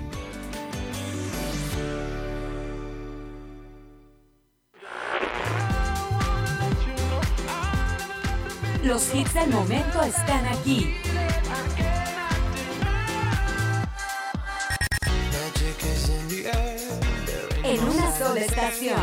Los 8.84 9.14
hits 9.14 9.34
del 9.34 9.50
momento 9.50 10.02
están 10.04 10.46
aquí. 10.46 10.96
En 17.64 17.84
una 17.84 18.18
sola 18.18 18.40
estación. 18.40 18.96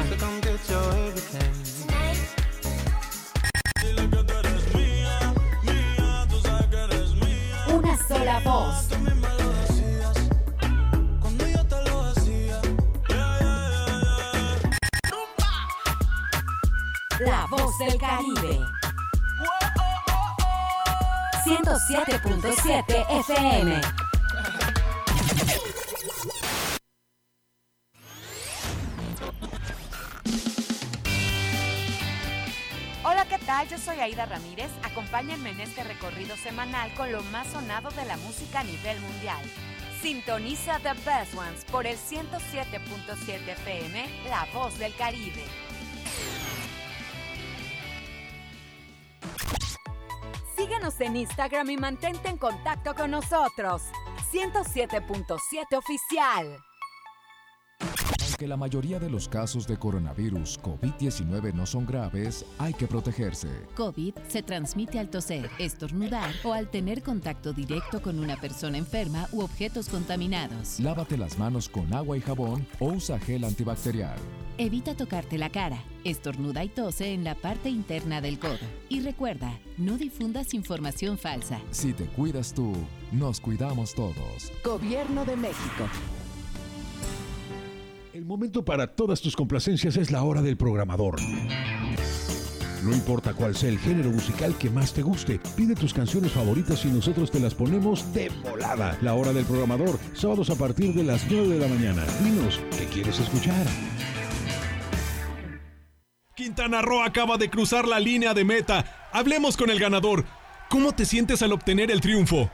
Sola 8.09 8.41
voz. 8.41 8.89
La 17.21 17.47
voz 17.51 17.79
del 17.79 17.99
Caribe. 17.99 18.61
107.7 21.45 23.07
FM. 23.09 24.06
Soy 33.87 34.01
Aida 34.01 34.27
Ramírez. 34.27 34.71
Acompáñenme 34.83 35.51
en 35.51 35.61
este 35.61 35.85
recorrido 35.85 36.37
semanal 36.37 36.93
con 36.95 37.13
lo 37.13 37.23
más 37.25 37.47
sonado 37.47 37.89
de 37.91 38.05
la 38.05 38.17
música 38.17 38.61
a 38.61 38.65
nivel 38.65 39.01
mundial. 39.01 39.41
Sintoniza 40.03 40.81
The 40.81 40.95
Best 41.09 41.35
Ones 41.37 41.65
por 41.67 41.87
el 41.87 41.97
107.7 41.97 43.49
FM, 43.49 44.29
La 44.29 44.45
Voz 44.53 44.77
del 44.81 44.93
Caribe. 44.97 45.45
Síguenos 50.57 51.01
en 51.01 51.17
Instagram 51.17 51.71
y 51.71 51.77
mantente 51.77 52.29
en 52.29 52.39
contacto 52.39 52.93
con 52.97 53.13
nosotros. 53.13 53.83
107.7 54.33 55.79
Oficial. 55.79 56.59
Aunque 58.37 58.49
la 58.49 58.59
mayoría 58.59 58.99
de 58.99 59.09
los 59.09 59.31
casos 59.31 59.67
de 59.67 59.79
coronavirus 59.79 60.61
COVID-19 60.61 61.55
no 61.55 61.65
son 61.65 61.87
graves, 61.87 62.45
hay 62.59 62.75
que 62.75 62.87
protegerse. 62.87 63.49
COVID 63.75 64.13
se 64.29 64.43
transmite 64.43 64.99
al 64.99 65.09
toser, 65.09 65.49
estornudar 65.59 66.35
o 66.45 66.53
al 66.53 66.69
tener 66.69 67.03
contacto 67.03 67.55
directo 67.55 68.03
con 68.03 68.19
una 68.19 68.39
persona 68.39 68.77
enferma 68.77 69.27
u 69.33 69.41
objetos 69.41 69.89
contaminados. 69.89 70.79
Lávate 70.81 71.17
las 71.17 71.39
manos 71.39 71.71
con 71.71 71.91
agua 71.95 72.19
y 72.19 72.21
jabón 72.21 72.67
o 72.79 72.89
usa 72.89 73.19
gel 73.19 73.43
antibacterial. 73.43 74.19
Evita 74.59 74.95
tocarte 74.95 75.39
la 75.39 75.49
cara, 75.49 75.83
estornuda 76.05 76.63
y 76.63 76.69
tose 76.69 77.15
en 77.15 77.25
la 77.25 77.37
parte 77.37 77.71
interna 77.71 78.21
del 78.21 78.39
codo. 78.39 78.59
Y 78.91 79.01
recuerda, 79.01 79.59
no 79.79 79.97
difundas 79.97 80.53
información 80.53 81.17
falsa. 81.17 81.59
Si 81.71 81.95
te 81.95 82.05
cuidas 82.05 82.53
tú, 82.53 82.75
nos 83.13 83.41
cuidamos 83.41 83.95
todos. 83.95 84.53
Gobierno 84.63 85.25
de 85.25 85.37
México. 85.37 85.89
El 88.17 88.25
momento 88.25 88.65
para 88.65 88.87
todas 88.87 89.21
tus 89.21 89.37
complacencias 89.37 89.99
es 89.99 90.11
la 90.11 90.23
hora 90.23 90.41
del 90.41 90.57
programador. 90.57 91.21
No 92.83 92.95
importa 92.95 93.35
cuál 93.35 93.55
sea 93.55 93.69
el 93.69 93.79
género 93.79 94.09
musical 94.09 94.57
que 94.57 94.71
más 94.71 94.95
te 94.95 95.03
guste, 95.03 95.39
pide 95.55 95.75
tus 95.75 95.93
canciones 95.93 96.33
favoritas 96.33 96.83
y 96.87 96.89
nosotros 96.89 97.31
te 97.31 97.41
las 97.41 97.55
ponemos 97.55 98.15
de 98.15 98.31
volada. 98.43 98.97
La 99.03 99.13
hora 99.13 99.35
del 99.35 99.45
programador, 99.45 99.99
sábados 100.15 100.49
a 100.49 100.55
partir 100.55 100.95
de 100.95 101.05
las 101.05 101.31
9 101.31 101.47
de 101.47 101.59
la 101.59 101.69
mañana. 101.69 102.07
Dinos, 102.25 102.59
¿qué 102.79 102.87
quieres 102.87 103.21
escuchar? 103.21 103.67
Quintana 106.35 106.81
Roo 106.81 107.03
acaba 107.03 107.37
de 107.37 107.51
cruzar 107.51 107.87
la 107.87 108.01
línea 108.01 108.33
de 108.33 108.45
meta. 108.45 109.11
Hablemos 109.13 109.59
con 109.59 109.69
el 109.69 109.79
ganador. 109.79 110.25
¿Cómo 110.71 110.93
te 110.93 111.05
sientes 111.05 111.43
al 111.43 111.53
obtener 111.53 111.91
el 111.91 112.01
triunfo? 112.01 112.51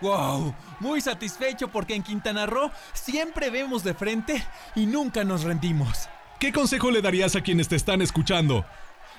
¡Wow! 0.00 0.54
Muy 0.80 1.00
satisfecho 1.00 1.68
porque 1.68 1.94
en 1.94 2.02
Quintana 2.02 2.46
Roo 2.46 2.70
siempre 2.92 3.50
vemos 3.50 3.84
de 3.84 3.94
frente 3.94 4.44
y 4.74 4.86
nunca 4.86 5.24
nos 5.24 5.42
rendimos. 5.42 6.08
¿Qué 6.40 6.52
consejo 6.52 6.90
le 6.90 7.02
darías 7.02 7.36
a 7.36 7.40
quienes 7.40 7.68
te 7.68 7.76
están 7.76 8.02
escuchando? 8.02 8.64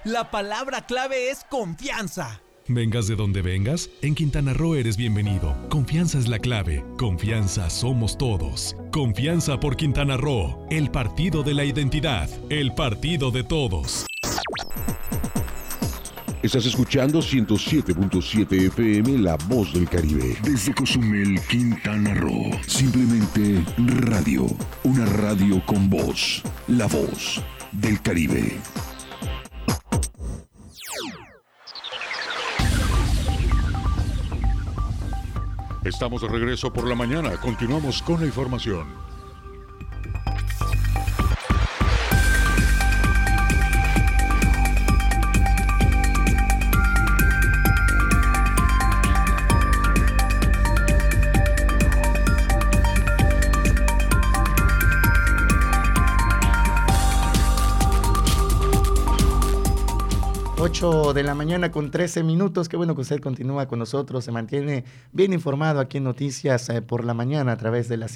La 0.04 0.30
palabra 0.32 0.82
clave 0.82 1.30
es 1.30 1.46
confianza. 1.50 2.42
Vengas 2.68 3.08
de 3.08 3.16
donde 3.16 3.42
vengas, 3.42 3.90
en 4.02 4.16
Quintana 4.16 4.54
Roo 4.54 4.76
eres 4.76 4.96
bienvenido. 4.96 5.56
Confianza 5.70 6.18
es 6.18 6.28
la 6.28 6.40
clave. 6.40 6.84
Confianza 6.98 7.70
somos 7.70 8.18
todos. 8.18 8.76
Confianza 8.92 9.60
por 9.60 9.76
Quintana 9.76 10.16
Roo, 10.18 10.66
el 10.70 10.90
partido 10.90 11.44
de 11.44 11.54
la 11.54 11.66
identidad, 11.66 12.30
el 12.50 12.74
partido 12.74 13.32
de 13.32 13.44
todos. 13.44 14.06
Estás 16.44 16.66
escuchando 16.66 17.20
107.7 17.20 18.68
FM 18.68 19.20
La 19.20 19.38
Voz 19.48 19.74
del 19.74 19.88
Caribe. 19.88 20.36
Desde 20.44 20.76
Cozumel, 20.76 21.40
Quintana 21.48 22.14
Roo. 22.16 22.52
Simplemente 22.68 23.64
radio. 23.78 24.46
Una 24.84 25.06
radio 25.06 25.66
con 25.66 25.90
voz. 25.90 26.44
La 26.68 26.88
Voz 26.88 27.42
del 27.72 28.02
Caribe. 28.02 28.60
Estamos 35.86 36.24
de 36.24 36.28
regreso 36.28 36.74
por 36.74 36.86
la 36.90 36.96
mañana. 36.96 37.38
Continuamos 37.38 38.02
con 38.02 38.20
la 38.20 38.26
información. 38.26 39.13
8 60.84 61.14
de 61.14 61.24
la 61.24 61.34
mañana 61.34 61.72
con 61.72 61.92
13 61.92 62.24
minutos. 62.24 62.68
Qué 62.68 62.76
bueno 62.76 62.94
que 62.94 63.02
usted 63.02 63.22
continúa 63.22 63.70
con 63.70 63.80
nosotros, 63.80 64.26
se 64.26 64.34
mantiene 64.34 64.84
bien 65.14 65.32
informado 65.32 65.80
aquí 65.80 66.00
en 66.00 66.04
Noticias 66.04 66.68
eh, 66.68 66.82
por 66.82 67.06
la 67.06 67.14
mañana 67.14 67.54
a 67.54 67.58
través 67.58 67.88
de 67.88 67.96
la 67.96 68.10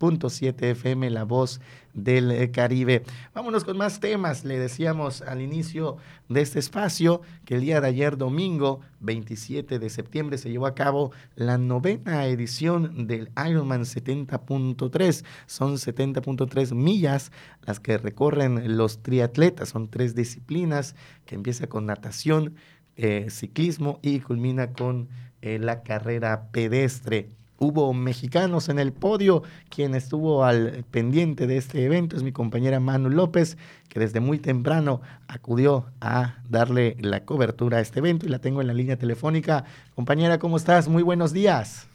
107.7 0.00 0.62
FM, 0.70 1.10
La 1.10 1.24
Voz 1.24 1.60
del 1.92 2.30
eh, 2.30 2.50
Caribe. 2.50 3.02
Vámonos 3.34 3.64
con 3.64 3.76
más 3.76 4.00
temas. 4.00 4.44
Le 4.44 4.58
decíamos 4.58 5.22
al 5.22 5.42
inicio 5.42 5.98
de 6.28 6.40
este 6.40 6.58
espacio 6.58 7.20
que 7.44 7.56
el 7.56 7.60
día 7.60 7.80
de 7.80 7.88
ayer, 7.88 8.16
domingo 8.16 8.80
27 9.00 9.78
de 9.78 9.90
septiembre, 9.90 10.38
se 10.38 10.50
llevó 10.50 10.66
a 10.66 10.74
cabo 10.74 11.12
la 11.34 11.58
novena 11.58 12.26
edición 12.26 13.06
del 13.06 13.30
Ironman 13.46 13.82
70.3. 13.82 15.24
Son 15.46 15.74
70.3 15.74 16.74
millas 16.74 17.30
las 17.62 17.78
que 17.78 17.98
recorren 17.98 18.76
los 18.76 19.02
triatletas. 19.02 19.68
Son 19.68 19.88
tres 19.88 20.14
disciplinas 20.14 20.94
que 21.26 21.34
empieza 21.34 21.66
con 21.66 21.86
natación, 21.86 22.54
eh, 22.96 23.26
ciclismo 23.30 23.98
y 24.02 24.20
culmina 24.20 24.72
con 24.72 25.08
eh, 25.42 25.58
la 25.58 25.82
carrera 25.82 26.50
pedestre. 26.52 27.30
Hubo 27.62 27.92
mexicanos 27.92 28.70
en 28.70 28.78
el 28.78 28.94
podio. 28.94 29.42
Quien 29.68 29.94
estuvo 29.94 30.44
al 30.44 30.82
pendiente 30.90 31.46
de 31.46 31.58
este 31.58 31.84
evento 31.84 32.16
es 32.16 32.22
mi 32.22 32.32
compañera 32.32 32.80
Manu 32.80 33.10
López, 33.10 33.58
que 33.90 34.00
desde 34.00 34.18
muy 34.18 34.38
temprano 34.38 35.02
acudió 35.28 35.84
a 36.00 36.36
darle 36.48 36.96
la 37.00 37.26
cobertura 37.26 37.76
a 37.76 37.80
este 37.82 37.98
evento 37.98 38.24
y 38.24 38.30
la 38.30 38.38
tengo 38.38 38.62
en 38.62 38.66
la 38.66 38.72
línea 38.72 38.96
telefónica. 38.96 39.64
Compañera, 39.94 40.38
¿cómo 40.38 40.56
estás? 40.56 40.88
Muy 40.88 41.02
buenos 41.02 41.34
días. 41.34 41.89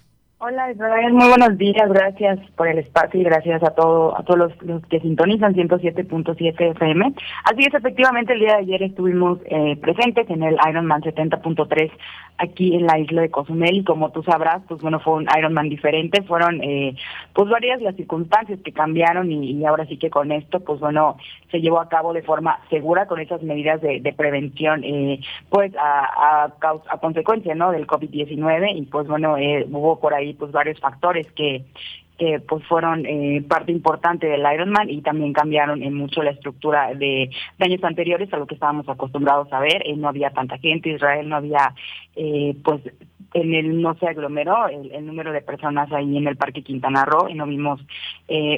Hola 0.48 0.72
Israel, 0.72 1.12
muy 1.12 1.28
buenos 1.28 1.58
días, 1.58 1.90
gracias 1.90 2.38
por 2.56 2.68
el 2.68 2.78
espacio 2.78 3.20
y 3.20 3.24
gracias 3.24 3.64
a 3.64 3.72
todo, 3.72 4.16
a 4.16 4.22
todos 4.22 4.52
los, 4.62 4.86
que 4.86 5.00
sintonizan 5.00 5.56
107.7 5.56 6.72
FM. 6.72 7.16
Así 7.46 7.62
es, 7.62 7.74
efectivamente 7.74 8.34
el 8.34 8.42
día 8.42 8.58
de 8.58 8.60
ayer 8.60 8.84
estuvimos 8.84 9.40
eh, 9.46 9.76
presentes 9.82 10.30
en 10.30 10.44
el 10.44 10.56
Ironman 10.70 11.02
70.3 11.02 11.90
aquí 12.38 12.76
en 12.76 12.86
la 12.86 13.00
isla 13.00 13.22
de 13.24 13.32
Cozumel 13.32 13.78
y 13.78 13.84
como 13.84 14.12
tú 14.12 14.22
sabrás, 14.22 14.62
pues 14.68 14.82
bueno, 14.82 15.00
fue 15.00 15.14
un 15.16 15.28
Ironman 15.36 15.68
diferente, 15.68 16.22
fueron 16.22 16.62
eh, 16.62 16.96
pues 17.34 17.50
varias 17.50 17.82
las 17.82 17.96
circunstancias 17.96 18.60
que 18.64 18.72
cambiaron 18.72 19.32
y, 19.32 19.66
ahora 19.66 19.88
sí 19.88 19.98
que 19.98 20.12
con 20.12 20.32
esto, 20.32 20.60
pues 20.60 20.80
bueno, 20.80 21.18
se 21.50 21.60
llevó 21.60 21.80
a 21.80 21.90
cabo 21.90 22.14
de 22.14 22.22
forma 22.22 22.60
segura 22.70 23.08
con 23.08 23.20
esas 23.20 23.42
medidas 23.42 23.82
de, 23.82 24.14
prevención, 24.16 24.84
eh, 24.84 25.20
pues 25.50 25.74
a, 25.76 26.46
a, 26.46 26.98
consecuencia, 27.00 27.56
¿no? 27.56 27.72
Del 27.72 27.88
COVID-19 27.88 28.76
y 28.78 28.82
pues 28.84 29.08
bueno, 29.08 29.38
eh, 29.38 29.66
hubo 29.72 30.00
por 30.00 30.14
ahí 30.14 30.35
pues 30.36 30.52
varios 30.52 30.80
factores 30.80 31.32
que 31.34 31.66
que 32.18 32.40
pues 32.40 32.66
fueron 32.66 33.06
eh, 33.06 33.44
parte 33.48 33.72
importante 33.72 34.28
del 34.28 34.46
Ironman 34.54 34.90
y 34.90 35.02
también 35.02 35.34
cambiaron 35.34 35.84
en 35.84 35.94
mucho 35.94 36.24
la 36.24 36.32
estructura 36.32 36.94
de, 36.94 37.30
años 37.60 37.84
anteriores 37.84 38.32
a 38.34 38.38
lo 38.38 38.48
que 38.48 38.56
estábamos 38.56 38.88
acostumbrados 38.88 39.52
a 39.52 39.60
ver. 39.60 39.84
Eh, 39.86 39.96
no 39.96 40.08
había 40.08 40.30
tanta 40.32 40.58
gente, 40.58 40.90
Israel 40.90 41.28
no 41.28 41.38
había, 41.38 41.74
eh, 42.16 42.56
pues 42.64 42.82
en 43.34 43.54
el 43.54 43.82
no 43.82 43.96
se 43.96 44.08
aglomeró 44.08 44.70
el, 44.70 45.06
número 45.06 45.34
de 45.34 45.42
personas 45.42 45.92
ahí 45.92 46.18
en 46.18 46.26
el 46.26 46.38
Parque 46.38 46.64
Quintana 46.64 47.04
Roo 47.04 47.28
y 47.28 47.34
no 47.34 47.46
vimos 47.46 47.82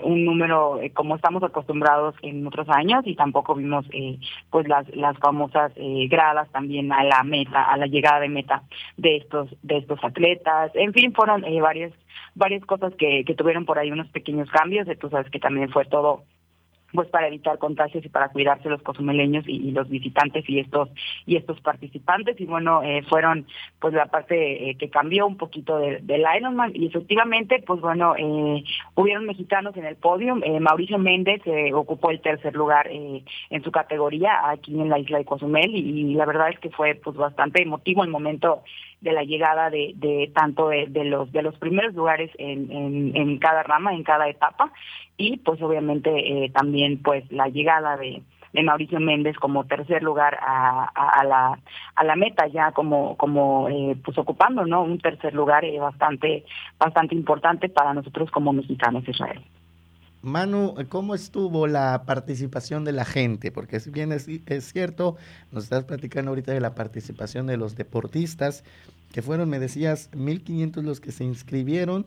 un 0.04 0.24
número 0.24 0.80
como 0.94 1.16
estamos 1.16 1.42
acostumbrados 1.42 2.14
en 2.22 2.46
otros 2.46 2.70
años 2.70 3.02
y 3.08 3.16
tampoco 3.16 3.56
vimos 3.56 3.88
pues 4.52 4.68
las 4.68 4.88
las 4.96 5.18
famosas 5.18 5.72
gradas 6.10 6.48
también 6.52 6.92
a 6.92 7.04
la 7.04 7.24
meta 7.24 7.64
a 7.64 7.76
la 7.76 7.88
llegada 7.88 8.20
de 8.20 8.30
meta 8.30 8.64
de 8.98 9.18
estos 9.18 9.50
de 9.64 9.78
estos 9.78 10.04
atletas 10.04 10.72
en 10.76 10.94
fin 10.94 11.12
fueron 11.12 11.44
varios 11.60 11.92
varias 12.36 12.66
cosas 12.66 12.94
que, 12.96 13.24
que 13.26 13.36
tuvieron 13.36 13.66
por 13.66 13.80
ahí 13.80 13.92
unos 13.92 14.08
pequeños 14.10 14.50
cambios, 14.50 14.88
tú 15.00 15.10
sabes 15.10 15.30
que 15.32 15.40
también 15.40 15.70
fue 15.70 15.86
todo 15.86 16.24
pues 16.94 17.10
para 17.10 17.28
evitar 17.28 17.58
contagios 17.58 18.06
y 18.06 18.10
para 18.10 18.30
cuidarse 18.30 18.70
los 18.70 18.82
cozumeleños 18.82 19.46
y, 19.48 19.72
los 19.72 19.90
visitantes 19.90 20.50
y 20.50 20.60
estos 20.60 20.90
y 21.26 21.36
estos 21.36 21.60
participantes. 21.62 22.40
Y 22.40 22.46
bueno 22.46 22.82
eh, 22.84 23.04
fueron 23.10 23.46
pues 23.80 23.94
la 23.94 24.06
parte 24.06 24.70
eh, 24.70 24.78
que 24.78 24.90
cambió 24.90 25.28
un 25.28 25.38
poquito 25.38 25.78
del 25.78 26.26
Ironman. 26.38 26.72
Y 26.74 26.88
efectivamente 26.88 27.64
pues 27.66 27.82
bueno 27.82 28.16
eh, 28.18 28.64
hubieron 28.96 29.26
mexicanos 29.26 29.76
en 29.76 29.86
el 29.86 29.96
podio. 29.96 30.38
Eh, 30.44 30.60
Mauricio 30.60 30.98
Méndez 30.98 31.42
ocupó 31.74 32.12
el 32.12 32.22
tercer 32.22 32.56
lugar 32.56 32.88
en 32.90 33.64
su 33.64 33.72
categoría 33.72 34.50
aquí 34.50 34.80
en 34.80 34.90
la 34.90 35.00
isla 35.00 35.18
de 35.18 35.26
Cozumel. 35.26 35.76
Y, 35.76 36.16
la 36.16 36.26
verdad 36.26 36.50
es 36.50 36.60
que 36.60 36.70
fue 36.70 36.96
pues 36.96 37.16
bastante 37.16 37.62
emotivo 37.62 38.04
el 38.04 38.10
momento 38.10 38.64
de 39.02 39.12
la 39.12 39.24
llegada 39.24 39.70
de, 39.70 39.94
de 39.96 40.32
tanto 40.34 40.70
de, 40.70 40.88
los 41.04 41.32
de 41.32 41.42
los 41.44 41.56
primeros 41.58 41.94
lugares 41.94 42.32
en, 42.38 42.72
en, 42.72 43.16
en, 43.16 43.38
cada 43.38 43.64
rama, 43.64 43.94
en 43.94 44.04
cada 44.04 44.28
etapa, 44.28 44.72
y 45.18 45.38
pues 45.38 45.62
obviamente 45.62 46.10
eh, 46.46 46.50
también 46.50 47.02
pues 47.02 47.30
la 47.32 47.48
llegada 47.48 47.98
de, 47.98 48.24
de 48.54 48.64
Mauricio 48.64 49.00
Méndez 49.00 49.38
como 49.38 49.66
tercer 49.66 50.02
lugar 50.02 50.40
a, 50.42 50.86
a, 50.86 51.24
la 51.26 51.60
a 51.96 52.04
la 52.04 52.16
meta 52.16 52.48
ya 52.48 52.72
como 52.72 53.16
como 53.18 53.70
eh, 53.70 53.96
pues 54.04 54.18
ocupando 54.18 54.66
no 54.66 54.82
un 54.82 55.00
tercer 55.00 55.34
lugar 55.34 55.64
eh, 55.64 55.80
bastante 55.80 56.46
bastante 56.80 57.14
importante 57.14 57.70
para 57.70 57.94
nosotros 57.94 58.32
como 58.32 58.54
mexicanos 58.54 59.08
Israel. 59.08 59.42
Manu, 60.28 60.76
¿cómo 60.90 61.16
estuvo 61.16 61.68
la 61.68 62.04
participación 62.06 62.84
de 62.84 62.92
la 62.92 63.06
gente? 63.06 63.50
Porque 63.50 63.80
si 63.80 63.92
bien 63.92 64.12
es, 64.12 64.28
cierto, 64.74 65.16
nos 65.54 65.64
estás 65.64 65.86
platicando 65.86 66.32
ahorita 66.32 66.52
de 66.52 66.60
la 66.60 66.76
participación 66.76 67.48
de 67.48 67.56
los 67.56 67.78
deportistas, 67.78 68.66
que 69.14 69.22
fueron, 69.22 69.50
me 69.50 69.58
decías, 69.58 70.12
1.500 70.12 70.82
los 70.82 71.00
que 71.00 71.14
se 71.14 71.24
inscribieron, 71.24 72.06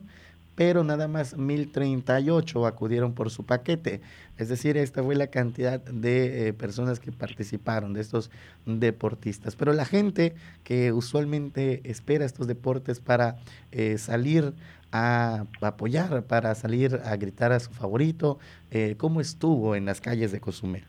pero 0.53 0.83
nada 0.83 1.07
más 1.07 1.35
1.038 1.35 2.67
acudieron 2.67 3.13
por 3.13 3.31
su 3.31 3.43
paquete. 3.43 4.01
Es 4.37 4.49
decir, 4.49 4.77
esta 4.77 5.01
fue 5.01 5.15
la 5.15 5.27
cantidad 5.27 5.79
de 5.79 6.47
eh, 6.47 6.53
personas 6.53 6.99
que 6.99 7.11
participaron, 7.11 7.93
de 7.93 8.01
estos 8.01 8.29
deportistas. 8.67 9.55
Pero 9.55 9.73
la 9.73 9.85
gente 9.85 10.35
que 10.63 10.91
usualmente 10.91 11.81
espera 11.85 12.25
estos 12.25 12.45
deportes 12.45 12.99
para 12.99 13.37
eh, 13.71 13.97
salir 13.97 14.53
a 14.91 15.45
apoyar, 15.61 16.23
para 16.23 16.55
salir 16.55 16.99
a 17.05 17.15
gritar 17.15 17.51
a 17.51 17.59
su 17.59 17.71
favorito. 17.71 18.39
Eh, 18.71 18.95
¿Cómo 18.97 19.21
estuvo 19.21 19.75
en 19.75 19.85
las 19.85 20.01
calles 20.01 20.31
de 20.31 20.39
Cozumel? 20.39 20.83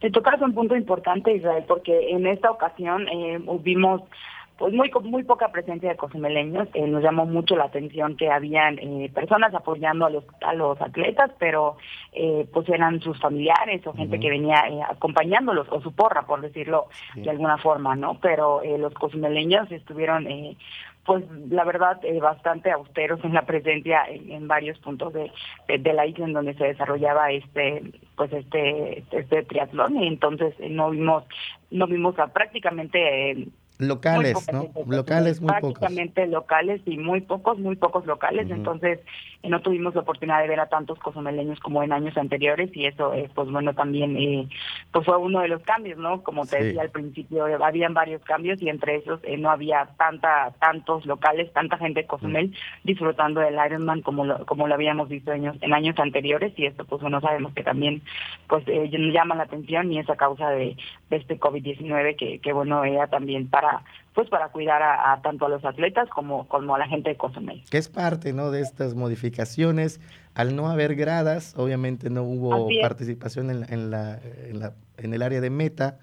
Te 0.00 0.10
tocas 0.10 0.40
un 0.40 0.54
punto 0.54 0.76
importante, 0.76 1.34
Israel, 1.34 1.64
porque 1.66 2.10
en 2.10 2.26
esta 2.26 2.50
ocasión 2.50 3.08
eh, 3.08 3.40
vimos 3.62 4.02
pues 4.58 4.74
muy 4.74 4.90
muy 5.04 5.22
poca 5.22 5.52
presencia 5.52 5.88
de 5.88 5.96
cozumeleños. 5.96 6.68
Eh, 6.74 6.86
nos 6.88 7.02
llamó 7.02 7.24
mucho 7.24 7.56
la 7.56 7.64
atención 7.64 8.16
que 8.16 8.28
habían 8.28 8.78
eh, 8.80 9.10
personas 9.14 9.54
apoyando 9.54 10.04
a 10.06 10.10
los 10.10 10.24
a 10.42 10.52
los 10.52 10.80
atletas, 10.80 11.30
pero 11.38 11.76
eh, 12.12 12.46
pues 12.52 12.68
eran 12.68 13.00
sus 13.00 13.18
familiares 13.20 13.86
o 13.86 13.92
gente 13.92 14.18
que 14.18 14.30
venía 14.30 14.64
acompañándolos 14.90 15.68
o 15.70 15.80
su 15.80 15.92
porra, 15.92 16.22
por 16.22 16.40
decirlo 16.40 16.88
de 17.14 17.30
alguna 17.30 17.56
forma, 17.58 17.94
¿no? 17.94 18.18
Pero 18.20 18.60
los 18.78 18.92
cozumeleños 18.94 19.70
estuvieron 19.70 20.26
pues 21.08 21.24
la 21.48 21.64
verdad 21.64 21.98
eh, 22.04 22.20
bastante 22.20 22.70
austeros 22.70 23.24
en 23.24 23.32
la 23.32 23.46
presencia 23.46 24.02
en, 24.10 24.46
varios 24.46 24.78
puntos 24.80 25.14
de, 25.14 25.32
de, 25.66 25.92
la 25.94 26.04
isla 26.04 26.26
en 26.26 26.34
donde 26.34 26.52
se 26.52 26.64
desarrollaba 26.64 27.32
este 27.32 27.82
pues 28.14 28.30
este 28.30 29.04
este 29.10 29.42
triatlón. 29.44 29.96
Y 30.02 30.06
entonces 30.06 30.54
no 30.60 30.90
vimos 30.90 31.24
no 31.70 31.86
vimos 31.86 32.18
a 32.18 32.26
prácticamente 32.26 33.30
eh, 33.30 33.48
locales, 33.78 34.36
¿no? 34.52 34.68
Locales 34.86 35.40
muy 35.40 35.52
pocos. 35.60 35.78
Prácticamente 35.78 36.26
locales 36.26 36.82
y 36.84 36.98
muy 36.98 37.20
pocos, 37.20 37.58
muy 37.58 37.76
pocos 37.76 38.04
locales. 38.06 38.50
Entonces, 38.50 38.98
eh, 39.42 39.48
no 39.48 39.60
tuvimos 39.60 39.94
la 39.94 40.00
oportunidad 40.00 40.42
de 40.42 40.48
ver 40.48 40.60
a 40.60 40.68
tantos 40.68 40.98
cozumeleños 40.98 41.60
como 41.60 41.82
en 41.82 41.92
años 41.92 42.16
anteriores 42.16 42.70
y 42.74 42.86
eso, 42.86 43.14
eh, 43.14 43.30
pues 43.34 43.50
bueno, 43.50 43.74
también 43.74 44.16
eh, 44.16 44.48
pues 44.92 45.04
fue 45.04 45.16
uno 45.16 45.40
de 45.40 45.48
los 45.48 45.62
cambios, 45.62 45.98
¿no? 45.98 46.22
Como 46.22 46.44
te 46.46 46.62
decía 46.62 46.82
al 46.82 46.90
principio, 46.90 47.46
habían 47.64 47.94
varios 47.94 48.22
cambios 48.24 48.60
y 48.60 48.68
entre 48.68 48.96
esos 48.96 49.20
no 49.38 49.50
había 49.50 49.88
tanta 49.96 50.52
tantos 50.58 51.06
locales, 51.06 51.52
tanta 51.52 51.78
gente 51.78 52.00
de 52.00 52.06
Cozumel 52.06 52.54
disfrutando 52.82 53.40
del 53.40 53.58
Ironman 53.64 54.02
como 54.02 54.24
lo, 54.24 54.44
como 54.46 54.66
lo 54.66 54.74
habíamos 54.74 55.08
visto 55.08 55.32
en 55.32 55.46
años, 55.46 55.56
en 55.60 55.72
años 55.72 55.98
anteriores 55.98 56.52
y 56.56 56.66
esto, 56.66 56.84
pues 56.84 57.00
bueno, 57.00 57.20
sabemos 57.20 57.54
que 57.54 57.62
también 57.62 58.02
pues 58.48 58.64
llama 58.66 59.36
la 59.36 59.44
atención 59.44 59.92
y 59.92 59.98
es 59.98 60.10
a 60.10 60.16
causa 60.16 60.50
de, 60.50 60.76
de 61.10 61.16
este 61.16 61.38
COVID-19 61.38 62.16
que, 62.16 62.40
que 62.40 62.52
bueno, 62.52 62.84
era 62.84 63.06
también 63.06 63.48
para 63.48 63.67
pues 64.14 64.28
para 64.28 64.48
cuidar 64.48 64.82
a, 64.82 65.20
tanto 65.22 65.46
a 65.46 65.48
los 65.48 65.64
atletas 65.64 66.08
como, 66.10 66.48
como 66.48 66.74
a 66.74 66.78
la 66.78 66.88
gente 66.88 67.10
de 67.10 67.16
Cozumel. 67.16 67.62
Que 67.70 67.78
es 67.78 67.88
parte 67.88 68.32
¿no? 68.32 68.50
de 68.50 68.60
estas 68.60 68.94
modificaciones. 68.94 70.00
Al 70.34 70.56
no 70.56 70.68
haber 70.68 70.96
gradas, 70.96 71.54
obviamente 71.56 72.10
no 72.10 72.24
hubo 72.24 72.68
participación 72.82 73.50
en, 73.50 73.72
en, 73.72 73.90
la, 73.90 74.18
en, 74.48 74.60
la, 74.60 74.72
en 74.96 75.14
el 75.14 75.22
área 75.22 75.40
de 75.40 75.50
meta. 75.50 75.98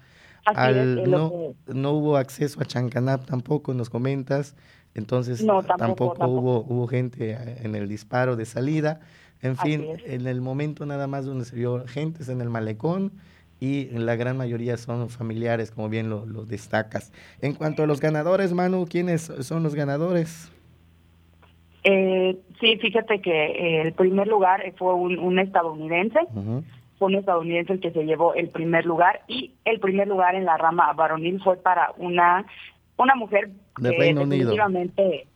Al, 0.46 1.10
no, 1.10 1.54
no 1.66 1.90
hubo 1.90 2.16
acceso 2.16 2.60
a 2.60 2.64
Chancanap 2.64 3.26
tampoco, 3.26 3.74
nos 3.74 3.90
comentas. 3.90 4.54
Entonces 4.94 5.42
No, 5.42 5.62
tampoco, 5.62 5.76
tampoco, 5.76 6.14
tampoco. 6.14 6.40
Hubo, 6.40 6.60
hubo 6.68 6.86
gente 6.86 7.32
eh, 7.32 7.58
en 7.64 7.74
el 7.74 7.88
disparo 7.88 8.36
de 8.36 8.46
salida. 8.46 9.00
En 9.42 9.52
Así 9.58 9.72
fin, 9.72 9.84
es. 9.90 10.02
en 10.06 10.26
el 10.26 10.40
momento 10.40 10.86
nada 10.86 11.06
más 11.06 11.26
donde 11.26 11.44
se 11.44 11.54
vio 11.54 11.86
gente 11.86 12.22
es 12.22 12.30
en 12.30 12.40
el 12.40 12.48
malecón 12.48 13.12
y 13.60 13.86
la 13.86 14.16
gran 14.16 14.36
mayoría 14.36 14.76
son 14.76 15.08
familiares, 15.08 15.70
como 15.70 15.88
bien 15.88 16.10
lo, 16.10 16.26
lo 16.26 16.44
destacas. 16.44 17.12
En 17.40 17.54
cuanto 17.54 17.82
a 17.82 17.86
los 17.86 18.00
ganadores, 18.00 18.52
Manu, 18.52 18.86
¿quiénes 18.88 19.22
son 19.40 19.62
los 19.62 19.74
ganadores? 19.74 20.50
Eh, 21.84 22.36
sí, 22.60 22.76
fíjate 22.78 23.20
que 23.20 23.30
eh, 23.46 23.82
el 23.82 23.92
primer 23.92 24.26
lugar 24.26 24.60
fue 24.76 24.92
un, 24.94 25.18
un 25.18 25.38
estadounidense, 25.38 26.18
fue 26.98 27.08
un 27.08 27.14
estadounidense 27.14 27.74
el 27.74 27.80
que 27.80 27.92
se 27.92 28.04
llevó 28.04 28.34
el 28.34 28.48
primer 28.48 28.84
lugar 28.84 29.20
y 29.28 29.52
el 29.64 29.78
primer 29.78 30.08
lugar 30.08 30.34
en 30.34 30.44
la 30.44 30.56
rama 30.56 30.92
varonil 30.94 31.40
fue 31.42 31.56
para 31.56 31.92
una 31.98 32.44
una 32.98 33.14
mujer 33.14 33.50
De 33.78 33.90
Reino 33.96 34.22
Unido. 34.22 34.54
eh, 34.96 35.26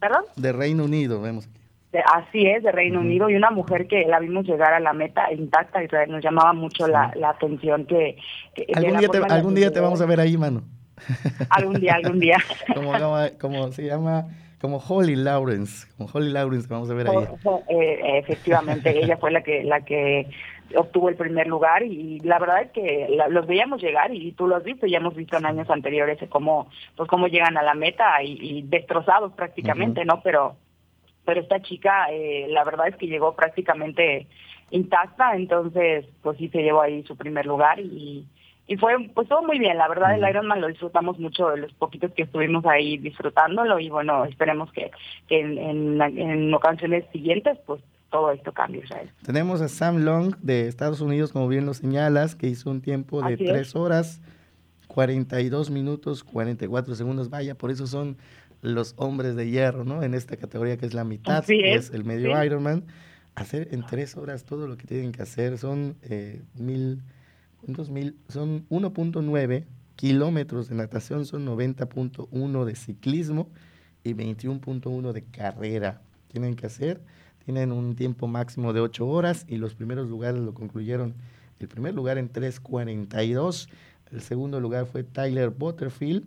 ¿perdón? 0.00 0.22
De 0.36 0.52
Reino 0.52 0.84
Unido, 0.84 1.20
vemos. 1.20 1.48
De- 1.52 1.63
Así 2.00 2.46
es, 2.46 2.62
de 2.62 2.72
Reino 2.72 3.00
Unido, 3.00 3.28
y 3.30 3.36
una 3.36 3.50
mujer 3.50 3.86
que 3.86 4.06
la 4.06 4.18
vimos 4.18 4.46
llegar 4.46 4.72
a 4.74 4.80
la 4.80 4.92
meta 4.92 5.32
intacta, 5.32 5.82
y 5.82 5.88
nos 6.10 6.22
llamaba 6.22 6.52
mucho 6.52 6.86
la, 6.88 7.12
la 7.14 7.30
atención 7.30 7.86
que... 7.86 8.16
Algún 8.74 8.98
día, 8.98 9.08
te, 9.08 9.18
algún 9.18 9.54
día 9.54 9.70
te 9.70 9.80
vamos 9.80 10.00
a 10.00 10.06
ver 10.06 10.20
ahí, 10.20 10.36
Manu. 10.36 10.62
Algún 11.50 11.80
día, 11.80 11.94
algún 11.94 12.18
día. 12.20 12.36
Como, 12.74 12.92
como, 12.92 13.16
como 13.40 13.72
se 13.72 13.84
llama, 13.84 14.26
como 14.60 14.78
Holly 14.78 15.16
Lawrence. 15.16 15.86
Como 15.96 16.08
Holly 16.12 16.30
Lawrence, 16.30 16.68
vamos 16.68 16.88
a 16.90 16.94
ver 16.94 17.08
ahí. 17.08 17.16
Eh, 17.68 18.18
efectivamente, 18.18 18.96
ella 18.98 19.16
fue 19.16 19.30
la 19.30 19.42
que 19.42 19.64
la 19.64 19.80
que 19.82 20.28
obtuvo 20.76 21.08
el 21.10 21.16
primer 21.16 21.46
lugar 21.46 21.82
y 21.82 22.20
la 22.20 22.38
verdad 22.38 22.62
es 22.62 22.70
que 22.70 23.06
la- 23.10 23.28
los 23.28 23.46
veíamos 23.46 23.82
llegar 23.82 24.14
y 24.14 24.32
tú 24.32 24.46
lo 24.46 24.56
has 24.56 24.64
visto, 24.64 24.86
ya 24.86 24.96
hemos 24.96 25.14
visto 25.14 25.36
en 25.36 25.44
años 25.46 25.68
anteriores 25.68 26.18
cómo 26.30 26.68
pues 26.96 27.08
cómo 27.08 27.26
llegan 27.28 27.58
a 27.58 27.62
la 27.62 27.74
meta 27.74 28.22
y, 28.22 28.38
y 28.40 28.62
destrozados 28.62 29.32
prácticamente, 29.34 30.04
¿no? 30.06 30.20
Pero 30.22 30.56
pero 31.24 31.40
esta 31.40 31.60
chica 31.62 32.06
eh, 32.10 32.46
la 32.48 32.64
verdad 32.64 32.88
es 32.88 32.96
que 32.96 33.06
llegó 33.06 33.34
prácticamente 33.34 34.26
intacta, 34.70 35.34
entonces 35.36 36.06
pues 36.22 36.38
sí 36.38 36.48
se 36.48 36.62
llevó 36.62 36.82
ahí 36.82 37.02
su 37.04 37.16
primer 37.16 37.46
lugar 37.46 37.80
y 37.80 38.26
y 38.66 38.76
fue 38.78 38.94
pues 39.14 39.28
todo 39.28 39.42
muy 39.42 39.58
bien, 39.58 39.76
la 39.76 39.88
verdad 39.88 40.14
el 40.14 40.26
Ironman 40.26 40.60
lo 40.60 40.68
disfrutamos 40.68 41.18
mucho 41.18 41.50
de 41.50 41.58
los 41.58 41.72
poquitos 41.74 42.12
que 42.12 42.22
estuvimos 42.22 42.64
ahí 42.64 42.96
disfrutándolo 42.96 43.78
y 43.78 43.90
bueno, 43.90 44.24
esperemos 44.24 44.72
que, 44.72 44.90
que 45.28 45.40
en, 45.40 45.58
en, 45.58 46.00
en 46.00 46.54
ocasiones 46.54 47.04
siguientes 47.12 47.58
pues 47.66 47.82
todo 48.10 48.30
esto 48.30 48.52
cambie, 48.52 48.80
Israel. 48.82 49.10
Tenemos 49.26 49.60
a 49.60 49.66
Sam 49.66 50.04
Long 50.04 50.36
de 50.36 50.68
Estados 50.68 51.00
Unidos, 51.00 51.32
como 51.32 51.48
bien 51.48 51.66
lo 51.66 51.74
señalas, 51.74 52.36
que 52.36 52.46
hizo 52.46 52.70
un 52.70 52.80
tiempo 52.80 53.20
de 53.20 53.34
Así 53.34 53.44
es. 53.44 53.50
3 53.50 53.74
horas, 53.76 54.20
42 54.86 55.70
minutos, 55.70 56.22
44 56.22 56.94
segundos. 56.94 57.28
Vaya, 57.28 57.56
por 57.56 57.72
eso 57.72 57.88
son 57.88 58.16
los 58.64 58.94
hombres 58.96 59.36
de 59.36 59.50
hierro, 59.50 59.84
¿no? 59.84 60.02
En 60.02 60.14
esta 60.14 60.36
categoría 60.36 60.78
que 60.78 60.86
es 60.86 60.94
la 60.94 61.04
mitad, 61.04 61.44
es, 61.48 61.86
es 61.86 61.90
el 61.90 62.04
medio 62.04 62.34
sí. 62.34 62.46
Ironman. 62.46 62.84
Hacer 63.34 63.68
en 63.72 63.84
3 63.84 64.16
horas 64.16 64.44
todo 64.44 64.66
lo 64.66 64.76
que 64.76 64.86
tienen 64.86 65.12
que 65.12 65.20
hacer 65.20 65.58
son 65.58 65.96
eh, 66.02 66.42
mil, 66.54 67.02
¿cuántos 67.60 67.90
mil? 67.90 68.16
Son 68.28 68.66
1.9 68.70 69.64
kilómetros 69.96 70.68
de 70.68 70.76
natación, 70.76 71.26
son 71.26 71.46
90.1 71.46 72.64
de 72.64 72.74
ciclismo 72.74 73.50
y 74.02 74.14
21.1 74.14 75.12
de 75.12 75.24
carrera. 75.24 76.00
Tienen 76.28 76.56
que 76.56 76.66
hacer, 76.66 77.02
tienen 77.44 77.70
un 77.70 77.96
tiempo 77.96 78.28
máximo 78.28 78.72
de 78.72 78.80
8 78.80 79.06
horas 79.06 79.44
y 79.46 79.56
los 79.56 79.74
primeros 79.74 80.08
lugares 80.08 80.40
lo 80.40 80.54
concluyeron. 80.54 81.14
El 81.58 81.68
primer 81.68 81.92
lugar 81.92 82.16
en 82.16 82.32
3.42, 82.32 83.68
el 84.10 84.20
segundo 84.22 84.58
lugar 84.58 84.86
fue 84.86 85.02
Tyler 85.02 85.50
Butterfield, 85.50 86.24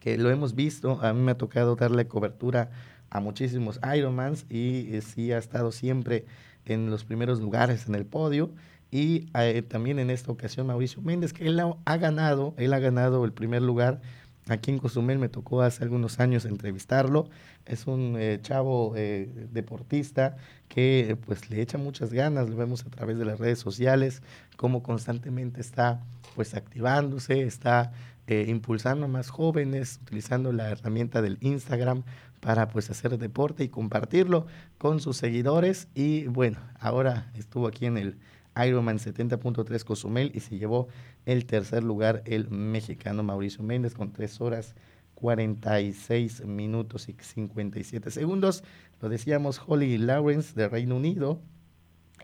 que 0.00 0.18
lo 0.18 0.30
hemos 0.30 0.54
visto, 0.54 1.00
a 1.02 1.12
mí 1.12 1.20
me 1.20 1.32
ha 1.32 1.38
tocado 1.38 1.76
darle 1.76 2.06
cobertura 2.06 2.70
a 3.10 3.20
muchísimos 3.20 3.80
Ironmans 3.96 4.46
y 4.50 4.94
eh, 4.94 5.00
sí 5.00 5.32
ha 5.32 5.38
estado 5.38 5.72
siempre 5.72 6.26
en 6.66 6.90
los 6.90 7.04
primeros 7.04 7.40
lugares 7.40 7.86
en 7.88 7.94
el 7.94 8.04
podio. 8.06 8.50
Y 8.90 9.28
eh, 9.34 9.62
también 9.62 9.98
en 9.98 10.10
esta 10.10 10.32
ocasión 10.32 10.66
Mauricio 10.66 11.02
Méndez, 11.02 11.32
que 11.32 11.46
él 11.46 11.60
ha, 11.60 11.76
ha 11.84 11.96
ganado, 11.98 12.54
él 12.56 12.72
ha 12.72 12.78
ganado 12.78 13.24
el 13.24 13.32
primer 13.32 13.62
lugar. 13.62 14.00
Aquí 14.48 14.70
en 14.70 14.78
Cozumel 14.78 15.18
me 15.18 15.28
tocó 15.28 15.60
hace 15.60 15.84
algunos 15.84 16.20
años 16.20 16.46
entrevistarlo. 16.46 17.28
Es 17.66 17.86
un 17.86 18.16
eh, 18.18 18.38
chavo 18.40 18.94
eh, 18.96 19.28
deportista 19.52 20.36
que 20.68 21.10
eh, 21.10 21.16
pues 21.16 21.50
le 21.50 21.60
echa 21.60 21.76
muchas 21.76 22.12
ganas, 22.12 22.48
lo 22.48 22.56
vemos 22.56 22.84
a 22.86 22.88
través 22.88 23.18
de 23.18 23.26
las 23.26 23.38
redes 23.38 23.58
sociales, 23.58 24.22
cómo 24.56 24.82
constantemente 24.82 25.60
está 25.60 26.02
pues 26.34 26.54
activándose, 26.54 27.42
está 27.42 27.92
impulsando 28.28 29.06
a 29.06 29.08
más 29.08 29.30
jóvenes, 29.30 30.00
utilizando 30.02 30.52
la 30.52 30.70
herramienta 30.70 31.22
del 31.22 31.38
Instagram 31.40 32.04
para 32.40 32.68
pues 32.68 32.90
hacer 32.90 33.18
deporte 33.18 33.64
y 33.64 33.68
compartirlo 33.68 34.46
con 34.78 35.00
sus 35.00 35.16
seguidores. 35.16 35.88
Y 35.94 36.26
bueno, 36.26 36.58
ahora 36.78 37.30
estuvo 37.34 37.66
aquí 37.66 37.86
en 37.86 37.98
el 37.98 38.18
Ironman 38.56 38.98
70.3 38.98 39.84
Cozumel 39.84 40.32
y 40.34 40.40
se 40.40 40.58
llevó 40.58 40.88
el 41.26 41.46
tercer 41.46 41.82
lugar 41.82 42.22
el 42.26 42.50
mexicano 42.50 43.22
Mauricio 43.22 43.62
Méndez 43.62 43.94
con 43.94 44.12
3 44.12 44.40
horas 44.40 44.74
46 45.14 46.44
minutos 46.44 47.08
y 47.08 47.16
57 47.18 48.10
segundos. 48.10 48.62
Lo 49.00 49.08
decíamos, 49.08 49.60
Holly 49.66 49.98
Lawrence 49.98 50.54
de 50.54 50.68
Reino 50.68 50.96
Unido 50.96 51.40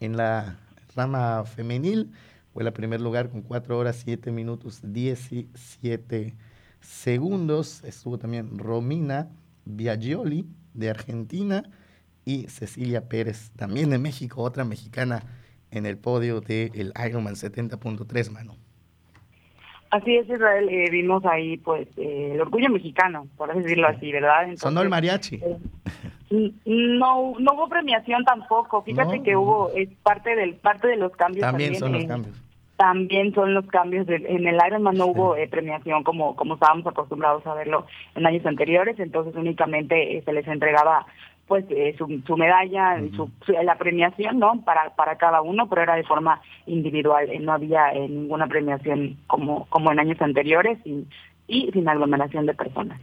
en 0.01 0.17
la 0.17 0.59
rama 0.95 1.45
femenil 1.45 2.13
fue 2.55 2.63
la 2.65 2.71
primer 2.73 3.01
lugar 3.01 3.29
con 3.31 3.43
4 3.43 3.77
horas 3.77 4.01
7 4.05 4.31
minutos 4.31 4.81
17 4.85 6.35
segundos. 6.81 7.83
Estuvo 7.85 8.17
también 8.17 8.59
Romina 8.59 9.29
Biagioli 9.65 10.47
de 10.73 10.91
Argentina 10.91 11.65
y 12.25 12.45
Cecilia 12.45 13.09
Pérez 13.09 13.51
también 13.57 13.91
de 13.91 13.99
México, 13.99 14.41
otra 14.43 14.65
mexicana 14.65 15.23
en 15.73 15.85
el 15.85 15.99
podio 15.99 16.41
del 16.41 16.93
Ironman 17.07 17.35
70.3, 17.35 18.31
mano. 18.31 18.57
Así 19.91 20.17
es, 20.17 20.29
Israel, 20.29 20.69
eh, 20.69 20.91
vimos 20.91 21.25
ahí 21.25 21.57
pues 21.59 21.87
eh, 21.97 22.31
el 22.35 22.41
orgullo 22.41 22.69
mexicano, 22.71 23.29
por 23.37 23.51
así 23.51 23.61
decirlo 23.61 23.87
así, 23.89 24.11
¿verdad? 24.11 24.43
Entonces, 24.45 24.61
Sonó 24.63 24.81
el 24.83 24.89
mariachi. 24.89 25.41
n- 26.31 26.53
no 26.67 27.35
no 27.39 27.53
hubo 27.55 27.69
premiación 27.69 28.25
tampoco, 28.25 28.83
fíjate 28.83 29.19
No. 29.19 29.23
que 29.23 29.37
hubo 29.37 29.71
es 29.75 29.89
parte 30.03 30.35
del 30.35 30.55
parte 30.57 30.89
de 30.89 30.97
los 30.97 31.13
cambios 31.13 31.43
También 31.43 31.77
son 31.77 31.93
los 31.93 32.03
eh, 32.05 32.07
cambios. 32.09 32.43
También 32.85 33.33
son 33.35 33.55
los 33.55 33.65
cambios 33.69 34.07
del- 34.07 34.27
en 34.27 34.47
el 34.47 34.59
Ironman 34.67 34.95
no 34.99 35.07
hubo 35.07 35.37
eh, 35.37 35.49
premiación 35.49 36.03
como 36.05 36.37
como 36.37 36.55
estábamos 36.55 36.87
acostumbrados 36.87 37.47
a 37.47 37.55
verlo 37.55 37.87
en 38.15 38.27
años 38.27 38.45
anteriores 38.45 38.99
entonces 39.01 39.35
únicamente 39.35 40.19
eh, 40.19 40.23
se 40.23 40.33
les 40.35 40.47
entregaba 40.47 41.07
pues 41.49 41.65
eh, 41.71 41.95
su, 41.97 42.07
su 42.27 42.37
medalla 42.37 42.99
su, 43.17 43.31
su- 43.47 43.53
la 43.53 43.77
premiación 43.77 44.39
no 44.39 44.61
para 44.67 44.91
para 44.97 45.17
cada 45.17 45.41
uno 45.41 45.67
pero 45.67 45.81
era 45.81 45.95
de 45.97 46.05
forma 46.05 46.43
individual 46.67 47.27
no 47.41 47.53
había 47.55 47.91
ninguna 47.93 48.47
premiación 48.49 49.17
como 49.27 49.65
como 49.71 49.91
en 49.91 50.01
años 50.01 50.21
anteriores 50.21 50.77
y 50.85 51.07
y 51.49 51.71
sin 51.73 51.89
aglomeración 51.89 52.45
de 52.45 52.53
personas 52.55 53.01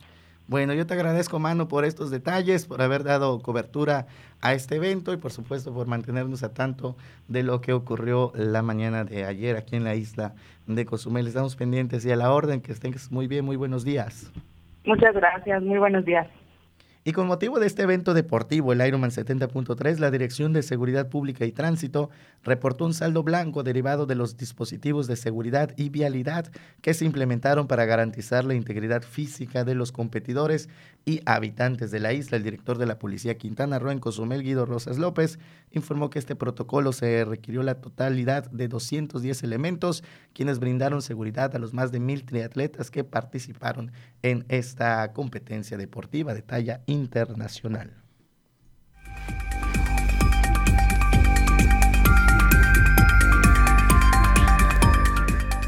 Bueno, 0.51 0.73
yo 0.73 0.85
te 0.85 0.95
agradezco, 0.95 1.39
Mano, 1.39 1.69
por 1.69 1.85
estos 1.85 2.11
detalles, 2.11 2.65
por 2.65 2.81
haber 2.81 3.05
dado 3.05 3.39
cobertura 3.39 4.07
a 4.41 4.51
este 4.51 4.75
evento 4.75 5.13
y 5.13 5.15
por 5.15 5.31
supuesto 5.31 5.73
por 5.73 5.87
mantenernos 5.87 6.43
a 6.43 6.53
tanto 6.53 6.97
de 7.29 7.41
lo 7.41 7.61
que 7.61 7.71
ocurrió 7.71 8.33
la 8.35 8.61
mañana 8.61 9.05
de 9.05 9.23
ayer 9.23 9.55
aquí 9.55 9.77
en 9.77 9.85
la 9.85 9.95
isla 9.95 10.33
de 10.67 10.85
Cozumel. 10.85 11.25
Estamos 11.25 11.55
pendientes 11.55 12.05
y 12.05 12.11
a 12.11 12.17
la 12.17 12.33
orden, 12.33 12.59
que 12.59 12.73
estén 12.73 12.93
muy 13.11 13.27
bien, 13.27 13.45
muy 13.45 13.55
buenos 13.55 13.85
días. 13.85 14.29
muchas 14.83 15.15
gracias 15.15 15.63
muy 15.63 15.77
buenos 15.77 16.03
días 16.03 16.27
Y 17.03 17.13
con 17.13 17.25
motivo 17.25 17.59
de 17.59 17.65
este 17.65 17.81
evento 17.81 18.13
deportivo, 18.13 18.73
el 18.73 18.85
Ironman 18.85 19.09
70.3, 19.09 19.97
la 19.97 20.11
Dirección 20.11 20.53
de 20.53 20.61
Seguridad 20.61 21.09
Pública 21.09 21.47
y 21.47 21.51
Tránsito 21.51 22.11
reportó 22.43 22.85
un 22.85 22.93
saldo 22.93 23.23
blanco 23.23 23.63
derivado 23.63 24.05
de 24.05 24.13
los 24.13 24.37
dispositivos 24.37 25.07
de 25.07 25.15
seguridad 25.15 25.73
y 25.77 25.89
vialidad 25.89 26.51
que 26.81 26.93
se 26.93 27.05
implementaron 27.05 27.65
para 27.65 27.85
garantizar 27.85 28.45
la 28.45 28.53
integridad 28.53 29.01
física 29.01 29.63
de 29.63 29.73
los 29.73 29.91
competidores 29.91 30.69
y 31.03 31.21
habitantes 31.25 31.89
de 31.89 32.01
la 32.01 32.13
isla. 32.13 32.37
El 32.37 32.43
director 32.43 32.77
de 32.77 32.85
la 32.85 32.99
Policía 32.99 33.35
Quintana 33.35 33.79
Roo 33.79 33.89
en 33.89 33.97
Cozumel, 33.97 34.43
Guido 34.43 34.67
Rosas 34.67 34.99
López, 34.99 35.39
informó 35.71 36.11
que 36.11 36.19
este 36.19 36.35
protocolo 36.35 36.93
se 36.93 37.25
requirió 37.25 37.63
la 37.63 37.81
totalidad 37.81 38.51
de 38.51 38.67
210 38.67 39.41
elementos, 39.41 40.03
quienes 40.33 40.59
brindaron 40.59 41.01
seguridad 41.01 41.55
a 41.55 41.59
los 41.59 41.73
más 41.73 41.91
de 41.91 41.99
mil 41.99 42.25
triatletas 42.25 42.91
que 42.91 43.03
participaron 43.03 43.91
en 44.23 44.45
esta 44.49 45.11
competencia 45.13 45.77
deportiva 45.77 46.33
de 46.33 46.41
talla 46.41 46.81
internacional. 46.85 48.01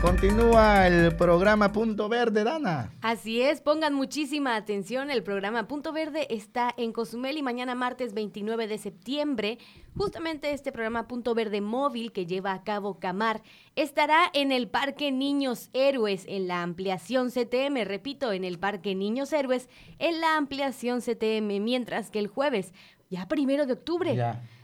Continúa 0.04 0.86
el 0.86 1.16
programa 1.16 1.72
Punto 1.72 2.10
Verde, 2.10 2.44
Dana. 2.44 2.92
Así 3.02 3.42
es, 3.42 3.62
pongan 3.62 3.94
muchísima 3.94 4.58
atención. 4.58 5.10
El 5.10 5.24
programa 5.24 5.66
Punto 5.70 5.94
Verde 5.94 6.28
está 6.30 6.74
en 6.76 6.92
Cozumel 6.92 7.38
y 7.38 7.42
mañana 7.42 7.74
martes 7.74 8.14
29 8.14 8.68
de 8.68 8.78
septiembre, 8.80 9.60
justamente 9.96 10.52
este 10.52 10.74
programa 10.74 11.08
Punto 11.08 11.34
Verde 11.34 11.62
móvil 11.62 12.12
que 12.12 12.26
lleva 12.26 12.52
a 12.52 12.66
cabo 12.66 13.00
Camar 13.00 13.44
estará 13.78 14.30
en 14.34 14.52
el 14.52 14.68
Parque 14.68 15.10
Niños 15.14 15.70
Héroes 15.72 16.26
en 16.28 16.50
la 16.50 16.64
ampliación 16.64 17.30
CTM, 17.32 17.86
repito, 17.86 18.34
en 18.34 18.44
el 18.44 18.60
Parque 18.60 18.96
Niños 18.96 19.32
Héroes 19.32 19.70
en 20.00 20.20
la 20.20 20.36
ampliación 20.36 21.00
CTM, 21.00 21.64
mientras 21.64 22.12
que 22.12 22.20
el 22.20 22.28
jueves, 22.28 22.74
ya 23.10 23.30
primero 23.30 23.66
de 23.66 23.74
octubre. 23.74 24.22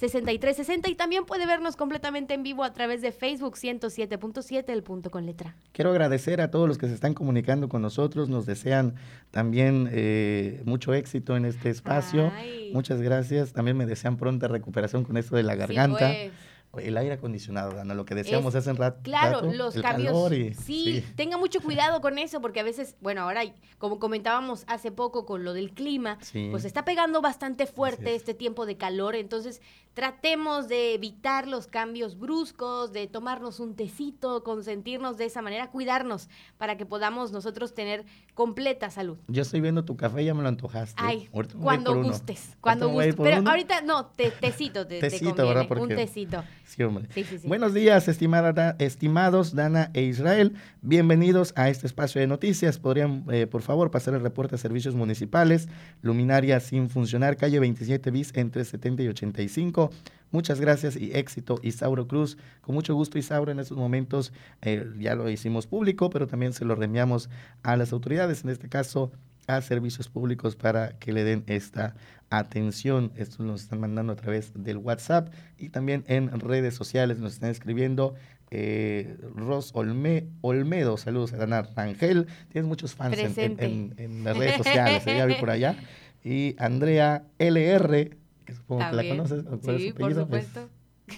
987-873-6360 0.01 0.89
y 0.89 0.97
también 0.97 1.25
puede 1.25 1.47
vernos 1.47 1.77
completamente 1.77 2.35
en 2.35 2.43
vivo 2.43 2.65
a 2.65 2.73
través 2.73 3.01
de 3.01 3.13
Facebook 3.13 3.55
107.7, 3.55 4.71
el 4.71 4.83
punto 4.83 5.13
con 5.13 5.25
letra. 5.25 5.55
Quiero 5.71 5.91
agradecer 5.91 6.41
a 6.41 6.51
todos 6.51 6.67
los 6.67 6.79
que 6.79 6.89
se 6.89 6.95
están 6.95 7.15
comunicando 7.15 7.69
con 7.69 7.81
nosotros, 7.81 8.29
nos 8.29 8.45
desean 8.45 8.97
también 9.31 9.89
eh, 9.93 10.63
mucho 10.65 10.95
éxito 10.95 11.37
en 11.37 11.45
este 11.45 11.71
espacio. 11.71 12.33
Muchas 12.73 13.01
gracias, 13.03 13.53
también 13.53 13.77
me 13.77 13.87
desean 13.87 14.17
pronta 14.17 14.49
recuperación 14.49 15.05
con 15.05 15.17
esto 15.17 15.37
de 15.37 15.45
la 15.45 15.55
garganta. 15.55 16.09
pues. 16.09 16.33
El 16.79 16.97
aire 16.97 17.15
acondicionado, 17.15 17.73
Dana, 17.73 17.95
lo 17.95 18.05
que 18.05 18.15
decíamos 18.15 18.55
hace 18.55 18.71
un 18.71 18.77
rato. 18.77 19.01
Claro, 19.03 19.43
los 19.53 19.75
cambios. 19.75 20.33
y- 20.33 20.55
sí, 20.55 21.05
tenga 21.17 21.37
mucho 21.39 21.61
cuidado 21.61 22.01
con 22.01 22.19
eso, 22.19 22.41
porque 22.41 22.61
a 22.61 22.63
veces, 22.65 22.97
bueno, 23.01 23.23
ahora, 23.23 23.43
como 23.79 23.99
comentábamos 23.99 24.65
hace 24.67 24.91
poco 24.91 25.27
con 25.27 25.45
lo 25.45 25.53
del 25.53 25.73
clima, 25.73 26.19
Sí. 26.21 26.49
pues 26.51 26.65
está 26.65 26.85
pegando 26.85 27.21
bastante 27.21 27.67
fuerte 27.67 28.15
este 28.15 28.35
tiempo 28.35 28.67
de 28.67 28.77
calor. 28.77 29.15
Entonces, 29.15 29.61
tratemos 29.95 30.69
de 30.69 30.95
evitar 30.95 31.47
los 31.47 31.67
cambios 31.69 32.19
bruscos, 32.19 32.93
de 32.93 33.07
tomarnos 33.07 33.61
un 33.61 33.75
tecito, 33.77 34.43
consentirnos 34.43 35.17
de 35.17 35.27
esa 35.27 35.41
manera, 35.41 35.71
cuidarnos 35.71 36.29
para 36.59 36.77
que 36.77 36.85
podamos 36.85 37.33
nosotros 37.33 37.75
tener 37.75 38.05
completa 38.35 38.91
salud. 38.91 39.17
Yo 39.29 39.43
estoy 39.43 39.61
viendo 39.61 39.85
tu 39.85 39.97
café, 39.97 40.25
ya 40.25 40.35
me 40.35 40.43
lo 40.43 40.49
antojaste. 40.49 41.01
Ay, 41.03 41.29
Ahorita 41.33 41.55
cuando 41.61 42.03
gustes, 42.03 42.57
cuando 42.61 42.89
gustes. 42.89 43.15
Pero 43.17 43.41
uno. 43.41 43.51
ahorita 43.51 43.81
no, 43.83 44.07
te- 44.07 44.33
tecito 44.33 44.87
te, 44.87 44.99
te 44.99 45.11
Tecito, 45.11 45.37
conviene, 45.37 45.55
¿verdad? 45.69 45.79
un 45.79 45.89
tecito. 45.89 46.45
Sí, 46.65 46.83
hombre. 46.83 47.07
Sí, 47.15 47.23
sí, 47.25 47.39
sí. 47.39 47.47
Buenos 47.49 47.73
días, 47.73 48.09
estimada 48.09 48.53
Da- 48.53 48.77
estimados 48.81 49.55
Dana 49.55 49.91
e 49.95 50.03
Israel. 50.03 50.55
Bienvenidos 50.83 51.53
a 51.57 51.69
este 51.69 51.87
espacio 51.87 52.21
de 52.21 52.27
noticias. 52.27 52.79
Podrían, 52.79 53.25
eh, 53.31 53.47
por 53.47 53.63
favor, 53.63 53.91
pasar 53.93 54.15
el 54.15 54.21
reporte 54.23 54.57
a 54.57 54.59
servicios 54.59 54.95
municipales. 54.97 55.69
Luminaria 56.03 56.59
sin 56.59 56.91
funcionar, 56.91 57.37
calle 57.37 57.61
27 57.61 58.11
bis 58.11 58.33
entre 58.35 58.65
70 58.65 59.03
y 59.05 59.09
85. 59.09 59.84
Muchas 60.31 60.61
gracias 60.61 60.97
y 60.97 61.13
éxito, 61.13 61.61
Isauro 61.63 62.09
Cruz. 62.09 62.37
Con 62.61 62.75
mucho 62.75 62.95
gusto, 62.95 63.19
Isauro, 63.19 63.53
en 63.53 63.61
estos 63.61 63.79
momentos 63.79 64.33
eh, 64.63 64.85
ya 64.99 65.15
lo 65.15 65.29
hicimos 65.31 65.67
público, 65.69 66.11
pero 66.11 66.27
también 66.27 66.53
se 66.53 66.65
lo 66.65 66.75
reenviamos 66.75 67.31
a 67.63 67.77
las 67.77 67.93
autoridades, 67.93 68.43
en 68.43 68.51
este 68.51 68.69
caso 68.69 69.13
a 69.47 69.61
servicios 69.61 70.09
públicos 70.09 70.57
para 70.57 70.99
que 70.99 71.13
le 71.13 71.23
den 71.23 71.45
esta 71.47 71.95
atención. 72.31 73.13
Esto 73.17 73.43
nos 73.45 73.63
están 73.63 73.79
mandando 73.81 74.13
a 74.13 74.17
través 74.17 74.53
del 74.57 74.79
WhatsApp 74.79 75.29
y 75.59 75.69
también 75.69 76.03
en 76.09 76.31
redes 76.41 76.75
sociales 76.75 77.19
nos 77.19 77.35
están 77.35 77.51
escribiendo. 77.51 78.15
Eh, 78.51 79.17
Ros 79.37 79.71
Olme, 79.75 80.27
Olmedo, 80.41 80.97
saludos 80.97 81.33
a 81.33 81.37
Dana 81.39 81.63
Rangel. 81.63 82.27
Tienes 82.51 82.69
muchos 82.69 82.95
fans 82.95 83.15
en, 83.19 83.27
en- 83.27 83.33
Presente. 83.35 83.65
en- 83.67 83.95
en 83.99 84.25
las 84.25 84.37
redes 84.37 84.57
sociales, 84.57 85.07
eh, 85.07 85.17
ya 85.17 85.27
vi 85.27 85.35
por 85.35 85.51
allá. 85.51 85.77
Y 86.25 86.55
Andrea 86.59 87.25
LR, 87.39 88.17
que 88.45 88.55
supongo 88.55 88.81
que 88.81 88.85
la 88.85 88.91
También. 88.93 89.17
conoces. 89.17 89.45
¿o 89.47 89.59
cuál 89.61 89.77
es 89.77 89.83
Sí, 89.83 89.93
por? 89.93 90.01
Pues, 90.01 90.17
supuesto. 90.17 90.69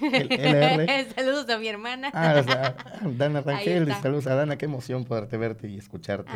el 0.03 0.33
LR. 0.33 1.07
Saludos 1.15 1.49
a 1.49 1.59
mi 1.59 1.69
hermana. 1.69 2.11
Ah, 2.13 2.37
o 2.41 2.43
sea, 2.43 2.77
Dana 3.17 3.41
Rangel, 3.41 3.93
saludos 4.03 4.27
a 4.27 4.35
Dana, 4.35 4.59
qué 4.59 4.65
emoción 4.65 5.05
poderte 5.05 5.37
verte 5.37 5.69
y 5.69 5.79
escucharte. 5.79 6.31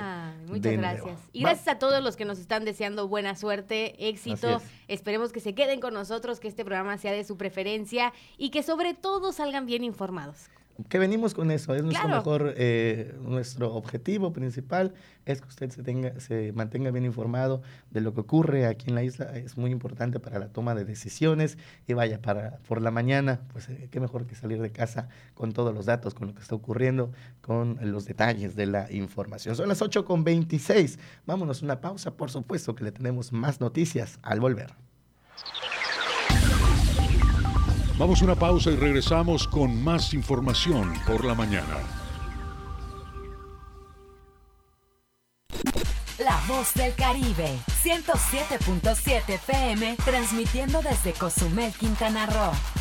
Muchas 0.46 0.72
gracias. 0.72 1.04
nuevo. 1.04 1.18
Y 1.32 1.40
gracias 1.42 1.66
a 1.68 1.78
todos 1.80 2.00
los 2.02 2.16
que 2.16 2.24
nos 2.24 2.38
están 2.38 2.64
deseando 2.64 3.08
buena 3.08 3.34
suerte, 3.34 4.08
éxito. 4.08 4.62
Esperemos 4.86 5.32
que 5.32 5.40
se 5.40 5.54
queden 5.54 5.80
con 5.80 5.94
nosotros, 5.94 6.38
que 6.38 6.46
este 6.46 6.64
programa 6.64 6.96
sea 6.98 7.12
de 7.12 7.24
su 7.24 7.36
preferencia 7.36 8.12
y 8.38 8.50
que 8.50 8.62
sobre 8.62 8.94
todo 8.94 9.32
salgan 9.32 9.66
bien 9.66 9.82
informados. 9.82 10.48
Que 10.88 10.98
venimos 10.98 11.34
con 11.34 11.50
eso, 11.50 11.74
es 11.74 11.82
nuestro 11.82 12.06
Claro. 12.06 12.18
mejor, 12.22 12.54
eh, 12.56 13.14
nuestro 13.22 13.74
objetivo 13.74 14.32
principal 14.32 14.94
es 15.26 15.40
que 15.42 15.48
usted 15.48 15.70
se 15.70 15.82
tenga, 15.82 16.18
se 16.20 16.52
mantenga 16.52 16.90
bien 16.90 17.04
informado 17.04 17.60
de 17.90 18.00
lo 18.00 18.14
que 18.14 18.20
ocurre 18.22 18.66
aquí 18.66 18.88
en 18.88 18.94
la 18.94 19.02
isla, 19.02 19.26
es 19.36 19.58
muy 19.58 19.70
importante 19.70 20.20
para 20.20 20.38
la 20.38 20.48
toma 20.48 20.74
de 20.74 20.84
decisiones 20.84 21.58
y 21.86 21.92
vaya, 21.92 22.22
para 22.22 22.58
por 22.66 22.80
la 22.80 22.90
mañana, 22.90 23.40
pues 23.52 23.68
eh, 23.68 23.88
qué 23.90 24.00
mejor 24.00 24.26
que 24.26 24.34
salir 24.34 24.60
de 24.62 24.72
casa 24.72 25.08
con 25.34 25.52
todos 25.52 25.74
los 25.74 25.84
datos, 25.86 26.14
con 26.14 26.28
lo 26.28 26.34
que 26.34 26.40
está 26.40 26.54
ocurriendo, 26.54 27.12
con 27.42 27.78
los 27.82 28.06
detalles 28.06 28.56
de 28.56 28.66
la 28.66 28.90
información. 28.90 29.56
Son 29.56 29.68
las 29.68 29.82
8 29.82 30.04
con 30.06 30.24
26, 30.24 30.98
vámonos 31.26 31.60
a 31.62 31.64
una 31.66 31.80
pausa, 31.80 32.12
por 32.16 32.30
supuesto 32.30 32.74
que 32.74 32.84
le 32.84 32.92
tenemos 32.92 33.32
más 33.32 33.60
noticias 33.60 34.18
al 34.22 34.40
volver. 34.40 34.72
Vamos 38.00 38.22
a 38.22 38.24
una 38.24 38.34
pausa 38.34 38.70
y 38.70 38.76
regresamos 38.76 39.46
con 39.46 39.84
más 39.84 40.14
información 40.14 40.94
por 41.06 41.22
la 41.22 41.34
mañana. 41.34 41.76
La 46.18 46.40
voz 46.48 46.72
del 46.72 46.94
Caribe, 46.94 47.58
107.7 47.84 49.34
FM, 49.34 49.96
transmitiendo 50.02 50.80
desde 50.80 51.12
Cozumel, 51.12 51.74
Quintana 51.74 52.24
Roo. 52.24 52.79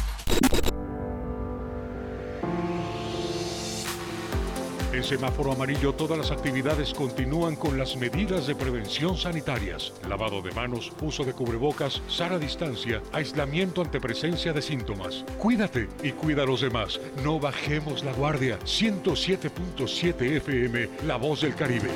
En 5.00 5.06
semáforo 5.06 5.54
amarillo 5.54 5.94
todas 5.94 6.18
las 6.18 6.30
actividades 6.30 6.94
continúan 6.94 7.56
con 7.56 7.78
las 7.78 7.96
medidas 7.96 8.48
de 8.48 8.54
prevención 8.54 9.16
sanitarias. 9.16 9.94
Lavado 10.10 10.42
de 10.42 10.52
manos, 10.52 10.92
uso 11.02 11.24
de 11.24 11.32
cubrebocas, 11.32 12.02
sana 12.10 12.38
distancia, 12.38 13.02
aislamiento 13.14 13.82
ante 13.82 14.02
presencia 14.02 14.52
de 14.52 14.62
síntomas. 14.62 15.24
Cuídate 15.38 15.88
y 16.04 16.12
cuida 16.12 16.44
a 16.44 16.46
los 16.46 16.60
demás. 16.60 17.00
No 17.24 17.40
bajemos 17.40 18.04
la 18.04 18.12
guardia. 18.12 18.60
107.7 18.60 20.22
FM, 20.36 20.90
La 21.08 21.16
Voz 21.16 21.44
del 21.44 21.56
Caribe. 21.56 21.92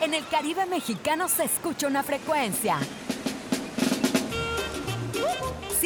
En 0.00 0.12
el 0.12 0.26
Caribe 0.26 0.66
mexicano 0.66 1.28
se 1.28 1.44
escucha 1.44 1.86
una 1.86 2.02
frecuencia. 2.02 2.80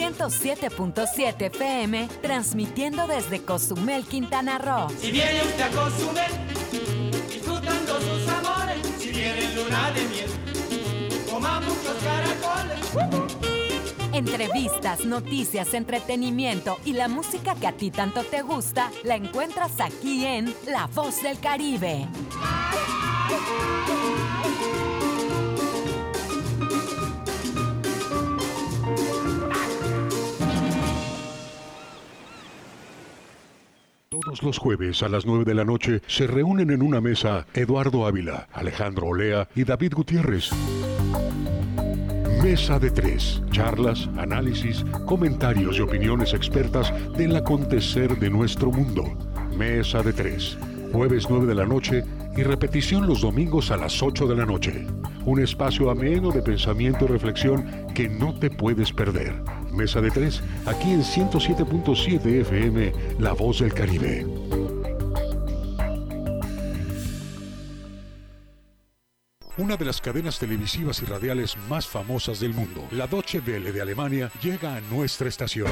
107.7 0.00 1.42
FM, 1.42 2.08
transmitiendo 2.22 3.06
desde 3.06 3.42
Cozumel, 3.42 4.04
Quintana 4.04 4.56
Roo. 4.56 4.88
Si 4.98 5.10
viene 5.10 5.42
usted 5.42 5.60
a 5.60 5.68
Cozumel, 5.68 6.32
disfrutando 7.28 8.00
sus 8.00 8.26
amores, 8.28 8.78
si 8.98 9.10
viene 9.10 9.44
en 9.44 9.56
luna 9.56 9.90
de 9.90 10.02
miel, 10.06 10.30
coma 11.30 11.60
muchos 11.60 11.96
caracoles. 12.02 12.78
Entrevistas, 14.14 15.04
noticias, 15.04 15.74
entretenimiento 15.74 16.78
y 16.86 16.94
la 16.94 17.08
música 17.08 17.54
que 17.54 17.66
a 17.66 17.72
ti 17.72 17.90
tanto 17.90 18.24
te 18.24 18.40
gusta 18.40 18.90
la 19.04 19.16
encuentras 19.16 19.80
aquí 19.80 20.24
en 20.24 20.54
La 20.66 20.86
Voz 20.86 21.22
del 21.22 21.38
Caribe. 21.40 22.08
Todos 34.22 34.42
los 34.42 34.58
jueves 34.58 35.02
a 35.02 35.08
las 35.08 35.24
9 35.24 35.44
de 35.44 35.54
la 35.54 35.64
noche 35.64 36.02
se 36.06 36.26
reúnen 36.26 36.70
en 36.70 36.82
una 36.82 37.00
mesa 37.00 37.46
Eduardo 37.54 38.06
Ávila, 38.06 38.48
Alejandro 38.52 39.06
Olea 39.06 39.48
y 39.54 39.64
David 39.64 39.94
Gutiérrez. 39.94 40.50
Mesa 42.42 42.78
de 42.78 42.90
tres. 42.90 43.42
Charlas, 43.50 44.08
análisis, 44.18 44.84
comentarios 45.06 45.78
y 45.78 45.80
opiniones 45.80 46.34
expertas 46.34 46.92
del 47.16 47.36
acontecer 47.36 48.18
de 48.18 48.30
nuestro 48.30 48.70
mundo. 48.70 49.04
Mesa 49.56 50.02
de 50.02 50.12
tres. 50.12 50.58
Jueves 50.92 51.26
9 51.28 51.46
de 51.46 51.54
la 51.54 51.66
noche 51.66 52.04
y 52.36 52.42
repetición 52.42 53.06
los 53.06 53.20
domingos 53.20 53.70
a 53.70 53.76
las 53.76 54.02
8 54.02 54.26
de 54.26 54.34
la 54.34 54.44
noche. 54.44 54.86
Un 55.24 55.40
espacio 55.40 55.90
ameno 55.90 56.30
de 56.32 56.42
pensamiento 56.42 57.04
y 57.04 57.08
reflexión 57.08 57.86
que 57.94 58.08
no 58.08 58.38
te 58.38 58.50
puedes 58.50 58.92
perder. 58.92 59.42
Mesa 59.72 60.00
de 60.00 60.10
tres, 60.10 60.42
aquí 60.66 60.90
en 60.90 61.02
107.7 61.02 62.40
FM, 62.40 62.92
La 63.18 63.32
Voz 63.32 63.60
del 63.60 63.72
Caribe. 63.72 64.26
Una 69.56 69.76
de 69.76 69.84
las 69.84 70.00
cadenas 70.00 70.38
televisivas 70.38 71.02
y 71.02 71.04
radiales 71.04 71.56
más 71.68 71.86
famosas 71.86 72.40
del 72.40 72.54
mundo, 72.54 72.82
la 72.92 73.06
Deutsche 73.06 73.40
Welle 73.46 73.72
de 73.72 73.82
Alemania, 73.82 74.30
llega 74.42 74.74
a 74.74 74.80
nuestra 74.80 75.28
estación. 75.28 75.68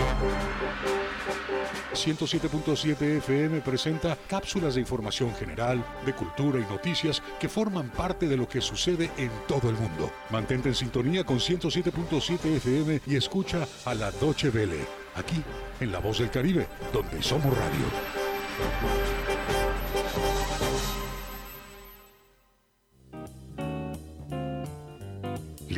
107.7 1.93 3.18
FM 3.18 3.61
presenta 3.61 4.16
cápsulas 4.28 4.74
de 4.74 4.80
información 4.80 5.34
general, 5.34 5.84
de 6.05 6.12
cultura 6.12 6.61
y 6.61 6.70
noticias 6.70 7.22
que 7.41 7.49
forman 7.49 7.91
parte 7.91 8.28
de 8.28 8.36
lo 8.36 8.49
que 8.49 8.61
sucede 8.61 9.11
en 9.16 9.30
todo 9.47 9.70
el 9.70 9.76
mundo. 9.76 10.11
Mantente 10.30 10.68
en 10.68 10.74
sintonía 10.74 11.24
con 11.24 11.39
107.7 11.39 12.57
FM 12.57 13.01
y 13.07 13.16
escucha 13.16 13.66
a 13.84 13.95
la 13.95 14.11
Deutsche 14.11 14.51
Welle, 14.51 14.84
aquí 15.14 15.43
en 15.80 15.93
La 15.93 15.99
Voz 15.99 16.18
del 16.18 16.30
Caribe, 16.30 16.66
donde 16.93 17.22
somos 17.22 17.57
radio. 17.57 19.58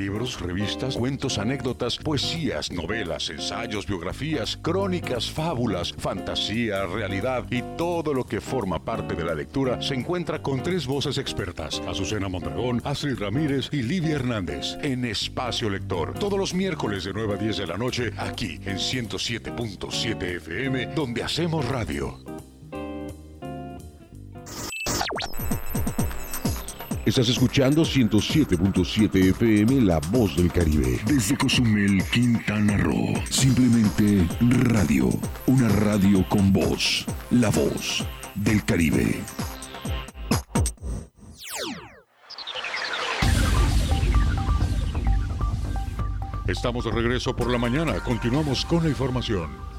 Libros, 0.01 0.41
revistas, 0.41 0.97
cuentos, 0.97 1.37
anécdotas, 1.37 1.99
poesías, 1.99 2.73
novelas, 2.73 3.29
ensayos, 3.29 3.87
biografías, 3.87 4.57
crónicas, 4.57 5.31
fábulas, 5.31 5.93
fantasía, 5.93 6.87
realidad 6.87 7.45
y 7.51 7.61
todo 7.77 8.15
lo 8.15 8.25
que 8.25 8.41
forma 8.41 8.83
parte 8.83 9.15
de 9.15 9.25
la 9.25 9.35
lectura 9.35 9.83
se 9.83 9.95
encuentra 9.95 10.41
con 10.41 10.63
tres 10.63 10.87
voces 10.87 11.19
expertas: 11.19 11.83
Azucena 11.87 12.31
Mondragón, 12.31 12.81
Astrid 12.83 13.19
Ramírez 13.19 13.69
y 13.73 13.83
Livia 13.83 14.15
Hernández 14.15 14.79
en 14.81 15.05
Espacio 15.05 15.69
Lector. 15.69 16.15
Todos 16.19 16.39
los 16.39 16.55
miércoles 16.55 17.05
de 17.05 17.13
9 17.13 17.35
a 17.35 17.37
10 17.37 17.57
de 17.59 17.67
la 17.67 17.77
noche, 17.77 18.11
aquí 18.17 18.59
en 18.65 18.79
107.7 18.79 20.23
FM, 20.37 20.95
donde 20.95 21.23
hacemos 21.23 21.69
radio. 21.69 22.30
Estás 27.11 27.29
escuchando 27.29 27.83
107.7 27.83 29.31
FM 29.31 29.81
La 29.81 29.99
Voz 30.13 30.37
del 30.37 30.49
Caribe. 30.53 31.01
Desde 31.07 31.37
Cozumel, 31.37 32.05
Quintana 32.05 32.77
Roo. 32.77 33.21
Simplemente 33.29 34.29
radio. 34.41 35.11
Una 35.49 35.69
radio 35.71 36.25
con 36.29 36.53
voz. 36.53 37.05
La 37.33 37.51
Voz 37.51 38.07
del 38.37 38.65
Caribe. 38.65 39.25
Estamos 46.47 46.85
de 46.85 46.93
regreso 46.93 47.35
por 47.35 47.51
la 47.51 47.59
mañana. 47.59 47.95
Continuamos 48.05 48.65
con 48.65 48.85
la 48.85 48.89
información. 48.89 49.70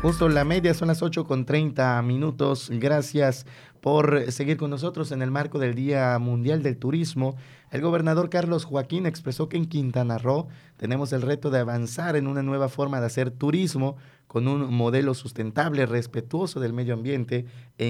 Justo 0.00 0.28
la 0.28 0.44
media 0.44 0.74
son 0.74 0.86
las 0.86 1.02
8 1.02 1.24
con 1.26 1.44
30 1.44 2.00
minutos. 2.02 2.70
Gracias 2.72 3.46
por 3.80 4.30
seguir 4.30 4.56
con 4.56 4.70
nosotros 4.70 5.10
en 5.10 5.22
el 5.22 5.32
marco 5.32 5.58
del 5.58 5.74
Día 5.74 6.16
Mundial 6.20 6.62
del 6.62 6.76
Turismo. 6.76 7.34
El 7.72 7.80
gobernador 7.80 8.30
Carlos 8.30 8.64
Joaquín 8.64 9.06
expresó 9.06 9.48
que 9.48 9.56
en 9.56 9.66
Quintana 9.66 10.18
Roo 10.18 10.46
tenemos 10.76 11.12
el 11.12 11.22
reto 11.22 11.50
de 11.50 11.58
avanzar 11.58 12.14
en 12.14 12.28
una 12.28 12.44
nueva 12.44 12.68
forma 12.68 13.00
de 13.00 13.06
hacer 13.06 13.32
turismo 13.32 13.96
con 14.28 14.46
un 14.46 14.72
modelo 14.72 15.14
sustentable, 15.14 15.86
respetuoso 15.86 16.60
del 16.60 16.74
medio 16.74 16.94
ambiente 16.94 17.46
e, 17.78 17.86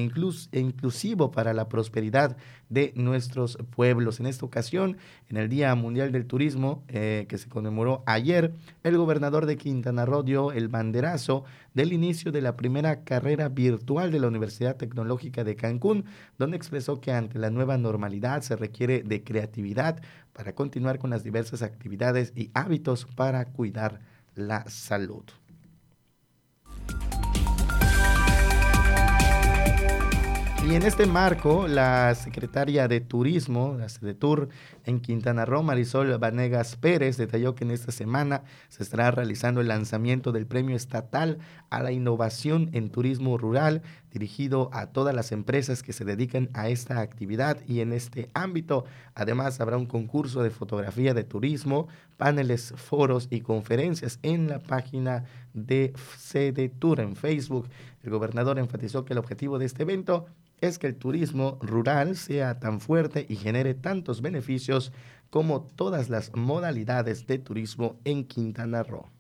e, 0.53 0.61
inclusivo 0.61 1.30
para 1.32 1.53
la 1.53 1.68
prosperidad 1.68 2.36
de 2.68 2.93
nuestros 2.95 3.59
pueblos. 3.74 4.20
En 4.20 4.26
esta 4.26 4.47
ocasión, 4.47 4.97
en 5.28 5.36
el 5.36 5.49
Día 5.49 5.74
Mundial 5.74 6.12
del 6.12 6.26
Turismo, 6.26 6.84
eh, 6.89 7.26
que 7.28 7.39
se 7.39 7.49
conmemoró 7.49 8.05
ayer, 8.07 8.55
el 8.84 8.97
gobernador 8.97 9.47
de 9.47 9.57
Quintana 9.57 10.07
Roo 10.07 10.22
dio 10.22 10.53
el 10.53 10.68
banderazo 10.68 11.45
del 11.74 11.93
inicio 11.93 12.30
de 12.30 12.41
la 12.41 12.57
primera 12.57 13.03
carrera 13.03 13.49
virtual 13.49 14.12
de 14.12 14.20
la 14.20 14.28
Universidad 14.28 14.76
Tecnológica 14.76 15.43
de 15.43 15.57
Cancún, 15.57 16.05
donde 16.39 16.57
expresó 16.57 17.01
que 17.01 17.12
ante 17.12 17.39
la 17.39 17.51
nueva 17.51 17.78
normalidad 17.78 18.43
se 18.43 18.55
requiere 18.55 19.03
de 19.03 19.24
creatividad 19.24 20.01
para 20.32 20.55
continuar 20.55 21.01
con 21.01 21.11
las 21.11 21.24
diversas 21.24 21.62
actividades 21.62 22.32
y 22.36 22.51
hábitos 22.55 23.07
para 23.16 23.45
cuidar 23.47 24.01
la 24.36 24.68
salud. 24.68 25.24
Y 30.69 30.75
en 30.75 30.83
este 30.83 31.07
marco, 31.07 31.66
la 31.66 32.14
secretaria 32.14 32.89
de 32.89 33.01
Turismo, 33.01 33.79
la 33.79 33.89
Tour 34.12 34.51
en 34.89 35.01
Quintana 35.01 35.45
Roo, 35.45 35.62
Marisol 35.62 36.16
Vanegas 36.16 36.76
Pérez, 36.76 37.18
detalló 37.18 37.55
que 37.55 37.64
en 37.64 37.72
esta 37.72 37.93
semana 37.93 38.43
se 38.70 38.82
estará 38.82 39.11
realizando 39.11 39.61
el 39.61 39.68
lanzamiento 39.68 40.32
del 40.32 40.47
Premio 40.47 40.74
Estatal 40.74 41.39
a 41.68 41.82
la 41.82 41.93
Innovación 41.93 42.70
en 42.72 42.89
Turismo 42.89 43.36
Rural, 43.36 43.82
dirigido 44.11 44.70
a 44.72 44.86
todas 44.86 45.14
las 45.14 45.30
empresas 45.30 45.82
que 45.82 45.93
se 45.93 46.07
dedican 46.07 46.49
a 46.55 46.70
esta 46.70 47.01
actividad 47.01 47.59
y 47.66 47.80
en 47.80 47.93
este 47.93 48.30
ámbito. 48.32 48.86
Además, 49.14 49.61
habrá 49.61 49.76
un 49.76 49.84
concurso 49.84 50.43
de 50.43 50.51
fotografía 50.51 51.12
de 51.12 51.24
turismo, 51.24 51.89
paneles, 52.16 52.72
foros 52.74 53.28
y 53.30 53.43
conferencias 53.43 54.18
en 54.22 54.49
la 54.49 54.59
página 54.59 55.24
de 55.53 55.93
CD 56.16 56.70
Tour 56.70 57.01
en 57.01 57.14
Facebook. 57.14 57.68
El 58.03 58.11
gobernador 58.11 58.59
enfatizó 58.59 59.05
que 59.05 59.12
el 59.12 59.18
objetivo 59.18 59.59
de 59.59 59.66
este 59.66 59.82
evento 59.82 60.26
es 60.61 60.78
que 60.78 60.89
el 60.89 60.97
turismo 60.97 61.59
rural 61.61 62.16
sea 62.16 62.59
tan 62.59 62.80
fuerte 62.80 63.26
y 63.28 63.36
genere 63.36 63.74
tantos 63.74 64.22
beneficios 64.22 64.78
como 65.31 65.62
todas 65.62 66.09
las 66.09 66.35
modalidades 66.35 67.26
de 67.26 67.39
turismo 67.39 68.01
en 68.05 68.24
Quintana 68.24 68.83
Roo. 68.83 69.11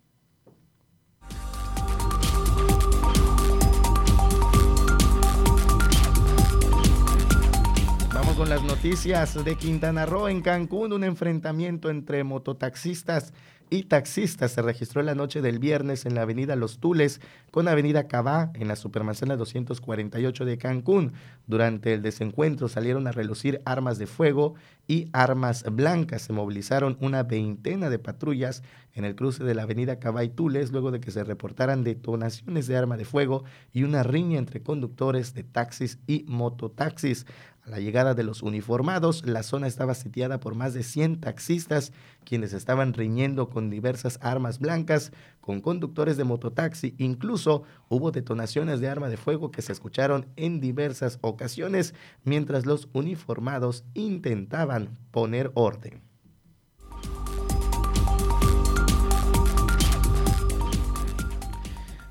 Con 8.38 8.48
las 8.48 8.62
noticias 8.62 9.44
de 9.44 9.56
Quintana 9.56 10.06
Roo. 10.06 10.28
En 10.28 10.42
Cancún, 10.42 10.92
un 10.92 11.02
enfrentamiento 11.02 11.90
entre 11.90 12.22
mototaxistas 12.22 13.32
y 13.68 13.82
taxistas 13.82 14.52
se 14.52 14.62
registró 14.62 15.02
la 15.02 15.14
noche 15.14 15.42
del 15.42 15.58
viernes 15.58 16.06
en 16.06 16.14
la 16.14 16.22
avenida 16.22 16.56
Los 16.56 16.78
Tules 16.78 17.20
con 17.50 17.68
avenida 17.68 18.06
Cabá 18.06 18.50
en 18.54 18.68
la 18.68 18.76
supermanzana 18.76 19.36
248 19.36 20.44
de 20.44 20.56
Cancún. 20.56 21.12
Durante 21.46 21.92
el 21.92 22.00
desencuentro 22.00 22.68
salieron 22.68 23.06
a 23.06 23.12
relucir 23.12 23.60
armas 23.64 23.98
de 23.98 24.06
fuego 24.06 24.54
y 24.86 25.08
armas 25.12 25.64
blancas. 25.70 26.22
Se 26.22 26.32
movilizaron 26.32 26.96
una 27.00 27.24
veintena 27.24 27.90
de 27.90 27.98
patrullas 27.98 28.62
en 28.94 29.04
el 29.04 29.14
cruce 29.14 29.44
de 29.44 29.54
la 29.54 29.64
avenida 29.64 29.98
Cabá 29.98 30.24
y 30.24 30.30
Tules 30.30 30.72
luego 30.72 30.90
de 30.90 31.00
que 31.00 31.10
se 31.10 31.24
reportaran 31.24 31.84
detonaciones 31.84 32.68
de 32.68 32.76
arma 32.76 32.96
de 32.96 33.04
fuego 33.04 33.44
y 33.72 33.82
una 33.82 34.02
riña 34.02 34.38
entre 34.38 34.62
conductores 34.62 35.34
de 35.34 35.44
taxis 35.44 35.98
y 36.06 36.24
mototaxis. 36.26 37.26
La 37.68 37.80
llegada 37.80 38.14
de 38.14 38.22
los 38.22 38.42
uniformados, 38.42 39.26
la 39.26 39.42
zona 39.42 39.66
estaba 39.66 39.94
sitiada 39.94 40.40
por 40.40 40.54
más 40.54 40.72
de 40.72 40.82
100 40.82 41.20
taxistas, 41.20 41.92
quienes 42.24 42.54
estaban 42.54 42.94
riñendo 42.94 43.50
con 43.50 43.68
diversas 43.68 44.18
armas 44.22 44.58
blancas, 44.58 45.12
con 45.42 45.60
conductores 45.60 46.16
de 46.16 46.24
mototaxi. 46.24 46.94
Incluso 46.96 47.64
hubo 47.90 48.10
detonaciones 48.10 48.80
de 48.80 48.88
arma 48.88 49.10
de 49.10 49.18
fuego 49.18 49.50
que 49.50 49.60
se 49.60 49.72
escucharon 49.72 50.26
en 50.36 50.60
diversas 50.60 51.18
ocasiones 51.20 51.94
mientras 52.24 52.64
los 52.64 52.88
uniformados 52.94 53.84
intentaban 53.92 54.96
poner 55.10 55.50
orden. 55.52 56.07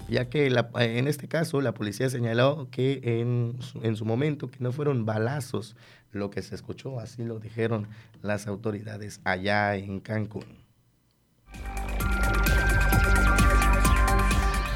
Ya 0.10 0.30
que 0.30 0.47
en 0.47 1.08
este 1.08 1.28
caso 1.28 1.62
la 1.62 1.74
policía 1.74 2.10
señaló 2.10 2.68
que 2.72 3.01
en 3.03 3.58
en 3.84 3.95
su 3.95 4.05
momento 4.05 4.49
que 4.49 4.58
no 4.60 4.72
fueron 4.72 5.05
balazos 5.05 5.76
lo 6.12 6.30
que 6.30 6.41
se 6.41 6.55
escuchó, 6.55 6.99
así 6.99 7.24
lo 7.24 7.39
dijeron 7.39 7.88
las 8.22 8.47
autoridades 8.47 9.22
allá 9.24 9.76
en 9.76 9.99
Cancún. 9.99 10.68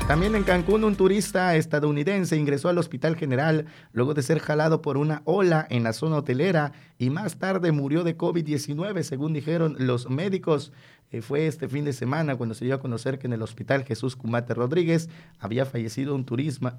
También 0.08 0.36
en 0.36 0.44
Cancún, 0.44 0.84
un 0.84 0.98
turista 0.98 1.56
estadounidense 1.56 2.36
ingresó 2.36 2.68
al 2.68 2.78
Hospital 2.78 3.16
General 3.16 3.68
luego 3.94 4.14
de 4.14 4.22
ser 4.22 4.40
jalado 4.40 4.82
por 4.82 4.98
una 4.98 5.22
ola 5.24 5.66
en 5.70 5.84
la 5.84 5.94
zona 5.94 6.18
hotelera 6.18 6.74
y 6.98 7.10
más 7.10 7.38
tarde 7.38 7.72
murió 7.72 8.04
de 8.04 8.18
COVID-19, 8.18 9.04
según 9.04 9.32
dijeron 9.32 9.78
los 9.80 10.10
médicos. 10.10 10.74
Eh, 11.12 11.22
fue 11.22 11.48
este 11.48 11.68
fin 11.68 11.84
de 11.84 11.94
semana 11.94 12.36
cuando 12.38 12.56
se 12.56 12.64
dio 12.64 12.76
a 12.76 12.80
conocer 12.80 13.20
que 13.20 13.28
en 13.28 13.34
el 13.34 13.42
Hospital 13.42 13.84
Jesús 13.84 14.16
Cumate 14.16 14.54
Rodríguez 14.54 15.10
había 15.40 15.66
fallecido 15.66 16.16
un, 16.16 16.26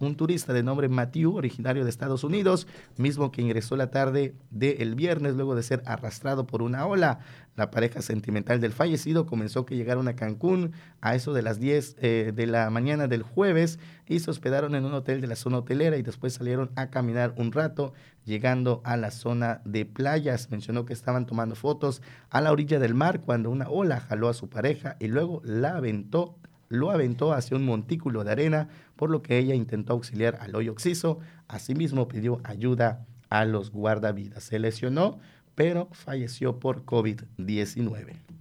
un 0.00 0.16
turista 0.16 0.52
de 0.52 0.62
nombre 0.62 0.88
Matthew, 0.88 1.36
originario 1.36 1.84
de 1.84 1.90
Estados 1.90 2.24
Unidos, 2.24 2.66
mismo 2.96 3.30
que 3.30 3.42
ingresó 3.42 3.76
la 3.76 3.90
tarde 3.90 4.34
del 4.50 4.94
viernes 4.94 5.34
luego 5.34 5.54
de 5.54 5.62
ser 5.62 5.82
arrastrado 5.84 6.46
por 6.46 6.62
una 6.62 6.86
ola. 6.86 7.20
La 7.54 7.70
pareja 7.70 8.00
sentimental 8.00 8.62
del 8.62 8.72
fallecido 8.72 9.26
comenzó 9.26 9.66
que 9.66 9.76
llegaron 9.76 10.08
a 10.08 10.16
Cancún 10.16 10.72
a 11.02 11.14
eso 11.14 11.34
de 11.34 11.42
las 11.42 11.60
10 11.60 11.96
eh, 12.00 12.32
de 12.34 12.46
la 12.46 12.70
mañana 12.70 13.08
del 13.08 13.22
jueves 13.22 13.78
y 14.06 14.20
se 14.20 14.30
hospedaron 14.30 14.74
en 14.74 14.86
un 14.86 14.94
hotel 14.94 15.20
de 15.20 15.26
la 15.26 15.36
zona 15.36 15.58
hotelera 15.58 15.98
y 15.98 16.02
después 16.02 16.32
salieron 16.32 16.70
a 16.76 16.88
caminar 16.88 17.34
un 17.36 17.52
rato 17.52 17.92
llegando 18.24 18.80
a 18.84 18.96
la 18.96 19.10
zona 19.10 19.60
de 19.64 19.84
playas. 19.84 20.50
Mencionó 20.50 20.84
que 20.84 20.92
estaban 20.92 21.26
tomando 21.26 21.54
fotos 21.54 22.02
a 22.30 22.40
la 22.40 22.52
orilla 22.52 22.78
del 22.78 22.94
mar 22.94 23.20
cuando 23.20 23.50
una 23.50 23.68
ola 23.68 24.00
jaló 24.00 24.28
a 24.28 24.34
su 24.34 24.48
pareja 24.48 24.96
y 25.00 25.08
luego 25.08 25.40
la 25.44 25.76
aventó 25.76 26.38
lo 26.72 26.90
aventó 26.90 27.34
hacia 27.34 27.58
un 27.58 27.66
montículo 27.66 28.24
de 28.24 28.32
arena, 28.32 28.68
por 28.96 29.10
lo 29.10 29.20
que 29.20 29.36
ella 29.36 29.54
intentó 29.54 29.92
auxiliar 29.92 30.38
al 30.40 30.56
hoyo 30.56 30.72
oxiso. 30.72 31.18
Asimismo 31.46 32.08
pidió 32.08 32.40
ayuda 32.44 33.04
a 33.28 33.44
los 33.44 33.70
guardavidas. 33.70 34.44
Se 34.44 34.58
lesionó, 34.58 35.18
pero 35.54 35.88
falleció 35.92 36.58
por 36.58 36.86
COVID-19. 36.86 38.31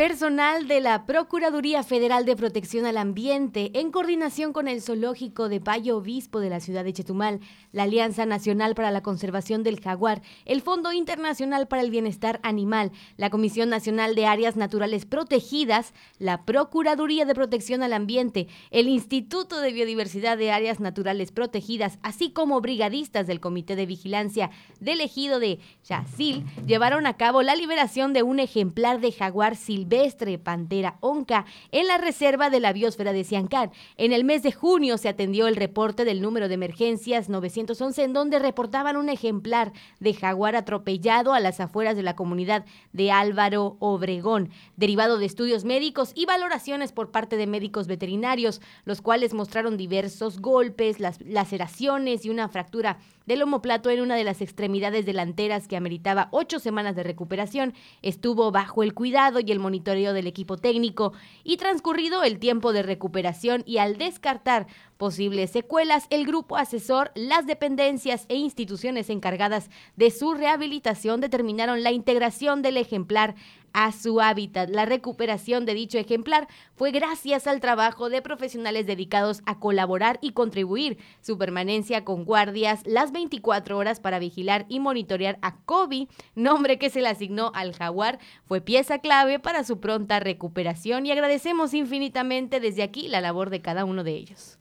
Personal 0.00 0.66
de 0.66 0.80
la 0.80 1.04
Procuraduría 1.04 1.82
Federal 1.82 2.24
de 2.24 2.34
Protección 2.34 2.86
al 2.86 2.96
Ambiente, 2.96 3.70
en 3.74 3.90
coordinación 3.90 4.54
con 4.54 4.66
el 4.66 4.80
Zoológico 4.80 5.50
de 5.50 5.60
Payo 5.60 5.98
Obispo 5.98 6.40
de 6.40 6.48
la 6.48 6.60
ciudad 6.60 6.84
de 6.84 6.94
Chetumal, 6.94 7.40
la 7.70 7.82
Alianza 7.82 8.24
Nacional 8.24 8.74
para 8.74 8.92
la 8.92 9.02
Conservación 9.02 9.62
del 9.62 9.78
Jaguar, 9.78 10.22
el 10.46 10.62
Fondo 10.62 10.94
Internacional 10.94 11.68
para 11.68 11.82
el 11.82 11.90
Bienestar 11.90 12.40
Animal, 12.42 12.92
la 13.18 13.28
Comisión 13.28 13.68
Nacional 13.68 14.14
de 14.14 14.24
Áreas 14.24 14.56
Naturales 14.56 15.04
Protegidas, 15.04 15.92
la 16.18 16.46
Procuraduría 16.46 17.26
de 17.26 17.34
Protección 17.34 17.82
al 17.82 17.92
Ambiente, 17.92 18.48
el 18.70 18.88
Instituto 18.88 19.60
de 19.60 19.70
Biodiversidad 19.70 20.38
de 20.38 20.50
Áreas 20.50 20.80
Naturales 20.80 21.30
Protegidas, 21.30 21.98
así 22.02 22.30
como 22.30 22.62
brigadistas 22.62 23.26
del 23.26 23.40
Comité 23.40 23.76
de 23.76 23.84
Vigilancia 23.84 24.50
del 24.80 25.02
Ejido 25.02 25.40
de 25.40 25.58
Chacil, 25.82 26.46
llevaron 26.66 27.06
a 27.06 27.18
cabo 27.18 27.42
la 27.42 27.54
liberación 27.54 28.14
de 28.14 28.22
un 28.22 28.40
ejemplar 28.40 29.00
de 29.00 29.12
jaguar 29.12 29.56
silvestre 29.56 29.89
silvestre 29.90 30.38
pantera 30.38 30.96
onca 31.00 31.46
en 31.72 31.88
la 31.88 31.98
reserva 31.98 32.48
de 32.48 32.60
la 32.60 32.72
biosfera 32.72 33.12
de 33.12 33.24
Siancán. 33.24 33.72
En 33.96 34.12
el 34.12 34.24
mes 34.24 34.42
de 34.44 34.52
junio 34.52 34.98
se 34.98 35.08
atendió 35.08 35.48
el 35.48 35.56
reporte 35.56 36.04
del 36.04 36.22
número 36.22 36.46
de 36.46 36.54
emergencias 36.54 37.28
911 37.28 38.04
en 38.04 38.12
donde 38.12 38.38
reportaban 38.38 38.96
un 38.96 39.08
ejemplar 39.08 39.72
de 39.98 40.14
jaguar 40.14 40.54
atropellado 40.54 41.32
a 41.32 41.40
las 41.40 41.58
afueras 41.58 41.96
de 41.96 42.04
la 42.04 42.14
comunidad 42.14 42.64
de 42.92 43.10
Álvaro 43.10 43.76
Obregón, 43.80 44.50
derivado 44.76 45.18
de 45.18 45.26
estudios 45.26 45.64
médicos 45.64 46.12
y 46.14 46.24
valoraciones 46.24 46.92
por 46.92 47.10
parte 47.10 47.36
de 47.36 47.48
médicos 47.48 47.88
veterinarios, 47.88 48.60
los 48.84 49.02
cuales 49.02 49.34
mostraron 49.34 49.76
diversos 49.76 50.38
golpes, 50.40 51.00
las 51.00 51.20
laceraciones 51.22 52.24
y 52.24 52.30
una 52.30 52.48
fractura 52.48 52.98
del 53.26 53.42
homoplato 53.42 53.90
en 53.90 54.00
una 54.00 54.16
de 54.16 54.24
las 54.24 54.40
extremidades 54.40 55.06
delanteras 55.06 55.68
que 55.68 55.76
ameritaba 55.76 56.28
ocho 56.32 56.58
semanas 56.58 56.96
de 56.96 57.04
recuperación, 57.04 57.74
estuvo 58.02 58.50
bajo 58.50 58.82
el 58.82 58.92
cuidado 58.92 59.38
y 59.38 59.52
el 59.52 59.60
monitoreo 59.60 59.79
del 59.82 60.26
equipo 60.26 60.56
técnico 60.56 61.12
y 61.42 61.56
transcurrido 61.56 62.22
el 62.22 62.38
tiempo 62.38 62.72
de 62.72 62.82
recuperación 62.82 63.62
y 63.66 63.78
al 63.78 63.96
descartar 63.96 64.66
posibles 64.96 65.50
secuelas, 65.50 66.06
el 66.10 66.26
grupo 66.26 66.56
asesor, 66.56 67.10
las 67.14 67.46
dependencias 67.46 68.26
e 68.28 68.36
instituciones 68.36 69.08
encargadas 69.08 69.70
de 69.96 70.10
su 70.10 70.34
rehabilitación 70.34 71.20
determinaron 71.20 71.82
la 71.82 71.90
integración 71.90 72.60
del 72.60 72.76
ejemplar 72.76 73.34
a 73.72 73.92
su 73.92 74.20
hábitat. 74.20 74.70
La 74.70 74.86
recuperación 74.86 75.66
de 75.66 75.74
dicho 75.74 75.98
ejemplar 75.98 76.48
fue 76.74 76.90
gracias 76.90 77.46
al 77.46 77.60
trabajo 77.60 78.08
de 78.08 78.22
profesionales 78.22 78.86
dedicados 78.86 79.42
a 79.46 79.58
colaborar 79.58 80.18
y 80.22 80.32
contribuir 80.32 80.98
su 81.20 81.38
permanencia 81.38 82.04
con 82.04 82.24
guardias 82.24 82.82
las 82.86 83.12
24 83.12 83.76
horas 83.76 84.00
para 84.00 84.18
vigilar 84.18 84.66
y 84.68 84.80
monitorear 84.80 85.38
a 85.42 85.56
Kobe, 85.64 86.08
nombre 86.34 86.78
que 86.78 86.90
se 86.90 87.00
le 87.00 87.08
asignó 87.08 87.52
al 87.54 87.74
jaguar, 87.74 88.18
fue 88.44 88.60
pieza 88.60 88.98
clave 88.98 89.38
para 89.38 89.64
su 89.64 89.80
pronta 89.80 90.20
recuperación 90.20 91.06
y 91.06 91.12
agradecemos 91.12 91.74
infinitamente 91.74 92.60
desde 92.60 92.82
aquí 92.82 93.08
la 93.08 93.20
labor 93.20 93.50
de 93.50 93.60
cada 93.60 93.84
uno 93.84 94.04
de 94.04 94.12
ellos. 94.12 94.59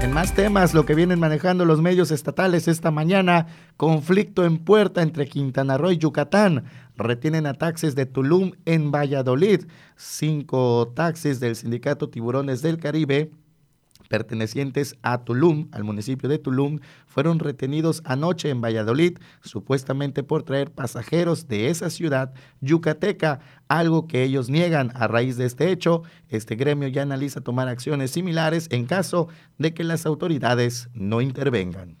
En 0.00 0.14
más 0.14 0.34
temas, 0.34 0.72
lo 0.72 0.86
que 0.86 0.94
vienen 0.94 1.20
manejando 1.20 1.66
los 1.66 1.82
medios 1.82 2.10
estatales 2.10 2.68
esta 2.68 2.90
mañana, 2.90 3.48
conflicto 3.76 4.46
en 4.46 4.56
puerta 4.56 5.02
entre 5.02 5.28
Quintana 5.28 5.76
Roo 5.76 5.92
y 5.92 5.98
Yucatán. 5.98 6.64
Retienen 6.96 7.44
a 7.46 7.52
taxis 7.52 7.94
de 7.94 8.06
Tulum 8.06 8.52
en 8.64 8.90
Valladolid. 8.90 9.66
Cinco 9.96 10.90
taxis 10.96 11.38
del 11.38 11.54
sindicato 11.54 12.08
Tiburones 12.08 12.62
del 12.62 12.78
Caribe 12.78 13.30
pertenecientes 14.10 14.96
a 15.02 15.24
Tulum, 15.24 15.68
al 15.70 15.84
municipio 15.84 16.28
de 16.28 16.38
Tulum, 16.38 16.80
fueron 17.06 17.38
retenidos 17.38 18.02
anoche 18.04 18.50
en 18.50 18.60
Valladolid, 18.60 19.18
supuestamente 19.40 20.24
por 20.24 20.42
traer 20.42 20.72
pasajeros 20.72 21.46
de 21.46 21.70
esa 21.70 21.90
ciudad 21.90 22.34
yucateca, 22.60 23.38
algo 23.68 24.08
que 24.08 24.24
ellos 24.24 24.50
niegan. 24.50 24.90
A 24.96 25.06
raíz 25.06 25.36
de 25.36 25.46
este 25.46 25.70
hecho, 25.70 26.02
este 26.28 26.56
gremio 26.56 26.88
ya 26.88 27.02
analiza 27.02 27.40
tomar 27.40 27.68
acciones 27.68 28.10
similares 28.10 28.66
en 28.70 28.86
caso 28.86 29.28
de 29.58 29.72
que 29.74 29.84
las 29.84 30.04
autoridades 30.06 30.88
no 30.92 31.20
intervengan. 31.20 31.99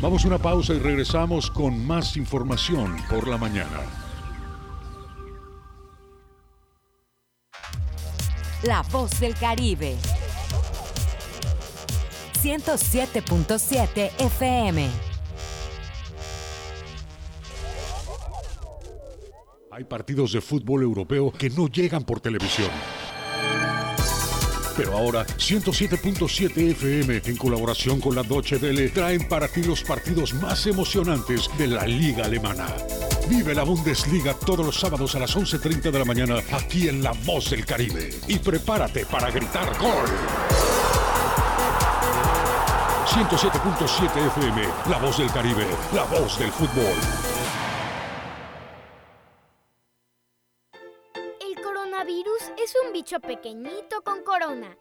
Vamos 0.00 0.24
a 0.24 0.28
una 0.28 0.38
pausa 0.38 0.74
y 0.74 0.78
regresamos 0.78 1.50
con 1.50 1.84
más 1.84 2.16
información 2.16 2.96
por 3.10 3.26
la 3.26 3.36
mañana. 3.36 3.80
La 8.62 8.82
voz 8.92 9.18
del 9.18 9.34
Caribe. 9.34 9.96
107.7 12.40 14.12
FM. 14.18 14.88
Hay 19.72 19.84
partidos 19.84 20.32
de 20.32 20.40
fútbol 20.40 20.82
europeo 20.82 21.32
que 21.32 21.50
no 21.50 21.66
llegan 21.66 22.04
por 22.04 22.20
televisión. 22.20 22.70
Pero 24.78 24.96
ahora 24.96 25.26
107.7 25.26 26.70
FM 26.70 27.22
en 27.24 27.36
colaboración 27.36 28.00
con 28.00 28.14
la 28.14 28.22
Deutsche 28.22 28.58
Welle 28.58 28.90
traen 28.90 29.26
para 29.26 29.48
ti 29.48 29.64
los 29.64 29.82
partidos 29.82 30.32
más 30.34 30.68
emocionantes 30.68 31.50
de 31.58 31.66
la 31.66 31.84
liga 31.84 32.26
alemana. 32.26 32.68
Vive 33.28 33.56
la 33.56 33.64
Bundesliga 33.64 34.34
todos 34.34 34.64
los 34.64 34.78
sábados 34.78 35.16
a 35.16 35.18
las 35.18 35.36
11.30 35.36 35.90
de 35.90 35.98
la 35.98 36.04
mañana 36.04 36.36
aquí 36.52 36.88
en 36.88 37.02
La 37.02 37.10
Voz 37.10 37.50
del 37.50 37.66
Caribe. 37.66 38.10
Y 38.28 38.38
prepárate 38.38 39.04
para 39.04 39.32
gritar 39.32 39.76
gol. 39.80 40.08
107.7 43.08 44.26
FM, 44.28 44.62
La 44.88 44.98
Voz 44.98 45.18
del 45.18 45.30
Caribe, 45.32 45.66
la 45.92 46.04
voz 46.04 46.38
del 46.38 46.52
fútbol. 46.52 47.37
Bicho 52.98 53.20
pequeñito 53.20 54.02
con 54.02 54.24
corona 54.24 54.76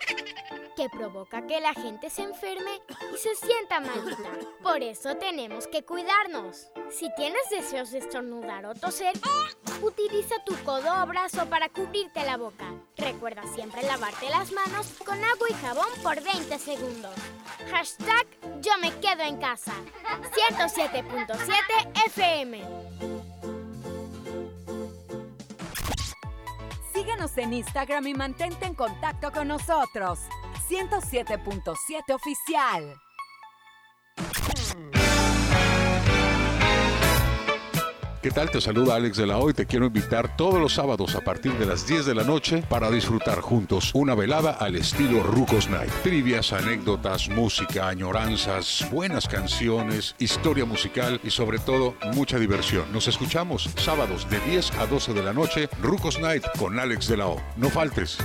que 0.75 0.89
provoca 0.89 1.45
que 1.45 1.61
la 1.61 1.75
gente 1.75 2.09
se 2.09 2.23
enferme 2.23 2.81
y 3.13 3.17
se 3.17 3.35
sienta 3.35 3.79
malita. 3.79 4.31
Por 4.63 4.81
eso 4.81 5.15
tenemos 5.17 5.67
que 5.67 5.85
cuidarnos. 5.85 6.71
Si 6.89 7.13
tienes 7.15 7.47
deseos 7.51 7.91
de 7.91 7.99
estornudar 7.99 8.65
o 8.65 8.73
toser, 8.73 9.13
utiliza 9.83 10.33
tu 10.43 10.55
codo 10.63 11.03
o 11.03 11.05
brazo 11.05 11.45
para 11.45 11.69
cubrirte 11.69 12.25
la 12.25 12.37
boca. 12.37 12.73
Recuerda 12.97 13.43
siempre 13.53 13.83
lavarte 13.83 14.31
las 14.31 14.51
manos 14.51 14.87
con 15.05 15.23
agua 15.23 15.47
y 15.51 15.53
jabón 15.53 15.89
por 16.01 16.19
20 16.19 16.57
segundos. 16.57 17.13
Hashtag 17.69 18.25
yo 18.61 18.71
me 18.81 18.91
quedo 18.99 19.21
en 19.21 19.37
casa. 19.37 19.73
107.7 20.57 22.07
FM. 22.07 23.56
Síguenos 27.07 27.37
en 27.37 27.53
Instagram 27.53 28.05
y 28.07 28.13
mantente 28.13 28.65
en 28.65 28.73
contacto 28.73 29.31
con 29.31 29.47
nosotros. 29.47 30.19
107.7 30.67 32.13
oficial. 32.13 33.06
¿Qué 38.21 38.31
tal? 38.31 38.49
Te 38.49 38.59
saluda 38.59 38.95
Alex 38.95 39.17
de 39.17 39.27
la 39.27 39.37
Hoy. 39.37 39.53
Te 39.53 39.67
quiero 39.67 39.85
invitar 39.85 40.35
todos 40.35 40.59
los 40.59 40.73
sábados 40.73 41.15
a 41.15 41.21
partir 41.21 41.53
de 41.53 41.67
las 41.67 41.85
10 41.85 42.07
de 42.07 42.15
la 42.15 42.23
noche 42.23 42.63
para 42.67 42.89
disfrutar 42.89 43.41
juntos 43.41 43.91
una 43.93 44.15
velada 44.15 44.51
al 44.51 44.75
estilo 44.75 45.21
Rucos 45.21 45.69
Night. 45.69 45.91
Trivias, 46.01 46.51
anécdotas, 46.51 47.29
música, 47.29 47.87
añoranzas, 47.87 48.87
buenas 48.91 49.27
canciones, 49.27 50.15
historia 50.17 50.65
musical 50.65 51.21
y 51.23 51.29
sobre 51.29 51.59
todo 51.59 51.95
mucha 52.13 52.39
diversión. 52.39 52.91
Nos 52.91 53.07
escuchamos 53.07 53.69
sábados 53.77 54.27
de 54.29 54.39
10 54.39 54.71
a 54.79 54.87
12 54.87 55.13
de 55.13 55.23
la 55.23 55.33
noche, 55.33 55.69
Rucos 55.81 56.19
Night 56.19 56.43
con 56.57 56.79
Alex 56.79 57.07
de 57.07 57.17
la 57.17 57.27
O. 57.27 57.41
No 57.55 57.69
faltes. 57.69 58.17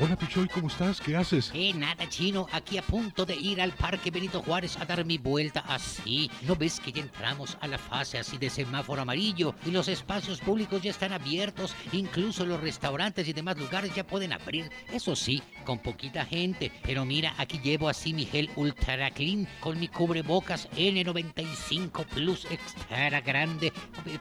Hola 0.00 0.14
Pichoy, 0.14 0.46
¿cómo 0.46 0.68
estás? 0.68 1.00
¿Qué 1.00 1.16
haces? 1.16 1.50
Eh, 1.52 1.72
nada, 1.74 2.08
chino. 2.08 2.46
Aquí 2.52 2.78
a 2.78 2.82
punto 2.82 3.26
de 3.26 3.34
ir 3.34 3.60
al 3.60 3.72
Parque 3.72 4.12
Benito 4.12 4.40
Juárez 4.40 4.76
a 4.76 4.84
dar 4.84 5.04
mi 5.04 5.18
vuelta 5.18 5.64
así. 5.66 6.30
¿No 6.42 6.54
ves 6.54 6.78
que 6.78 6.92
ya 6.92 7.02
entramos 7.02 7.58
a 7.60 7.66
la 7.66 7.78
fase 7.78 8.16
así 8.16 8.38
de 8.38 8.48
semáforo 8.48 9.02
amarillo? 9.02 9.56
Y 9.66 9.72
los 9.72 9.88
espacios 9.88 10.38
públicos 10.38 10.80
ya 10.82 10.92
están 10.92 11.12
abiertos. 11.12 11.74
Incluso 11.90 12.46
los 12.46 12.60
restaurantes 12.60 13.26
y 13.26 13.32
demás 13.32 13.58
lugares 13.58 13.92
ya 13.92 14.06
pueden 14.06 14.32
abrir. 14.32 14.70
Eso 14.92 15.16
sí, 15.16 15.42
con 15.64 15.80
poquita 15.80 16.24
gente. 16.24 16.70
Pero 16.84 17.04
mira, 17.04 17.34
aquí 17.36 17.58
llevo 17.58 17.88
así 17.88 18.14
mi 18.14 18.24
gel 18.24 18.50
Ultra 18.54 19.10
Clean 19.10 19.48
con 19.58 19.80
mi 19.80 19.88
cubrebocas 19.88 20.70
N95 20.76 22.06
Plus 22.06 22.44
Extra 22.52 23.20
Grande. 23.20 23.72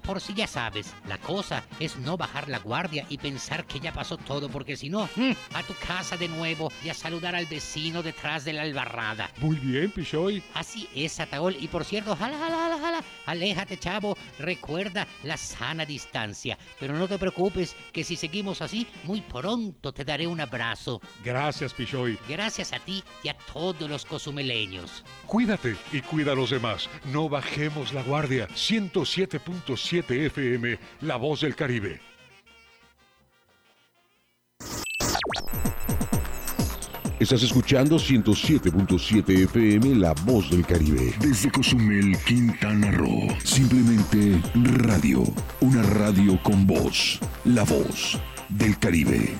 Por 0.01 0.21
si 0.21 0.34
ya 0.34 0.47
sabes, 0.47 0.95
la 1.07 1.19
cosa 1.19 1.63
es 1.80 1.97
no 1.97 2.17
bajar 2.17 2.49
la 2.49 2.57
guardia 2.57 3.05
y 3.09 3.19
pensar 3.19 3.67
que 3.67 3.80
ya 3.80 3.93
pasó 3.93 4.17
todo, 4.17 4.49
porque 4.49 4.75
si 4.75 4.89
no, 4.89 5.07
mm, 5.15 5.34
tu 5.68 5.74
casa 5.86 6.18
de 6.18 6.28
nuevo 6.28 6.72
y 6.84 6.89
a 6.89 6.93
saludar 6.93 7.36
al 7.36 7.45
vecino 7.45 8.01
detrás 8.01 8.45
de 8.45 8.53
la 8.53 8.63
albarrada. 8.63 9.30
Muy 9.38 9.57
bien, 9.57 9.91
Pichoy. 9.91 10.41
Así 10.53 10.88
es, 10.95 11.20
Ataol. 11.20 11.55
Y 11.59 11.68
por 11.68 11.86
cierto, 11.86 12.15
jala, 12.15 12.38
jala, 12.38 12.57
jala, 12.57 12.80
jala. 12.80 13.03
Aléjate, 13.26 13.78
chavo. 13.78 14.18
Recuerda 14.39 15.07
la 15.24 15.38
sana 15.38 15.86
distancia. 15.86 16.57
Pero 16.80 16.93
no 16.95 17.07
te 17.07 17.18
preocupes, 17.18 17.76
que 17.91 18.03
si 18.03 18.15
seguimos 18.15 18.61
así, 18.61 18.88
muy 19.03 19.22
pronto 19.22 19.91
te 19.91 20.05
daré 20.05 20.26
un 20.28 20.39
abrazo. 20.39 21.01
Gracias, 21.24 21.74
Pichoy. 21.74 22.18
Gracias 22.28 22.74
a 22.74 22.80
ti 22.80 23.03
y 23.24 23.30
a 23.30 23.38
todos 23.53 23.89
los 23.89 24.05
cozumeleños. 24.05 25.03
Cuídate 25.26 25.76
y 25.91 26.01
cuida 26.01 26.32
a 26.32 26.36
los 26.36 26.49
demás. 26.49 26.89
No 27.11 27.30
bajemos 27.30 27.93
la 27.93 28.03
guardia. 28.03 28.47
107.7 28.49 30.26
FM, 30.28 30.80
La 31.01 31.18
Voz 31.18 31.41
del 31.41 31.55
Caribe. 31.55 32.07
Estás 37.19 37.41
escuchando 37.41 37.97
107.7 37.97 39.45
FM 39.45 39.95
La 39.95 40.13
Voz 40.23 40.51
del 40.51 40.63
Caribe. 40.63 41.15
Desde 41.19 41.51
Cozumel, 41.51 42.15
Quintana 42.25 42.91
Roo. 42.91 43.28
Simplemente 43.43 44.39
radio. 44.53 45.23
Una 45.61 45.82
radio 45.82 46.41
con 46.43 46.67
voz. 46.67 47.19
La 47.43 47.63
Voz 47.63 48.19
del 48.49 48.78
Caribe. 48.78 49.36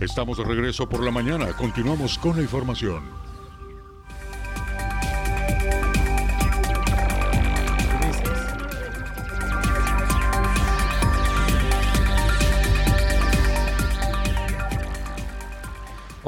Estamos 0.00 0.38
de 0.38 0.44
regreso 0.44 0.88
por 0.88 1.02
la 1.02 1.10
mañana. 1.10 1.52
Continuamos 1.56 2.16
con 2.18 2.36
la 2.36 2.42
información. 2.42 3.02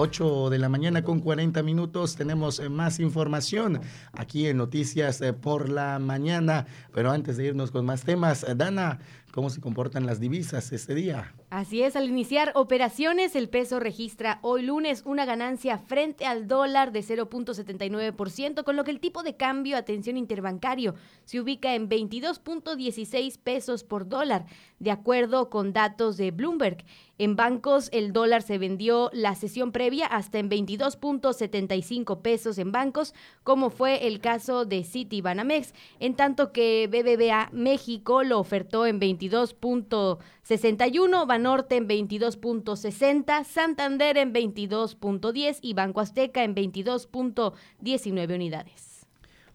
Ocho 0.07 0.51
de 0.51 0.61
la 0.61 0.69
mañana 0.69 1.03
con 1.03 1.19
40 1.19 1.65
minutos 1.65 2.15
tenemos 2.15 2.61
eh, 2.61 2.69
más 2.69 3.01
información 3.01 3.81
aquí 4.13 4.47
en 4.47 4.59
Noticias 4.59 5.21
eh, 5.21 5.33
por 5.33 5.69
la 5.69 5.99
mañana. 5.99 6.65
Pero 6.95 7.11
antes 7.11 7.37
de 7.37 7.47
irnos 7.47 7.73
con 7.73 7.85
más 7.85 8.05
temas, 8.05 8.47
Dana, 8.57 9.01
¿cómo 9.33 9.51
se 9.51 9.61
comportan 9.61 10.07
las 10.07 10.21
divisas 10.21 10.71
este 10.71 10.95
día? 10.95 11.35
Así 11.49 11.83
es, 11.83 11.95
al 11.95 12.09
iniciar 12.09 12.51
operaciones, 12.57 13.37
el 13.37 13.49
peso 13.49 13.79
registra 13.79 14.41
hoy 14.43 14.63
lunes 14.63 15.03
una 15.05 15.25
ganancia 15.25 15.79
frente 15.79 16.27
al 16.27 16.49
dólar 16.49 16.91
de 16.91 17.05
0.79%, 17.05 18.65
con 18.65 18.75
lo 18.75 18.83
que 18.83 18.91
el 18.91 18.99
tipo 18.99 19.23
de 19.23 19.37
cambio, 19.37 19.77
atención 19.77 20.17
interbancario, 20.17 20.97
se 21.25 21.39
ubica 21.39 21.77
en 21.77 21.89
22.16 21.89 23.39
pesos 23.39 23.85
por 23.85 24.09
dólar, 24.09 24.47
de 24.81 24.91
acuerdo 24.91 25.49
con 25.49 25.73
datos 25.73 26.17
de 26.17 26.33
Bloomberg. 26.33 26.85
En 27.19 27.35
bancos, 27.35 27.89
el 27.93 28.13
dólar 28.13 28.43
se 28.43 28.59
vendió 28.59 29.09
la 29.15 29.35
sesión 29.37 29.73
previa 29.73 30.05
hasta 30.07 30.39
en 30.39 30.51
22.75 30.51 32.21
pesos 32.21 32.59
en 32.59 32.73
bancos, 32.73 33.15
como 33.43 33.71
fue 33.71 34.07
el 34.07 34.21
caso 34.21 34.67
de 34.67 34.85
City 34.85 35.23
Banamex, 35.23 35.73
en 35.99 36.15
tanto 36.15 36.53
que 36.53 36.89
BBVA 36.89 37.49
México 37.53 38.23
lo 38.23 38.39
ofertó 38.39 38.85
en 38.85 39.01
22.61, 39.01 41.27
Banorte 41.37 41.77
en 41.77 41.87
22.60, 41.87 43.45
Santander 43.45 44.17
en 44.17 44.33
22.10 44.33 45.59
y 45.61 45.75
Banco 45.75 46.01
Azteca 46.01 46.43
en 46.43 46.55
22.19 46.55 48.35
unidades. 48.35 49.07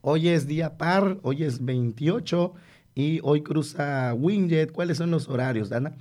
Hoy 0.01 0.27
es 0.27 0.45
día 0.45 0.77
par, 0.77 1.17
hoy 1.23 1.43
es 1.43 1.65
28 1.65 2.53
y 2.93 3.19
hoy 3.23 3.41
cruza 3.41 4.13
Winjet. 4.13 4.71
¿Cuáles 4.71 4.99
son 4.99 5.09
los 5.09 5.27
horarios, 5.27 5.69
Dana? 5.69 5.95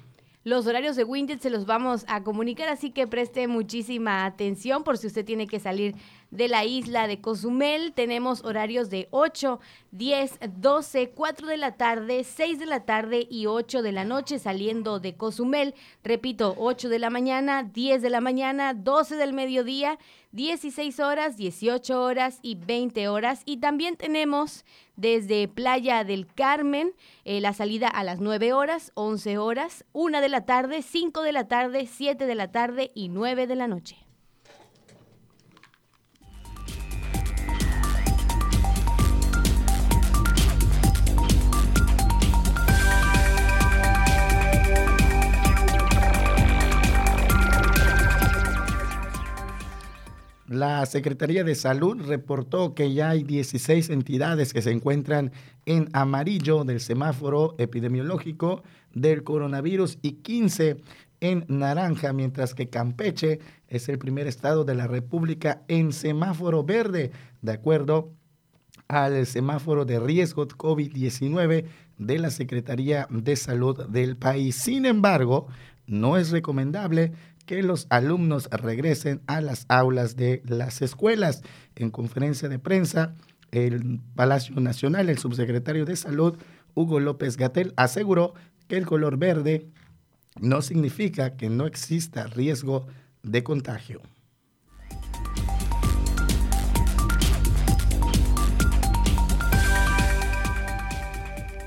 Los 0.45 0.67
horarios 0.67 0.97
de 0.97 1.05
Winjet 1.05 1.41
se 1.41 1.49
los 1.49 1.65
vamos 1.65 2.05
a 2.09 2.25
comunicar, 2.25 2.69
así 2.69 2.91
que 2.91 3.07
preste 3.07 3.49
muchísima 3.49 4.27
atención 4.27 4.85
por 4.85 4.99
si 4.99 5.07
usted 5.07 5.25
tiene 5.25 5.47
que 5.47 5.61
salir 5.61 5.95
de 6.31 6.49
la 6.49 6.65
isla 6.65 7.07
de 7.07 7.21
Cozumel. 7.21 7.93
Tenemos 7.93 8.45
horarios 8.45 8.91
de 8.91 9.09
8, 9.11 9.61
10, 9.93 10.39
12, 10.57 11.11
4 11.11 11.47
de 11.49 11.57
la 11.57 11.77
tarde, 11.77 12.25
6 12.25 12.59
de 12.59 12.67
la 12.67 12.85
tarde 12.85 13.27
y 13.29 13.47
8 13.47 13.83
de 13.83 13.93
la 13.93 14.05
noche 14.05 14.39
saliendo 14.39 15.01
de 15.01 15.17
Cozumel. 15.17 15.75
Repito, 16.05 16.55
8 16.59 16.89
de 16.89 16.99
la 16.99 17.11
mañana, 17.11 17.63
10 17.63 18.03
de 18.03 18.11
la 18.11 18.21
mañana, 18.21 18.75
12 18.75 19.17
del 19.17 19.33
mediodía, 19.33 19.99
16 20.33 21.01
horas, 21.01 21.37
18 21.37 22.03
horas 22.03 22.39
y 22.43 22.55
20 22.55 23.09
horas. 23.09 23.43
Y 23.45 23.59
también 23.59 23.97
tenemos 23.97 24.65
desde 24.97 25.49
Playa 25.49 26.05
del 26.05 26.27
Carmen 26.27 26.93
eh, 27.25 27.41
la 27.41 27.53
salida 27.53 27.89
a 27.89 28.05
las 28.05 28.21
9 28.21 28.53
horas, 28.53 28.93
11 28.95 29.39
horas, 29.39 29.85
1 29.93 30.21
de 30.21 30.29
la 30.29 30.45
tarde, 30.45 30.83
5 30.83 31.23
de 31.23 31.33
la 31.33 31.49
tarde, 31.49 31.87
7 31.87 32.27
de 32.27 32.35
la 32.35 32.53
tarde 32.53 32.93
y 32.95 33.09
9 33.09 33.47
de 33.47 33.57
la 33.57 33.67
noche. 33.67 34.10
La 50.51 50.85
Secretaría 50.85 51.45
de 51.45 51.55
Salud 51.55 52.03
reportó 52.03 52.75
que 52.75 52.93
ya 52.93 53.11
hay 53.11 53.23
16 53.23 53.89
entidades 53.89 54.53
que 54.53 54.63
se 54.63 54.73
encuentran 54.73 55.31
en 55.65 55.89
amarillo 55.93 56.65
del 56.65 56.81
semáforo 56.81 57.55
epidemiológico 57.59 58.65
del 58.93 59.23
coronavirus 59.23 59.99
y 60.03 60.15
15 60.15 60.79
en 61.21 61.45
naranja, 61.47 62.13
mientras 62.13 62.55
que 62.55 62.69
Campeche 62.69 63.39
es 63.69 63.89
el 63.89 63.99
primer 63.99 64.27
estado 64.27 64.65
de 64.65 64.75
la 64.75 64.89
República 64.89 65.63
en 65.69 65.93
semáforo 65.93 66.65
verde, 66.65 67.13
de 67.43 67.53
acuerdo 67.53 68.11
al 68.89 69.27
semáforo 69.27 69.85
de 69.85 70.01
riesgo 70.01 70.49
COVID-19 70.49 71.65
de 71.97 72.19
la 72.19 72.31
Secretaría 72.31 73.07
de 73.09 73.37
Salud 73.37 73.87
del 73.87 74.17
país. 74.17 74.57
Sin 74.57 74.85
embargo, 74.85 75.47
no 75.87 76.17
es 76.17 76.33
recomendable 76.33 77.13
que 77.51 77.65
los 77.65 77.89
alumnos 77.91 78.49
regresen 78.53 79.23
a 79.27 79.41
las 79.41 79.67
aulas 79.69 80.15
de 80.15 80.41
las 80.47 80.83
escuelas. 80.83 81.43
En 81.75 81.91
conferencia 81.91 82.49
de 82.49 82.61
prensa, 82.61 83.17
el 83.51 83.99
Palacio 84.15 84.55
Nacional, 84.61 85.09
el 85.09 85.19
subsecretario 85.19 85.85
de 85.85 85.97
Salud, 85.97 86.37
Hugo 86.75 87.01
López 87.01 87.37
Gatel, 87.37 87.75
aseguró 87.75 88.35
que 88.69 88.77
el 88.77 88.87
color 88.87 89.17
verde 89.17 89.67
no 90.39 90.63
significa 90.63 91.37
que 91.37 91.51
no 91.51 91.67
exista 91.67 92.29
riesgo 92.29 92.87
de 93.25 93.43
contagio. 93.43 94.01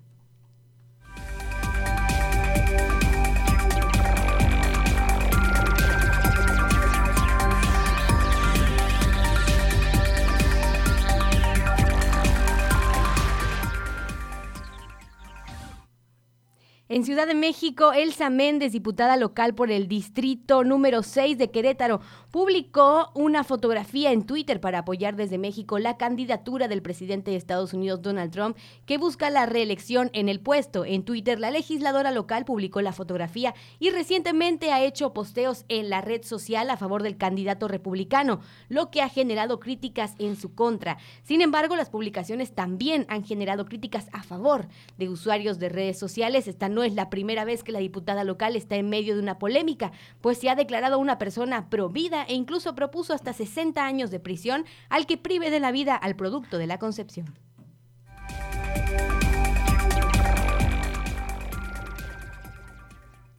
En 16.93 17.05
Ciudad 17.05 17.26
de 17.26 17.35
México, 17.35 17.93
Elsa 17.93 18.30
Méndez, 18.30 18.73
diputada 18.73 19.15
local 19.15 19.55
por 19.55 19.72
el 19.72 19.88
distrito 19.88 20.65
número 20.65 21.03
6 21.03 21.38
de 21.38 21.49
Querétaro, 21.49 22.01
publicó 22.31 23.11
una 23.13 23.45
fotografía 23.45 24.11
en 24.11 24.26
Twitter 24.26 24.59
para 24.59 24.80
apoyar 24.80 25.15
desde 25.15 25.38
México 25.38 25.80
la 25.80 25.95
candidatura 25.95 26.68
del 26.68 26.81
presidente 26.81 27.31
de 27.31 27.38
Estados 27.38 27.73
Unidos, 27.73 28.01
Donald 28.01 28.34
Trump, 28.34 28.57
que 28.85 28.97
busca 28.97 29.30
la 29.30 29.45
reelección 29.45 30.09
en 30.11 30.27
el 30.27 30.41
puesto. 30.41 30.84
En 30.84 31.05
Twitter, 31.05 31.39
la 31.39 31.49
legisladora 31.49 32.11
local 32.11 32.43
publicó 32.43 32.81
la 32.81 32.91
fotografía 32.91 33.55
y 33.80 33.91
recientemente 33.91 34.73
ha 34.73 34.84
hecho 34.84 35.13
posteos 35.13 35.63
en 35.69 35.89
la 35.89 36.01
red 36.01 36.23
social 36.26 36.69
a 36.69 36.76
favor 36.76 37.03
del 37.03 37.15
candidato 37.15 37.69
republicano, 37.69 38.41
lo 38.68 38.91
que 38.91 39.01
ha 39.01 39.07
generado 39.07 39.61
críticas 39.61 40.15
en 40.19 40.35
su 40.35 40.55
contra. 40.55 40.97
Sin 41.23 41.39
embargo, 41.39 41.77
las 41.77 41.89
publicaciones 41.89 42.53
también 42.53 43.05
han 43.07 43.23
generado 43.23 43.63
críticas 43.63 44.09
a 44.11 44.23
favor 44.23 44.68
de 44.97 45.07
usuarios 45.07 45.57
de 45.57 45.69
redes 45.69 45.97
sociales. 45.97 46.49
Están 46.49 46.81
no 46.82 46.86
es 46.86 46.95
la 46.95 47.12
primera 47.12 47.45
vez 47.45 47.64
que 47.64 47.72
la 47.72 47.78
diputada 47.78 48.24
local 48.24 48.56
está 48.56 48.76
en 48.76 48.90
medio 48.90 49.14
de 49.14 49.22
una 49.22 49.38
polémica, 49.38 49.91
pues 50.20 50.40
se 50.40 50.49
ha 50.49 50.56
declarado 50.56 50.98
una 50.98 51.20
persona 51.20 51.70
provida 51.70 52.24
e 52.24 52.34
incluso 52.34 52.74
propuso 52.74 53.14
hasta 53.14 53.34
60 53.34 53.86
años 53.86 54.10
de 54.10 54.20
prisión 54.20 54.66
al 54.90 55.06
que 55.06 55.16
prive 55.16 55.52
de 55.52 55.60
la 55.60 55.72
vida 55.72 55.95
al 55.95 56.16
producto 56.16 56.58
de 56.58 56.66
la 56.66 56.80
concepción. 56.80 57.36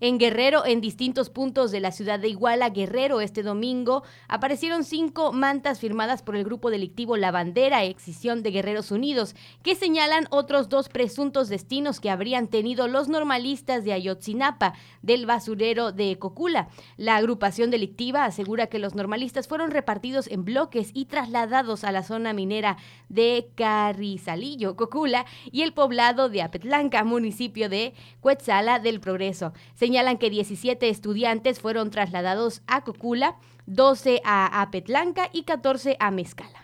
En 0.04 0.18
Guerrero, 0.18 0.66
en 0.66 0.80
distintos 0.80 1.30
puntos 1.30 1.70
de 1.70 1.78
la 1.78 1.92
ciudad 1.92 2.18
de 2.18 2.26
Iguala, 2.26 2.70
Guerrero, 2.70 3.20
este 3.20 3.44
domingo, 3.44 4.02
aparecieron 4.26 4.82
cinco 4.82 5.32
mantas 5.32 5.78
firmadas 5.78 6.24
por 6.24 6.34
el 6.34 6.42
grupo 6.42 6.72
delictivo 6.72 7.16
La 7.16 7.30
Bandera, 7.30 7.84
excisión 7.84 8.42
de 8.42 8.50
Guerreros 8.50 8.90
Unidos, 8.90 9.36
que 9.62 9.76
señalan 9.76 10.26
otros 10.30 10.68
dos 10.68 10.88
presuntos 10.88 11.48
destinos 11.48 12.00
que 12.00 12.10
habrían 12.10 12.48
tenido 12.48 12.88
los 12.88 13.06
normalistas 13.06 13.84
de 13.84 13.92
Ayotzinapa, 13.92 14.74
del 15.02 15.24
basurero 15.24 15.92
de 15.92 16.18
Cocula. 16.18 16.68
La 16.96 17.14
agrupación 17.14 17.70
delictiva 17.70 18.24
asegura 18.24 18.66
que 18.66 18.80
los 18.80 18.96
normalistas 18.96 19.46
fueron 19.46 19.70
repartidos 19.70 20.26
en 20.26 20.44
bloques 20.44 20.90
y 20.94 21.04
trasladados 21.04 21.84
a 21.84 21.92
la 21.92 22.02
zona 22.02 22.32
minera 22.32 22.76
de 23.08 23.52
Carrizalillo, 23.54 24.74
Cocula, 24.74 25.26
y 25.52 25.62
el 25.62 25.72
poblado 25.72 26.28
de 26.28 26.42
Apetlanca, 26.42 27.04
municipio 27.04 27.68
de 27.68 27.94
Cuetzala 28.18 28.80
del 28.80 28.98
Progreso 28.98 29.52
señalan 29.92 30.16
que 30.16 30.30
17 30.30 30.88
estudiantes 30.88 31.60
fueron 31.60 31.90
trasladados 31.90 32.62
a 32.66 32.82
Cocula, 32.82 33.36
12 33.66 34.22
a 34.24 34.62
Apetlanca 34.62 35.28
y 35.34 35.42
14 35.42 35.98
a 36.00 36.10
Mezcala. 36.10 36.61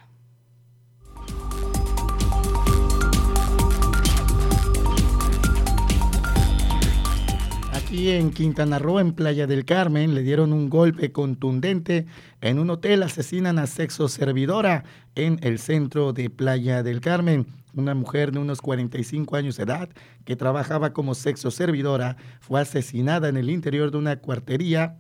Aquí 7.89 8.11
en 8.11 8.33
Quintana 8.33 8.79
Roo, 8.79 9.01
en 9.01 9.15
Playa 9.15 9.47
del 9.47 9.65
Carmen, 9.65 10.15
le 10.15 10.23
dieron 10.23 10.53
un 10.53 10.69
golpe 10.69 11.11
contundente 11.11 12.05
en 12.43 12.59
un 12.59 12.69
hotel, 12.69 13.03
asesinan 13.03 13.59
a 13.59 13.67
sexo 13.67 14.09
servidora 14.09 14.85
en 15.15 15.39
el 15.43 15.59
centro 15.59 16.13
de 16.13 16.29
Playa 16.29 16.83
del 16.83 17.01
Carmen 17.01 17.47
una 17.75 17.95
mujer 17.95 18.31
de 18.31 18.41
unos 18.41 18.61
45 18.61 19.37
años 19.37 19.57
de 19.57 19.63
edad 19.63 19.89
que 20.27 20.37
trabajaba 20.37 20.93
como 20.93 21.15
sexo 21.15 21.51
servidora, 21.51 22.19
fue 22.41 22.61
asesinada 22.61 23.31
en 23.31 23.39
el 23.39 23.49
interior 23.49 23.91
de 23.91 23.97
una 23.97 24.17
cuartería 24.17 24.99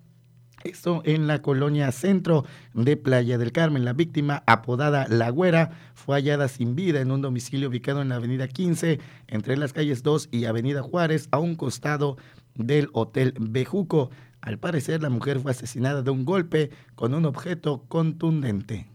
esto 0.65 1.03
en 1.05 1.29
la 1.29 1.41
colonia 1.41 1.93
centro 1.93 2.45
de 2.75 2.97
Playa 2.97 3.39
del 3.39 3.53
Carmen. 3.53 3.85
La 3.85 3.93
víctima, 3.93 4.43
apodada 4.47 5.07
La 5.09 5.31
Güera, 5.31 5.71
fue 5.95 6.17
hallada 6.17 6.49
sin 6.49 6.75
vida 6.75 7.01
en 7.01 7.13
un 7.13 7.23
domicilio 7.23 7.69
ubicado 7.69 8.03
en 8.03 8.09
la 8.09 8.17
avenida 8.17 8.49
15, 8.49 8.99
entre 9.29 9.57
las 9.57 9.73
calles 9.73 10.03
2 10.03 10.31
y 10.33 10.47
avenida 10.47 10.83
Juárez, 10.83 11.29
a 11.31 11.39
un 11.39 11.55
costado 11.55 12.17
del 12.59 12.91
Hotel 12.93 13.35
Bejuco. 13.41 14.11
Al 14.41 14.59
parecer, 14.59 15.03
la 15.03 15.09
mujer 15.09 15.41
fue 15.41 15.53
asesinada 15.53 16.03
de 16.03 16.11
un 16.11 16.25
golpe 16.25 16.71
con 16.95 17.15
un 17.15 17.25
objeto 17.25 17.85
contundente. 17.89 18.87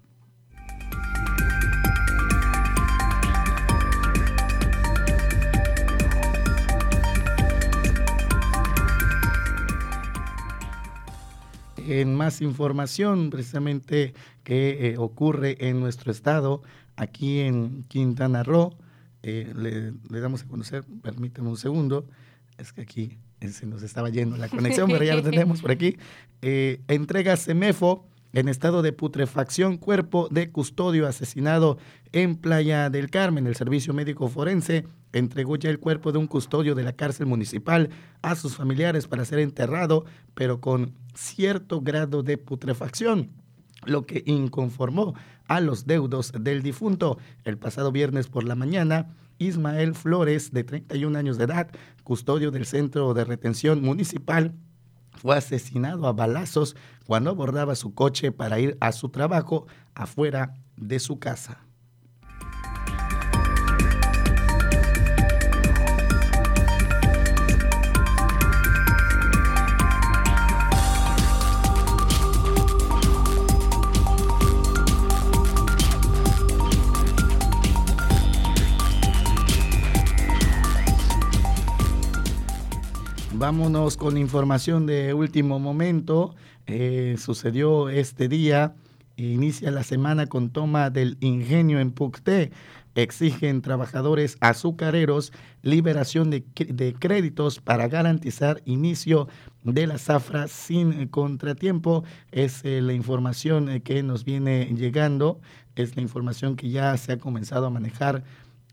en 11.85 12.15
más 12.15 12.41
información 12.41 13.29
precisamente 13.29 14.13
que 14.43 14.89
eh, 14.89 14.97
ocurre 14.97 15.57
en 15.67 15.79
nuestro 15.79 16.11
estado, 16.11 16.63
aquí 16.95 17.39
en 17.39 17.83
Quintana 17.83 18.43
Roo. 18.43 18.75
Eh, 19.21 19.53
le, 19.55 20.19
damos 20.19 20.43
a 20.43 20.47
conocer, 20.47 20.83
permítame 21.01 21.49
un 21.49 21.57
segundo, 21.57 22.07
es 22.57 22.73
que 22.73 22.81
aquí 22.81 23.17
se 23.51 23.65
nos 23.65 23.83
estaba 23.83 24.09
yendo 24.09 24.37
la 24.37 24.47
conexión, 24.47 24.89
pero 24.89 25.03
ya 25.03 25.15
lo 25.15 25.23
tenemos 25.29 25.61
por 25.61 25.71
aquí. 25.71 25.97
entrega 26.41 27.35
Semefo 27.37 28.07
en 28.33 28.47
estado 28.49 28.81
de 28.81 28.93
putrefacción, 28.93 29.77
cuerpo 29.77 30.27
de 30.29 30.49
custodio 30.49 31.07
asesinado 31.07 31.77
en 32.11 32.35
Playa 32.35 32.89
del 32.89 33.11
Carmen. 33.11 33.45
El 33.45 33.55
Servicio 33.55 33.93
Médico 33.93 34.27
Forense 34.27 34.85
entregó 35.13 35.55
ya 35.55 35.69
el 35.69 35.79
cuerpo 35.79 36.11
de 36.11 36.17
un 36.17 36.27
custodio 36.27 36.73
de 36.73 36.83
la 36.83 36.93
cárcel 36.93 37.27
municipal 37.27 37.89
a 38.23 38.35
sus 38.35 38.55
familiares 38.55 39.07
para 39.07 39.23
ser 39.23 39.39
enterrado, 39.39 40.05
pero 40.33 40.59
con 40.59 40.95
cierto 41.13 41.81
grado 41.81 42.23
de 42.23 42.37
putrefacción 42.39 43.29
lo 43.85 44.05
que 44.05 44.23
inconformó 44.25 45.13
a 45.47 45.59
los 45.59 45.85
deudos 45.85 46.31
del 46.39 46.63
difunto. 46.63 47.19
El 47.43 47.57
pasado 47.57 47.91
viernes 47.91 48.27
por 48.27 48.45
la 48.45 48.55
mañana, 48.55 49.15
Ismael 49.37 49.93
Flores, 49.93 50.51
de 50.51 50.63
31 50.63 51.17
años 51.17 51.37
de 51.37 51.43
edad, 51.43 51.69
custodio 52.03 52.51
del 52.51 52.65
Centro 52.65 53.13
de 53.13 53.25
Retención 53.25 53.81
Municipal, 53.81 54.53
fue 55.11 55.37
asesinado 55.37 56.07
a 56.07 56.13
balazos 56.13 56.75
cuando 57.05 57.29
abordaba 57.29 57.75
su 57.75 57.93
coche 57.93 58.31
para 58.31 58.59
ir 58.59 58.77
a 58.81 58.91
su 58.91 59.09
trabajo 59.09 59.67
afuera 59.93 60.55
de 60.75 60.99
su 60.99 61.19
casa. 61.19 61.65
Vámonos 83.43 83.97
con 83.97 84.17
información 84.17 84.85
de 84.85 85.13
último 85.13 85.59
momento. 85.59 86.33
Eh, 86.65 87.17
sucedió 87.19 87.89
este 87.89 88.29
día. 88.29 88.73
Inicia 89.17 89.69
la 89.69 89.83
semana 89.83 90.27
con 90.27 90.49
toma 90.49 90.89
del 90.89 91.17
ingenio 91.19 91.81
en 91.81 91.91
Pucté. 91.91 92.53
Exigen 92.95 93.61
trabajadores 93.61 94.37
azucareros 94.39 95.33
liberación 95.61 96.29
de, 96.29 96.45
créditos 96.97 97.59
para 97.59 97.89
garantizar 97.89 98.61
inicio 98.63 99.27
de 99.65 99.87
la 99.87 99.97
zafra 99.97 100.47
sin 100.47 101.09
contratiempo. 101.09 102.05
Es 102.31 102.63
eh, 102.63 102.79
la 102.81 102.93
información 102.93 103.67
eh, 103.67 103.81
que 103.81 104.03
nos 104.03 104.23
viene 104.23 104.73
llegando. 104.73 105.41
Es 105.75 105.97
la 105.97 106.01
información 106.01 106.55
que 106.55 106.69
ya 106.69 106.95
se 106.95 107.11
ha 107.11 107.17
comenzado 107.17 107.65
a 107.65 107.69
manejar 107.69 108.23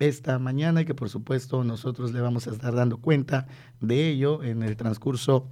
esta 0.00 0.38
mañana 0.38 0.80
y 0.80 0.84
que 0.84 0.94
por 0.94 1.08
supuesto 1.08 1.62
nosotros 1.62 2.12
le 2.12 2.20
vamos 2.20 2.46
a 2.46 2.50
estar 2.50 2.74
dando 2.74 2.96
cuenta 2.96 3.46
de 3.80 4.08
ello 4.08 4.42
en 4.42 4.62
el 4.62 4.76
transcurso 4.76 5.48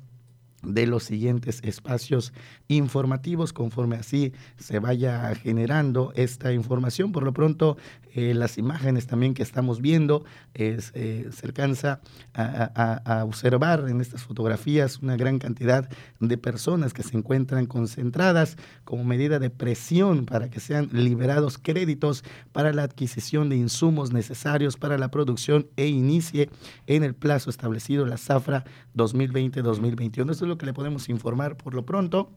de 0.63 0.87
los 0.87 1.05
siguientes 1.05 1.61
espacios 1.63 2.33
informativos 2.67 3.53
conforme 3.53 3.97
así 3.97 4.33
se 4.57 4.81
vaya 4.81 5.35
generando 5.37 6.13
esta 6.17 6.53
información. 6.53 7.13
Por 7.13 7.23
lo 7.23 7.33
pronto, 7.33 7.77
eh, 8.15 8.35
las 8.35 8.59
imágenes 8.59 9.07
también 9.07 9.35
que 9.35 9.43
estamos 9.43 9.81
viendo, 9.81 10.25
eh, 10.55 10.81
se 10.81 11.47
alcanza 11.47 12.01
a, 12.35 13.25
observar 13.25 13.89
en 13.89 14.01
estas 14.01 14.23
fotografías 14.23 14.99
una 14.99 15.17
gran 15.17 15.39
cantidad 15.39 15.89
de 16.21 16.39
personas 16.39 16.93
que 16.93 17.03
se 17.03 17.17
encuentran 17.17 17.67
concentradas 17.67 18.57
como 18.85 19.05
medida 19.05 19.39
de 19.39 19.51
presión 19.51 20.27
para 20.27 20.51
que 20.51 20.61
sean 20.61 20.89
liberados 20.93 21.59
créditos 21.59 22.25
para 22.53 22.73
la 22.73 22.83
adquisición 22.83 23.49
de 23.49 23.57
insumos 23.57 24.13
necesarios 24.13 24.77
para 24.77 24.99
la 24.99 25.11
producción 25.11 25.69
e 25.77 25.87
inicie 25.87 26.51
en 26.87 27.05
el 27.05 27.15
plazo 27.15 27.51
establecido 27.51 28.07
la 28.07 28.17
zafra 28.17 28.65
2020-2021. 28.97 30.31
Esto 30.31 30.45
es 30.45 30.49
que 30.59 30.67
le 30.67 30.75
podemos 30.75 31.09
informar 31.09 31.57
por 31.57 31.75
lo 31.75 31.87
pronto 31.87 32.31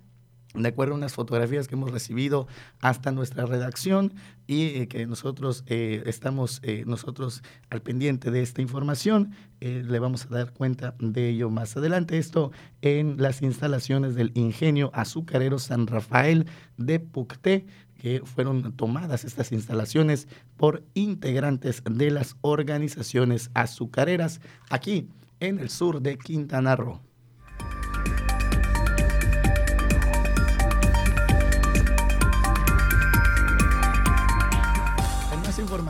de 0.54 0.68
acuerdo 0.68 0.94
a 0.94 0.98
unas 0.98 1.14
fotografías 1.14 1.68
que 1.68 1.76
hemos 1.76 1.92
recibido 1.92 2.48
hasta 2.82 3.12
nuestra 3.12 3.46
redacción 3.46 4.14
y 4.48 4.82
eh, 4.82 4.88
que 4.88 5.06
nosotros 5.06 5.64
eh, 5.68 6.04
estamos 6.06 6.60
eh, 6.64 6.84
nosotros 6.86 7.42
al 7.70 7.82
pendiente 7.82 8.32
de 8.32 8.42
esta 8.42 8.62
información. 8.62 9.34
le 9.60 10.00
vamos 10.00 10.26
a 10.26 10.30
dar 10.30 10.54
cuenta 10.54 10.96
de 11.00 11.30
ello 11.30 11.50
más 11.50 11.78
adelante. 11.78 12.18
Esto 12.18 12.52
en 12.82 13.16
las 13.18 13.42
instalaciones 13.42 14.16
del 14.16 14.32
Ingenio 14.34 14.92
Azucarero 14.94 15.60
San 15.60 15.88
Rafael 15.88 16.48
de 16.78 17.00
Pucté, 17.00 17.66
que 18.00 18.22
fueron 18.26 18.74
tomadas 18.74 19.24
estas 19.24 19.52
instalaciones 19.52 20.28
por 20.58 20.84
integrantes 20.96 21.84
de 21.90 22.10
las 22.10 22.36
organizaciones 22.42 23.52
azucareras 23.54 24.42
aquí 24.70 25.08
en 25.40 25.60
el 25.60 25.70
sur 25.70 26.02
de 26.02 26.18
Quintana 26.18 26.76
Roo. 26.76 27.11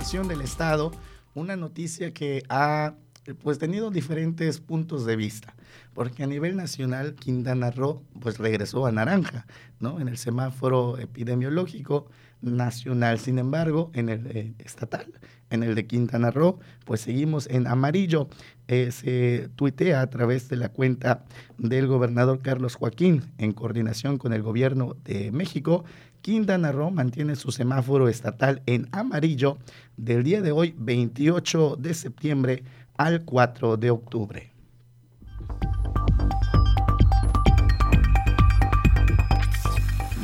Información 0.01 0.27
del 0.27 0.41
Estado, 0.41 0.91
una 1.35 1.55
noticia 1.55 2.11
que 2.11 2.41
ha 2.49 2.95
pues 3.43 3.59
tenido 3.59 3.91
diferentes 3.91 4.59
puntos 4.59 5.05
de 5.05 5.15
vista, 5.15 5.53
porque 5.93 6.23
a 6.23 6.27
nivel 6.27 6.55
nacional 6.55 7.13
Quintana 7.13 7.69
Roo 7.69 8.01
pues 8.19 8.39
regresó 8.39 8.87
a 8.87 8.91
naranja, 8.91 9.45
¿no? 9.79 9.99
En 9.99 10.07
el 10.07 10.17
semáforo 10.17 10.97
epidemiológico 10.97 12.07
nacional, 12.41 13.19
sin 13.19 13.37
embargo, 13.37 13.91
en 13.93 14.09
el 14.09 14.25
eh, 14.25 14.53
estatal, 14.57 15.05
en 15.51 15.61
el 15.61 15.75
de 15.75 15.85
Quintana 15.85 16.31
Roo, 16.31 16.59
pues 16.83 17.01
seguimos 17.01 17.47
en 17.47 17.67
amarillo. 17.67 18.27
Eh, 18.67 18.91
se 18.91 19.49
tuitea 19.55 20.01
a 20.01 20.09
través 20.09 20.49
de 20.49 20.55
la 20.55 20.69
cuenta 20.69 21.25
del 21.59 21.85
gobernador 21.85 22.41
Carlos 22.41 22.73
Joaquín, 22.73 23.21
en 23.37 23.51
coordinación 23.51 24.17
con 24.17 24.33
el 24.33 24.41
gobierno 24.41 24.95
de 25.03 25.31
México, 25.31 25.83
Quintana 26.21 26.71
Roo 26.71 26.91
mantiene 26.91 27.35
su 27.35 27.51
semáforo 27.51 28.07
estatal 28.07 28.61
en 28.65 28.87
amarillo 28.91 29.57
del 29.97 30.23
día 30.23 30.41
de 30.41 30.51
hoy, 30.51 30.75
28 30.77 31.77
de 31.79 31.93
septiembre 31.93 32.63
al 32.97 33.25
4 33.25 33.77
de 33.77 33.89
octubre. 33.89 34.51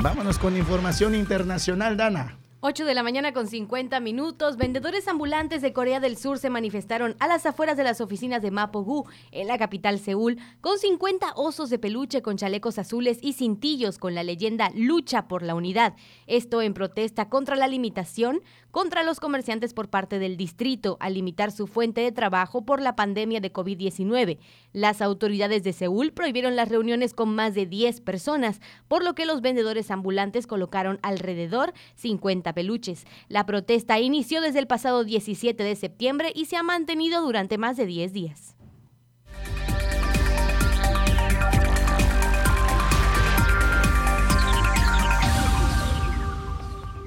Vámonos 0.02 0.38
con 0.38 0.56
información 0.56 1.16
internacional, 1.16 1.98
Dana. 1.98 2.37
8 2.60 2.86
de 2.86 2.96
la 2.96 3.04
mañana 3.04 3.34
con 3.34 3.46
50 3.46 4.00
minutos, 4.00 4.58
vendedores 4.58 5.08
ambulantes 5.08 5.62
de 5.62 5.74
Corea 5.74 6.00
del 6.00 6.18
Sur 6.18 6.40
se 6.40 6.50
manifestaron 6.50 7.16
a 7.20 7.28
las 7.28 7.46
afueras 7.46 7.78
de 7.78 7.84
las 7.84 8.02
oficinas 8.02 8.42
de 8.42 8.50
Mapogu, 8.50 9.06
en 9.32 9.46
la 9.48 9.60
capital 9.60 10.00
Seúl, 10.00 10.40
con 10.60 10.80
50 10.80 11.34
osos 11.36 11.70
de 11.70 11.78
peluche 11.78 12.24
con 12.24 12.36
chalecos 12.36 12.80
azules 12.80 13.20
y 13.22 13.34
cintillos 13.34 14.00
con 14.00 14.16
la 14.16 14.24
leyenda 14.24 14.72
Lucha 14.74 15.28
por 15.28 15.44
la 15.44 15.54
Unidad. 15.54 15.94
Esto 16.26 16.64
en 16.64 16.74
protesta 16.74 17.30
contra 17.30 17.56
la 17.56 17.68
limitación 17.68 18.42
contra 18.72 19.04
los 19.04 19.20
comerciantes 19.20 19.74
por 19.74 19.90
parte 19.90 20.20
del 20.20 20.38
distrito 20.38 20.98
al 21.00 21.14
limitar 21.14 21.52
su 21.52 21.68
fuente 21.68 22.02
de 22.02 22.12
trabajo 22.12 22.66
por 22.66 22.82
la 22.82 22.96
pandemia 22.96 23.40
de 23.40 23.54
COVID-19. 23.54 24.40
Las 24.74 25.02
autoridades 25.02 25.64
de 25.64 25.74
Seúl 25.74 26.12
prohibieron 26.12 26.56
las 26.56 26.70
reuniones 26.70 27.14
con 27.14 27.34
más 27.34 27.54
de 27.54 27.66
10 27.66 28.02
personas, 28.02 28.60
por 28.88 29.04
lo 29.04 29.16
que 29.16 29.26
los 29.26 29.42
vendedores 29.42 29.92
ambulantes 29.92 30.48
colocaron 30.48 31.00
alrededor 31.02 31.74
50 31.96 32.54
peluches. 32.54 33.06
La 33.30 33.46
protesta 33.46 34.00
inició 34.00 34.42
desde 34.42 34.60
el 34.60 34.68
pasado 34.68 35.04
17 35.04 35.64
de 35.64 35.76
septiembre 35.76 36.32
y 36.36 36.46
se 36.46 36.58
ha 36.58 36.64
mantenido 36.64 37.22
durante 37.22 37.58
más 37.58 37.78
de 37.78 37.86
10 37.86 38.14
días. 38.14 38.57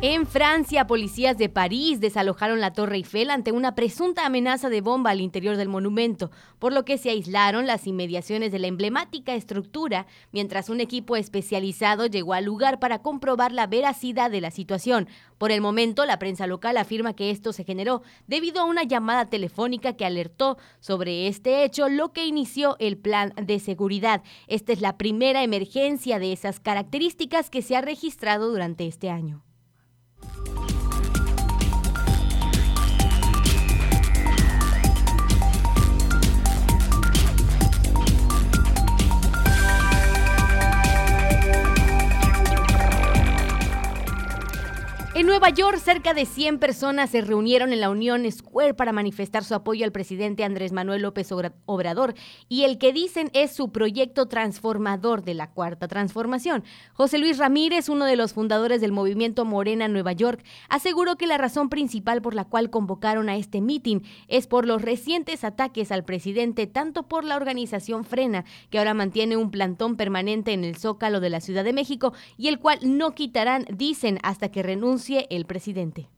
En 0.02 0.26
Francia, 0.26 0.86
policías 0.86 1.36
de 1.36 1.50
París 1.50 2.00
desalojaron 2.00 2.58
la 2.58 2.72
Torre 2.72 2.96
Eiffel 2.96 3.28
ante 3.28 3.52
una 3.52 3.74
presunta 3.74 4.24
amenaza 4.24 4.70
de 4.70 4.80
bomba 4.80 5.10
al 5.10 5.20
interior 5.20 5.58
del 5.58 5.68
monumento, 5.68 6.30
por 6.58 6.72
lo 6.72 6.86
que 6.86 6.96
se 6.96 7.10
aislaron 7.10 7.66
las 7.66 7.86
inmediaciones 7.86 8.50
de 8.50 8.60
la 8.60 8.68
emblemática 8.68 9.34
estructura, 9.34 10.06
mientras 10.32 10.70
un 10.70 10.80
equipo 10.80 11.16
especializado 11.16 12.06
llegó 12.06 12.32
al 12.32 12.46
lugar 12.46 12.78
para 12.78 13.02
comprobar 13.02 13.52
la 13.52 13.66
veracidad 13.66 14.30
de 14.30 14.40
la 14.40 14.50
situación. 14.50 15.06
Por 15.36 15.52
el 15.52 15.60
momento, 15.60 16.06
la 16.06 16.18
prensa 16.18 16.46
local 16.46 16.78
afirma 16.78 17.12
que 17.12 17.30
esto 17.30 17.52
se 17.52 17.64
generó 17.64 18.00
debido 18.26 18.62
a 18.62 18.64
una 18.64 18.84
llamada 18.84 19.26
telefónica 19.26 19.98
que 19.98 20.06
alertó 20.06 20.56
sobre 20.80 21.26
este 21.26 21.62
hecho, 21.62 21.90
lo 21.90 22.14
que 22.14 22.24
inició 22.24 22.76
el 22.78 22.96
plan 22.96 23.34
de 23.36 23.58
seguridad. 23.58 24.22
Esta 24.46 24.72
es 24.72 24.80
la 24.80 24.96
primera 24.96 25.42
emergencia 25.42 26.18
de 26.18 26.32
esas 26.32 26.58
características 26.58 27.50
que 27.50 27.60
se 27.60 27.76
ha 27.76 27.82
registrado 27.82 28.50
durante 28.50 28.86
este 28.86 29.10
año. 29.10 29.44
En 45.20 45.26
Nueva 45.26 45.50
York, 45.50 45.76
cerca 45.76 46.14
de 46.14 46.24
100 46.24 46.58
personas 46.58 47.10
se 47.10 47.20
reunieron 47.20 47.74
en 47.74 47.80
la 47.80 47.90
Unión 47.90 48.24
Square 48.32 48.72
para 48.72 48.90
manifestar 48.90 49.44
su 49.44 49.54
apoyo 49.54 49.84
al 49.84 49.92
presidente 49.92 50.44
Andrés 50.44 50.72
Manuel 50.72 51.02
López 51.02 51.30
Obrador 51.66 52.14
y 52.48 52.62
el 52.62 52.78
que 52.78 52.94
dicen 52.94 53.30
es 53.34 53.54
su 53.54 53.70
proyecto 53.70 54.28
transformador 54.28 55.22
de 55.22 55.34
la 55.34 55.50
Cuarta 55.50 55.88
Transformación. 55.88 56.64
José 56.94 57.18
Luis 57.18 57.36
Ramírez, 57.36 57.90
uno 57.90 58.06
de 58.06 58.16
los 58.16 58.32
fundadores 58.32 58.80
del 58.80 58.92
movimiento 58.92 59.44
Morena 59.44 59.88
Nueva 59.88 60.12
York, 60.12 60.42
aseguró 60.70 61.16
que 61.16 61.26
la 61.26 61.36
razón 61.36 61.68
principal 61.68 62.22
por 62.22 62.32
la 62.32 62.46
cual 62.46 62.70
convocaron 62.70 63.28
a 63.28 63.36
este 63.36 63.60
mitin 63.60 64.04
es 64.26 64.46
por 64.46 64.64
los 64.64 64.80
recientes 64.80 65.44
ataques 65.44 65.92
al 65.92 66.06
presidente, 66.06 66.66
tanto 66.66 67.08
por 67.08 67.24
la 67.24 67.36
organización 67.36 68.04
Frena, 68.04 68.46
que 68.70 68.78
ahora 68.78 68.94
mantiene 68.94 69.36
un 69.36 69.50
plantón 69.50 69.96
permanente 69.96 70.54
en 70.54 70.64
el 70.64 70.76
Zócalo 70.76 71.20
de 71.20 71.28
la 71.28 71.42
Ciudad 71.42 71.62
de 71.64 71.74
México 71.74 72.14
y 72.38 72.48
el 72.48 72.58
cual 72.58 72.78
no 72.84 73.14
quitarán, 73.14 73.66
dicen, 73.70 74.18
hasta 74.22 74.50
que 74.50 74.62
renuncie 74.62 75.09
el 75.18 75.44
presidente. 75.44 76.08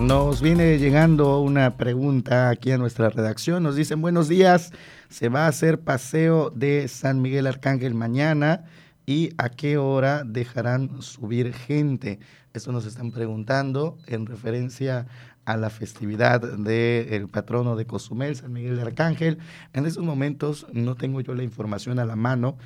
Nos 0.00 0.40
viene 0.40 0.78
llegando 0.78 1.40
una 1.40 1.76
pregunta 1.76 2.48
aquí 2.48 2.72
a 2.72 2.78
nuestra 2.78 3.10
redacción. 3.10 3.62
Nos 3.62 3.76
dicen, 3.76 4.00
buenos 4.00 4.26
días, 4.26 4.72
se 5.08 5.28
va 5.28 5.44
a 5.44 5.48
hacer 5.48 5.80
paseo 5.80 6.50
de 6.50 6.88
San 6.88 7.20
Miguel 7.20 7.46
Arcángel 7.46 7.94
mañana 7.94 8.64
y 9.06 9.30
a 9.38 9.48
qué 9.50 9.76
hora 9.76 10.24
dejarán 10.24 11.02
subir 11.02 11.52
gente. 11.52 12.20
Eso 12.54 12.72
nos 12.72 12.86
están 12.86 13.10
preguntando 13.12 13.98
en 14.06 14.26
referencia 14.26 15.06
a 15.48 15.56
la 15.56 15.70
festividad 15.70 16.42
del 16.42 17.26
patrono 17.28 17.74
de 17.74 17.86
Cozumel, 17.86 18.36
San 18.36 18.52
Miguel 18.52 18.76
de 18.76 18.82
Arcángel. 18.82 19.38
En 19.72 19.86
estos 19.86 20.04
momentos 20.04 20.66
no 20.74 20.94
tengo 20.94 21.22
yo 21.22 21.34
la 21.34 21.42
información 21.42 21.98
a 21.98 22.04
la 22.04 22.16
mano, 22.16 22.58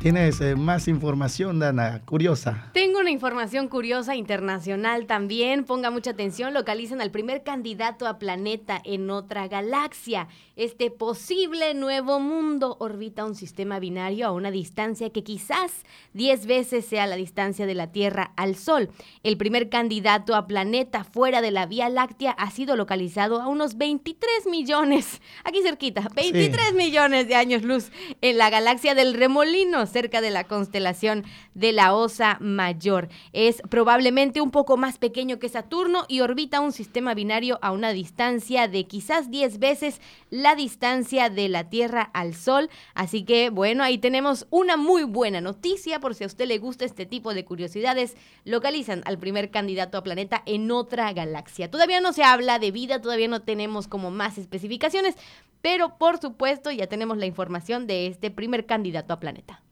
Tienes 0.00 0.40
más 0.56 0.86
información, 0.86 1.58
Dana, 1.58 2.02
curiosa. 2.04 2.70
Tengo 2.72 2.95
una 3.00 3.10
información 3.10 3.68
curiosa 3.68 4.16
internacional 4.16 5.06
también. 5.06 5.64
Ponga 5.64 5.90
mucha 5.90 6.10
atención, 6.10 6.54
localizan 6.54 7.00
al 7.00 7.10
primer 7.10 7.42
candidato 7.42 8.06
a 8.06 8.18
planeta 8.18 8.80
en 8.84 9.10
otra 9.10 9.48
galaxia. 9.48 10.28
Este 10.56 10.90
posible 10.90 11.74
nuevo 11.74 12.18
mundo 12.18 12.76
orbita 12.80 13.24
un 13.24 13.34
sistema 13.34 13.78
binario 13.78 14.26
a 14.26 14.32
una 14.32 14.50
distancia 14.50 15.10
que 15.10 15.22
quizás 15.22 15.84
10 16.14 16.46
veces 16.46 16.86
sea 16.86 17.06
la 17.06 17.16
distancia 17.16 17.66
de 17.66 17.74
la 17.74 17.92
Tierra 17.92 18.32
al 18.36 18.56
Sol. 18.56 18.88
El 19.22 19.36
primer 19.36 19.68
candidato 19.68 20.34
a 20.34 20.46
planeta 20.46 21.04
fuera 21.04 21.42
de 21.42 21.50
la 21.50 21.66
Vía 21.66 21.88
Láctea 21.88 22.32
ha 22.32 22.50
sido 22.50 22.76
localizado 22.76 23.42
a 23.42 23.48
unos 23.48 23.76
23 23.76 24.46
millones, 24.46 25.20
aquí 25.44 25.60
cerquita, 25.62 26.08
23 26.14 26.74
millones 26.74 27.28
de 27.28 27.34
años 27.34 27.62
luz 27.62 27.90
en 28.22 28.38
la 28.38 28.48
galaxia 28.48 28.94
del 28.94 29.14
Remolino 29.14 29.86
cerca 29.86 30.20
de 30.20 30.30
la 30.30 30.44
constelación 30.44 31.24
de 31.54 31.72
la 31.72 31.94
Osa 31.94 32.38
Mayor. 32.40 32.85
Es 33.32 33.62
probablemente 33.68 34.40
un 34.40 34.50
poco 34.50 34.76
más 34.76 34.98
pequeño 34.98 35.38
que 35.38 35.48
Saturno 35.48 36.04
y 36.08 36.20
orbita 36.20 36.60
un 36.60 36.72
sistema 36.72 37.14
binario 37.14 37.58
a 37.62 37.72
una 37.72 37.90
distancia 37.90 38.68
de 38.68 38.84
quizás 38.84 39.30
10 39.30 39.58
veces 39.58 40.00
la 40.30 40.54
distancia 40.54 41.28
de 41.28 41.48
la 41.48 41.68
Tierra 41.68 42.10
al 42.14 42.34
Sol. 42.34 42.70
Así 42.94 43.24
que 43.24 43.50
bueno, 43.50 43.82
ahí 43.82 43.98
tenemos 43.98 44.46
una 44.50 44.76
muy 44.76 45.02
buena 45.02 45.40
noticia 45.40 45.98
por 45.98 46.14
si 46.14 46.24
a 46.24 46.28
usted 46.28 46.46
le 46.46 46.58
gusta 46.58 46.84
este 46.84 47.06
tipo 47.06 47.34
de 47.34 47.44
curiosidades. 47.44 48.16
Localizan 48.44 49.02
al 49.04 49.18
primer 49.18 49.50
candidato 49.50 49.98
a 49.98 50.04
planeta 50.04 50.42
en 50.46 50.70
otra 50.70 51.12
galaxia. 51.12 51.70
Todavía 51.70 52.00
no 52.00 52.12
se 52.12 52.22
habla 52.22 52.58
de 52.58 52.70
vida, 52.70 53.00
todavía 53.00 53.28
no 53.28 53.42
tenemos 53.42 53.88
como 53.88 54.10
más 54.10 54.38
especificaciones, 54.38 55.16
pero 55.60 55.98
por 55.98 56.18
supuesto 56.18 56.70
ya 56.70 56.86
tenemos 56.86 57.18
la 57.18 57.26
información 57.26 57.86
de 57.86 58.06
este 58.06 58.30
primer 58.30 58.66
candidato 58.66 59.12
a 59.12 59.20
planeta. 59.20 59.65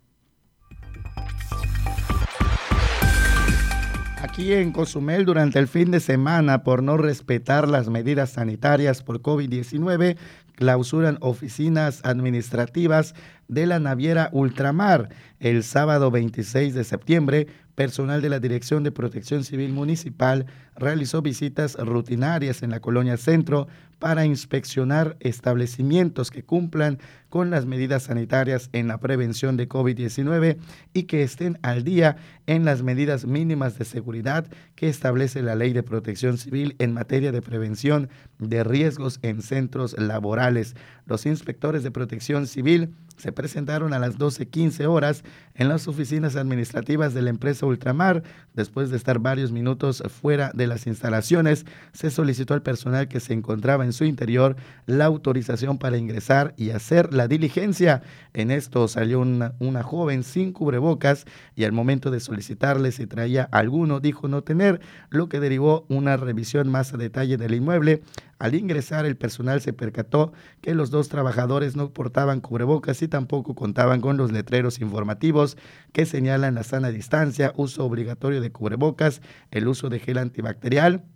Aquí 4.24 4.54
en 4.54 4.72
Cozumel, 4.72 5.26
durante 5.26 5.58
el 5.58 5.68
fin 5.68 5.90
de 5.90 6.00
semana, 6.00 6.62
por 6.62 6.82
no 6.82 6.96
respetar 6.96 7.68
las 7.68 7.90
medidas 7.90 8.30
sanitarias 8.30 9.02
por 9.02 9.20
COVID-19, 9.20 10.16
clausuran 10.54 11.18
oficinas 11.20 12.00
administrativas 12.04 13.14
de 13.48 13.66
la 13.66 13.80
naviera 13.80 14.30
Ultramar. 14.32 15.10
El 15.40 15.62
sábado 15.62 16.10
26 16.10 16.72
de 16.72 16.84
septiembre, 16.84 17.48
personal 17.74 18.22
de 18.22 18.30
la 18.30 18.40
Dirección 18.40 18.82
de 18.82 18.92
Protección 18.92 19.44
Civil 19.44 19.74
Municipal 19.74 20.46
realizó 20.74 21.20
visitas 21.20 21.74
rutinarias 21.74 22.62
en 22.62 22.70
la 22.70 22.80
colonia 22.80 23.18
Centro 23.18 23.66
para 23.98 24.26
inspeccionar 24.26 25.16
establecimientos 25.20 26.30
que 26.30 26.42
cumplan 26.42 26.98
con 27.28 27.50
las 27.50 27.66
medidas 27.66 28.04
sanitarias 28.04 28.70
en 28.72 28.86
la 28.86 28.98
prevención 28.98 29.56
de 29.56 29.68
COVID-19 29.68 30.56
y 30.92 31.02
que 31.04 31.22
estén 31.22 31.58
al 31.62 31.82
día 31.82 32.16
en 32.46 32.64
las 32.64 32.82
medidas 32.82 33.26
mínimas 33.26 33.76
de 33.76 33.84
seguridad 33.84 34.46
que 34.76 34.88
establece 34.88 35.42
la 35.42 35.56
Ley 35.56 35.72
de 35.72 35.82
Protección 35.82 36.38
Civil 36.38 36.76
en 36.78 36.92
materia 36.92 37.32
de 37.32 37.42
prevención 37.42 38.08
de 38.38 38.62
riesgos 38.62 39.18
en 39.22 39.42
centros 39.42 39.98
laborales. 39.98 40.76
Los 41.06 41.26
inspectores 41.26 41.82
de 41.82 41.90
protección 41.90 42.46
civil 42.46 42.94
se 43.16 43.32
presentaron 43.32 43.92
a 43.92 43.98
las 43.98 44.18
12.15 44.18 44.86
horas 44.86 45.24
en 45.54 45.68
las 45.68 45.88
oficinas 45.88 46.36
administrativas 46.36 47.14
de 47.14 47.22
la 47.22 47.30
empresa 47.30 47.66
Ultramar. 47.66 48.22
Después 48.54 48.90
de 48.90 48.96
estar 48.96 49.18
varios 49.18 49.52
minutos 49.52 50.02
fuera 50.08 50.50
de 50.54 50.66
las 50.66 50.86
instalaciones, 50.86 51.66
se 51.92 52.10
solicitó 52.10 52.54
al 52.54 52.62
personal 52.62 53.08
que 53.08 53.20
se 53.20 53.32
encontraba 53.32 53.84
en 53.84 53.92
su 53.92 54.04
interior 54.04 54.56
la 54.86 55.04
autorización 55.04 55.78
para 55.78 55.96
ingresar 55.96 56.54
y 56.56 56.70
hacer 56.70 57.12
la 57.12 57.28
diligencia. 57.28 58.02
En 58.32 58.50
esto 58.50 58.88
salió 58.88 59.20
una, 59.20 59.54
una 59.58 59.82
joven 59.82 60.22
sin 60.22 60.52
cubrebocas 60.52 61.24
y 61.54 61.64
al 61.64 61.72
momento 61.72 62.10
de 62.10 62.20
solicitarle 62.20 62.92
si 62.92 63.06
traía 63.06 63.48
alguno 63.50 64.00
dijo 64.00 64.28
no 64.28 64.42
tener, 64.42 64.80
lo 65.10 65.28
que 65.28 65.40
derivó 65.40 65.86
una 65.88 66.16
revisión 66.16 66.68
más 66.68 66.94
a 66.94 66.96
detalle 66.96 67.36
del 67.36 67.54
inmueble. 67.54 68.02
Al 68.44 68.54
ingresar, 68.54 69.06
el 69.06 69.16
personal 69.16 69.62
se 69.62 69.72
percató 69.72 70.34
que 70.60 70.74
los 70.74 70.90
dos 70.90 71.08
trabajadores 71.08 71.76
no 71.76 71.94
portaban 71.94 72.42
cubrebocas 72.42 73.00
y 73.00 73.08
tampoco 73.08 73.54
contaban 73.54 74.02
con 74.02 74.18
los 74.18 74.32
letreros 74.32 74.80
informativos 74.80 75.56
que 75.94 76.04
señalan 76.04 76.54
la 76.54 76.62
sana 76.62 76.90
distancia, 76.90 77.54
uso 77.56 77.86
obligatorio 77.86 78.42
de 78.42 78.52
cubrebocas, 78.52 79.22
el 79.50 79.66
uso 79.66 79.88
de 79.88 79.98
gel 79.98 80.18
antibacterial 80.18 81.06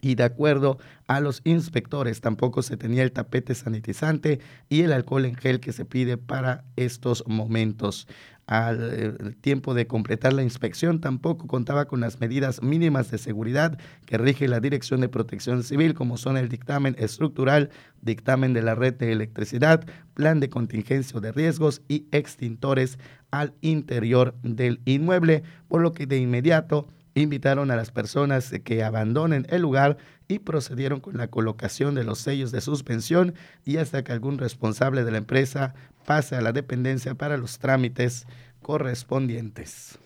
y 0.00 0.16
de 0.16 0.24
acuerdo 0.24 0.78
a 1.06 1.20
los 1.20 1.40
inspectores 1.44 2.20
tampoco 2.20 2.62
se 2.62 2.76
tenía 2.76 3.04
el 3.04 3.12
tapete 3.12 3.54
sanitizante 3.54 4.40
y 4.68 4.82
el 4.82 4.92
alcohol 4.92 5.24
en 5.24 5.36
gel 5.36 5.60
que 5.60 5.72
se 5.72 5.84
pide 5.84 6.16
para 6.16 6.64
estos 6.74 7.22
momentos. 7.28 8.08
Al 8.46 8.90
eh, 8.92 9.12
tiempo 9.40 9.74
de 9.74 9.88
completar 9.88 10.32
la 10.32 10.44
inspección 10.44 11.00
tampoco 11.00 11.48
contaba 11.48 11.86
con 11.86 11.98
las 11.98 12.20
medidas 12.20 12.62
mínimas 12.62 13.10
de 13.10 13.18
seguridad 13.18 13.76
que 14.04 14.18
rige 14.18 14.46
la 14.46 14.60
Dirección 14.60 15.00
de 15.00 15.08
Protección 15.08 15.64
Civil, 15.64 15.94
como 15.94 16.16
son 16.16 16.36
el 16.36 16.48
dictamen 16.48 16.94
estructural, 16.96 17.70
dictamen 18.02 18.52
de 18.52 18.62
la 18.62 18.76
red 18.76 18.94
de 18.94 19.10
electricidad, 19.10 19.84
plan 20.14 20.38
de 20.38 20.48
contingencia 20.48 21.18
de 21.18 21.32
riesgos 21.32 21.82
y 21.88 22.06
extintores 22.12 23.00
al 23.32 23.52
interior 23.62 24.36
del 24.44 24.80
inmueble, 24.84 25.42
por 25.66 25.80
lo 25.82 25.92
que 25.92 26.06
de 26.06 26.18
inmediato 26.18 26.86
invitaron 27.14 27.70
a 27.70 27.76
las 27.76 27.90
personas 27.90 28.52
que 28.62 28.84
abandonen 28.84 29.46
el 29.48 29.62
lugar 29.62 29.96
y 30.28 30.38
procedieron 30.40 31.00
con 31.00 31.16
la 31.16 31.28
colocación 31.28 31.94
de 31.94 32.04
los 32.04 32.18
sellos 32.18 32.52
de 32.52 32.60
suspensión 32.60 33.34
y 33.64 33.78
hasta 33.78 34.04
que 34.04 34.12
algún 34.12 34.38
responsable 34.38 35.02
de 35.02 35.10
la 35.10 35.18
empresa 35.18 35.74
pase 36.06 36.36
a 36.36 36.40
la 36.40 36.52
dependencia 36.52 37.14
para 37.14 37.36
los 37.36 37.58
trámites 37.58 38.26
correspondientes. 38.62 39.98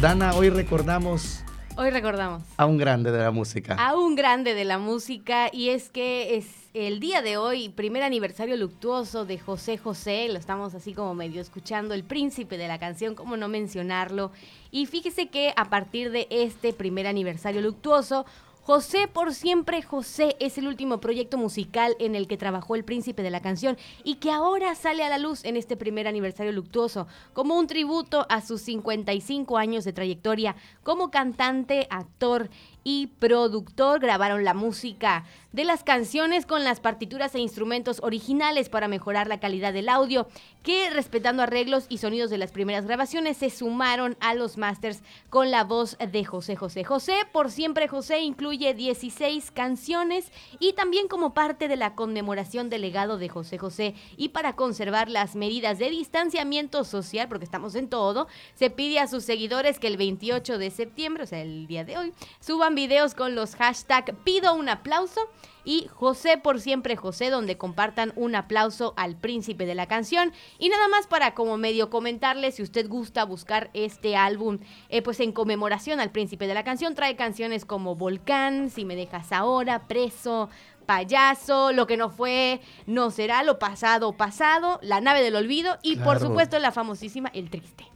Dana, 0.00 0.34
hoy 0.34 0.50
recordamos 0.50 1.42
Hoy 1.74 1.88
recordamos. 1.90 2.42
A 2.58 2.66
un 2.66 2.76
grande 2.76 3.10
de 3.10 3.18
la 3.18 3.30
música. 3.30 3.74
A 3.74 3.96
un 3.96 4.14
grande 4.14 4.54
de 4.54 4.64
la 4.64 4.78
música 4.78 5.48
y 5.50 5.70
es 5.70 5.88
que 5.88 6.36
es 6.36 6.61
el 6.74 7.00
día 7.00 7.20
de 7.20 7.36
hoy, 7.36 7.68
primer 7.68 8.02
aniversario 8.02 8.56
luctuoso 8.56 9.26
de 9.26 9.38
José 9.38 9.76
José, 9.76 10.28
lo 10.30 10.38
estamos 10.38 10.74
así 10.74 10.94
como 10.94 11.14
medio 11.14 11.42
escuchando, 11.42 11.92
el 11.92 12.02
príncipe 12.02 12.56
de 12.56 12.66
la 12.66 12.78
canción, 12.78 13.14
cómo 13.14 13.36
no 13.36 13.48
mencionarlo. 13.48 14.32
Y 14.70 14.86
fíjese 14.86 15.28
que 15.28 15.52
a 15.56 15.68
partir 15.68 16.10
de 16.10 16.26
este 16.30 16.72
primer 16.72 17.06
aniversario 17.06 17.60
luctuoso, 17.60 18.24
José 18.62 19.08
por 19.08 19.34
siempre 19.34 19.82
José 19.82 20.36
es 20.38 20.56
el 20.56 20.68
último 20.68 21.00
proyecto 21.00 21.36
musical 21.36 21.96
en 21.98 22.14
el 22.14 22.28
que 22.28 22.36
trabajó 22.36 22.76
el 22.76 22.84
príncipe 22.84 23.24
de 23.24 23.30
la 23.30 23.42
canción 23.42 23.76
y 24.04 24.14
que 24.14 24.30
ahora 24.30 24.76
sale 24.76 25.02
a 25.02 25.08
la 25.08 25.18
luz 25.18 25.44
en 25.44 25.56
este 25.56 25.76
primer 25.76 26.06
aniversario 26.06 26.52
luctuoso 26.52 27.08
como 27.32 27.58
un 27.58 27.66
tributo 27.66 28.24
a 28.28 28.40
sus 28.40 28.62
55 28.62 29.58
años 29.58 29.84
de 29.84 29.92
trayectoria 29.92 30.54
como 30.84 31.10
cantante, 31.10 31.88
actor 31.90 32.50
y 32.84 33.08
productor. 33.18 34.00
Grabaron 34.00 34.44
la 34.44 34.54
música 34.54 35.24
de 35.52 35.64
las 35.64 35.84
canciones 35.84 36.46
con 36.46 36.64
las 36.64 36.80
partituras 36.80 37.34
e 37.34 37.38
instrumentos 37.38 38.00
originales 38.02 38.68
para 38.68 38.88
mejorar 38.88 39.28
la 39.28 39.38
calidad 39.38 39.72
del 39.72 39.88
audio, 39.88 40.26
que 40.62 40.88
respetando 40.90 41.42
arreglos 41.42 41.86
y 41.88 41.98
sonidos 41.98 42.30
de 42.30 42.38
las 42.38 42.52
primeras 42.52 42.86
grabaciones 42.86 43.36
se 43.36 43.50
sumaron 43.50 44.16
a 44.20 44.34
los 44.34 44.56
masters 44.56 45.02
con 45.28 45.50
la 45.50 45.64
voz 45.64 45.96
de 45.98 46.24
José 46.24 46.56
José. 46.56 46.84
José, 46.84 47.14
por 47.32 47.50
siempre 47.50 47.88
José, 47.88 48.20
incluye 48.20 48.72
16 48.72 49.50
canciones 49.50 50.32
y 50.58 50.72
también 50.72 51.08
como 51.08 51.34
parte 51.34 51.68
de 51.68 51.76
la 51.76 51.94
conmemoración 51.94 52.70
del 52.70 52.82
legado 52.82 53.18
de 53.18 53.28
José 53.28 53.58
José 53.58 53.94
y 54.16 54.30
para 54.30 54.54
conservar 54.54 55.10
las 55.10 55.36
medidas 55.36 55.78
de 55.78 55.90
distanciamiento 55.90 56.84
social, 56.84 57.28
porque 57.28 57.44
estamos 57.44 57.74
en 57.74 57.88
todo, 57.88 58.26
se 58.54 58.70
pide 58.70 59.00
a 59.00 59.06
sus 59.06 59.24
seguidores 59.24 59.78
que 59.78 59.88
el 59.88 59.96
28 59.96 60.58
de 60.58 60.70
septiembre, 60.70 61.24
o 61.24 61.26
sea, 61.26 61.42
el 61.42 61.66
día 61.66 61.84
de 61.84 61.98
hoy, 61.98 62.12
suban 62.40 62.71
videos 62.74 63.14
con 63.14 63.34
los 63.34 63.56
hashtag 63.56 64.14
pido 64.24 64.54
un 64.54 64.68
aplauso 64.68 65.20
y 65.64 65.88
José 65.92 66.38
por 66.38 66.60
siempre 66.60 66.96
José, 66.96 67.30
donde 67.30 67.56
compartan 67.56 68.12
un 68.16 68.34
aplauso 68.34 68.94
al 68.96 69.16
príncipe 69.16 69.66
de 69.66 69.74
la 69.74 69.86
canción. 69.86 70.32
Y 70.58 70.68
nada 70.68 70.88
más 70.88 71.06
para 71.06 71.34
como 71.34 71.56
medio 71.56 71.90
comentarle, 71.90 72.52
si 72.52 72.62
usted 72.62 72.88
gusta 72.88 73.24
buscar 73.24 73.70
este 73.74 74.16
álbum, 74.16 74.58
eh, 74.88 75.02
pues 75.02 75.20
en 75.20 75.32
conmemoración 75.32 76.00
al 76.00 76.10
príncipe 76.10 76.46
de 76.46 76.54
la 76.54 76.64
canción, 76.64 76.94
trae 76.94 77.16
canciones 77.16 77.64
como 77.64 77.94
Volcán, 77.94 78.70
Si 78.70 78.84
me 78.84 78.96
dejas 78.96 79.32
ahora, 79.32 79.86
Preso, 79.86 80.48
Payaso, 80.86 81.72
Lo 81.72 81.86
que 81.86 81.96
no 81.96 82.10
fue, 82.10 82.60
No 82.86 83.10
será, 83.10 83.42
Lo 83.42 83.58
pasado, 83.58 84.16
pasado, 84.16 84.78
La 84.82 85.00
nave 85.00 85.22
del 85.22 85.36
olvido 85.36 85.78
y 85.82 85.96
por 85.96 86.18
supuesto 86.18 86.58
la 86.58 86.72
famosísima 86.72 87.30
El 87.34 87.50
triste. 87.50 87.91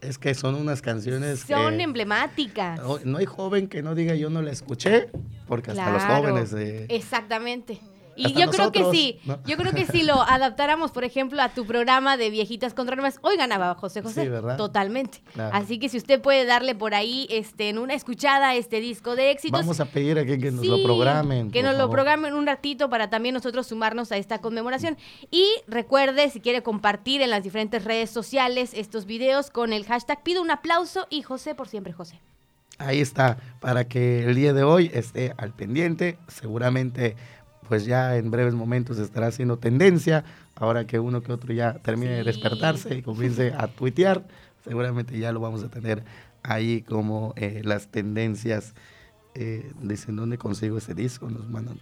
Es 0.00 0.18
que 0.18 0.34
son 0.34 0.54
unas 0.54 0.80
canciones 0.80 1.40
Son 1.40 1.76
que 1.76 1.82
emblemáticas. 1.82 2.80
no, 2.80 2.98
no 3.04 3.18
hay 3.18 3.26
joven 3.26 3.68
que 3.68 3.82
no 3.82 3.94
diga 3.94 4.14
yo 4.14 4.30
no 4.30 4.40
la 4.40 4.50
escuché, 4.50 5.10
porque 5.46 5.72
hasta 5.72 5.92
los 5.92 6.02
jóvenes. 6.04 6.54
Exactamente. 6.88 7.80
Y 8.20 8.26
Hasta 8.26 8.40
yo 8.40 8.50
creo 8.50 8.72
que 8.72 8.90
sí, 8.90 9.18
¿no? 9.24 9.38
yo 9.46 9.56
creo 9.56 9.72
que 9.72 9.86
si 9.86 10.02
lo 10.02 10.20
adaptáramos, 10.28 10.90
por 10.90 11.04
ejemplo, 11.04 11.40
a 11.40 11.48
tu 11.48 11.64
programa 11.64 12.16
de 12.16 12.28
viejitas 12.30 12.74
contra 12.74 12.94
armas, 12.94 13.18
hoy 13.22 13.36
ganaba 13.36 13.74
José 13.74 14.02
José. 14.02 14.24
Sí, 14.24 14.28
¿verdad? 14.28 14.56
Totalmente. 14.56 15.22
Claro. 15.32 15.56
Así 15.56 15.78
que 15.78 15.88
si 15.88 15.96
usted 15.96 16.20
puede 16.20 16.44
darle 16.44 16.74
por 16.74 16.94
ahí 16.94 17.26
este, 17.30 17.70
en 17.70 17.78
una 17.78 17.94
escuchada 17.94 18.54
este 18.54 18.80
disco 18.80 19.16
de 19.16 19.30
éxitos. 19.30 19.60
Vamos 19.60 19.80
a 19.80 19.86
pedir 19.86 20.18
a 20.18 20.24
que, 20.26 20.38
que 20.38 20.50
nos 20.50 20.66
lo 20.66 20.82
programen. 20.82 21.50
Que 21.50 21.62
nos 21.62 21.76
lo 21.76 21.88
programen 21.88 22.34
un 22.34 22.46
ratito 22.46 22.90
para 22.90 23.08
también 23.08 23.34
nosotros 23.34 23.66
sumarnos 23.66 24.12
a 24.12 24.16
esta 24.16 24.40
conmemoración. 24.40 24.98
Y 25.30 25.46
recuerde, 25.66 26.28
si 26.30 26.40
quiere 26.40 26.62
compartir 26.62 27.22
en 27.22 27.30
las 27.30 27.42
diferentes 27.42 27.84
redes 27.84 28.10
sociales 28.10 28.72
estos 28.74 29.06
videos 29.06 29.50
con 29.50 29.72
el 29.72 29.86
hashtag 29.86 30.22
pido 30.22 30.42
un 30.42 30.50
aplauso 30.50 31.06
y 31.08 31.22
José 31.22 31.54
por 31.54 31.68
siempre 31.68 31.92
José. 31.92 32.20
Ahí 32.78 33.00
está, 33.00 33.36
para 33.60 33.86
que 33.86 34.24
el 34.24 34.34
día 34.34 34.54
de 34.54 34.62
hoy 34.62 34.90
esté 34.94 35.34
al 35.36 35.52
pendiente. 35.52 36.18
Seguramente, 36.28 37.14
pues 37.70 37.84
ya 37.84 38.16
en 38.16 38.32
breves 38.32 38.54
momentos 38.54 38.98
estará 38.98 39.28
haciendo 39.28 39.60
tendencia. 39.60 40.24
Ahora 40.56 40.88
que 40.88 40.98
uno 40.98 41.22
que 41.22 41.32
otro 41.32 41.54
ya 41.54 41.74
termine 41.74 42.14
de 42.14 42.24
despertarse 42.24 42.96
y 42.96 43.02
comience 43.02 43.54
a 43.56 43.68
tuitear, 43.68 44.26
seguramente 44.64 45.16
ya 45.16 45.30
lo 45.30 45.38
vamos 45.38 45.62
a 45.62 45.68
tener 45.68 46.02
ahí 46.42 46.82
como 46.82 47.32
eh, 47.36 47.62
las 47.64 47.86
tendencias. 47.86 48.74
Eh, 49.36 49.70
dicen, 49.80 50.16
¿dónde 50.16 50.36
consigo 50.36 50.78
ese 50.78 50.94
disco? 50.94 51.30
Nos 51.30 51.48
mandan. 51.48 51.78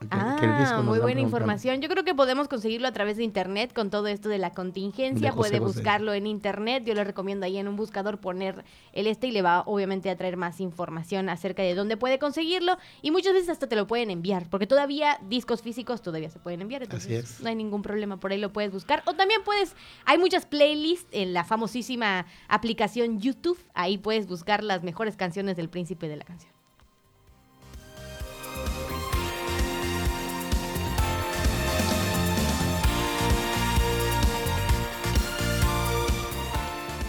Que- 0.00 0.08
que 0.08 0.44
el 0.46 0.58
disco 0.58 0.76
Ah, 0.76 0.82
muy 0.82 0.98
buena 0.98 1.20
información. 1.20 1.80
Yo 1.80 1.88
creo 1.88 2.04
que 2.04 2.14
podemos 2.14 2.48
conseguirlo 2.48 2.86
a 2.88 2.92
través 2.92 3.16
de 3.16 3.24
internet 3.24 3.72
con 3.74 3.90
todo 3.90 4.06
esto 4.08 4.28
de 4.28 4.38
la 4.38 4.50
contingencia. 4.50 5.28
De 5.30 5.34
José 5.34 5.50
Puede 5.50 5.58
José. 5.60 5.78
buscarlo 5.78 6.12
en 6.12 6.26
internet. 6.26 6.84
Yo 6.84 6.94
le 6.94 7.02
recomiendo 7.04 7.46
ahí 7.46 7.56
en 7.56 7.66
un 7.68 7.76
buscador 7.76 8.18
poner 8.18 8.64
el 8.92 9.06
este 9.06 9.28
y 9.28 9.30
le 9.30 9.42
va 9.42 9.62
obviamente 9.66 10.10
a 10.10 10.16
traer 10.16 10.36
más 10.36 10.60
información 10.60 11.28
acerca 11.28 11.62
de 11.62 11.74
dónde 11.74 11.96
puede 11.96 12.18
conseguirlo. 12.18 12.76
Y 13.02 13.10
muchas 13.10 13.32
veces 13.32 13.48
hasta 13.48 13.68
te 13.68 13.76
lo 13.76 13.86
pueden 13.86 14.10
enviar, 14.10 14.48
porque 14.50 14.66
todavía 14.66 15.18
discos 15.28 15.62
físicos 15.62 16.02
todavía 16.02 16.30
se 16.30 16.38
pueden 16.38 16.60
enviar. 16.62 16.82
Entonces 16.82 17.06
Así 17.24 17.34
es. 17.34 17.40
no 17.42 17.48
hay 17.48 17.54
ningún 17.54 17.82
problema. 17.82 18.18
Por 18.18 18.32
ahí 18.32 18.38
lo 18.38 18.52
puedes 18.52 18.72
buscar. 18.72 19.02
O 19.06 19.14
también 19.14 19.40
puedes, 19.44 19.74
hay 20.04 20.18
muchas 20.18 20.46
playlists 20.46 21.08
en 21.12 21.32
la 21.32 21.44
famosísima 21.44 22.26
aplicación 22.48 23.18
YouTube. 23.20 23.58
Ahí 23.74 23.98
puedes 23.98 24.26
buscar 24.26 24.62
las 24.62 24.82
mejores 24.82 25.16
canciones 25.16 25.56
del 25.56 25.68
príncipe 25.68 26.08
de 26.08 26.16
la 26.16 26.24
canción. 26.24 26.55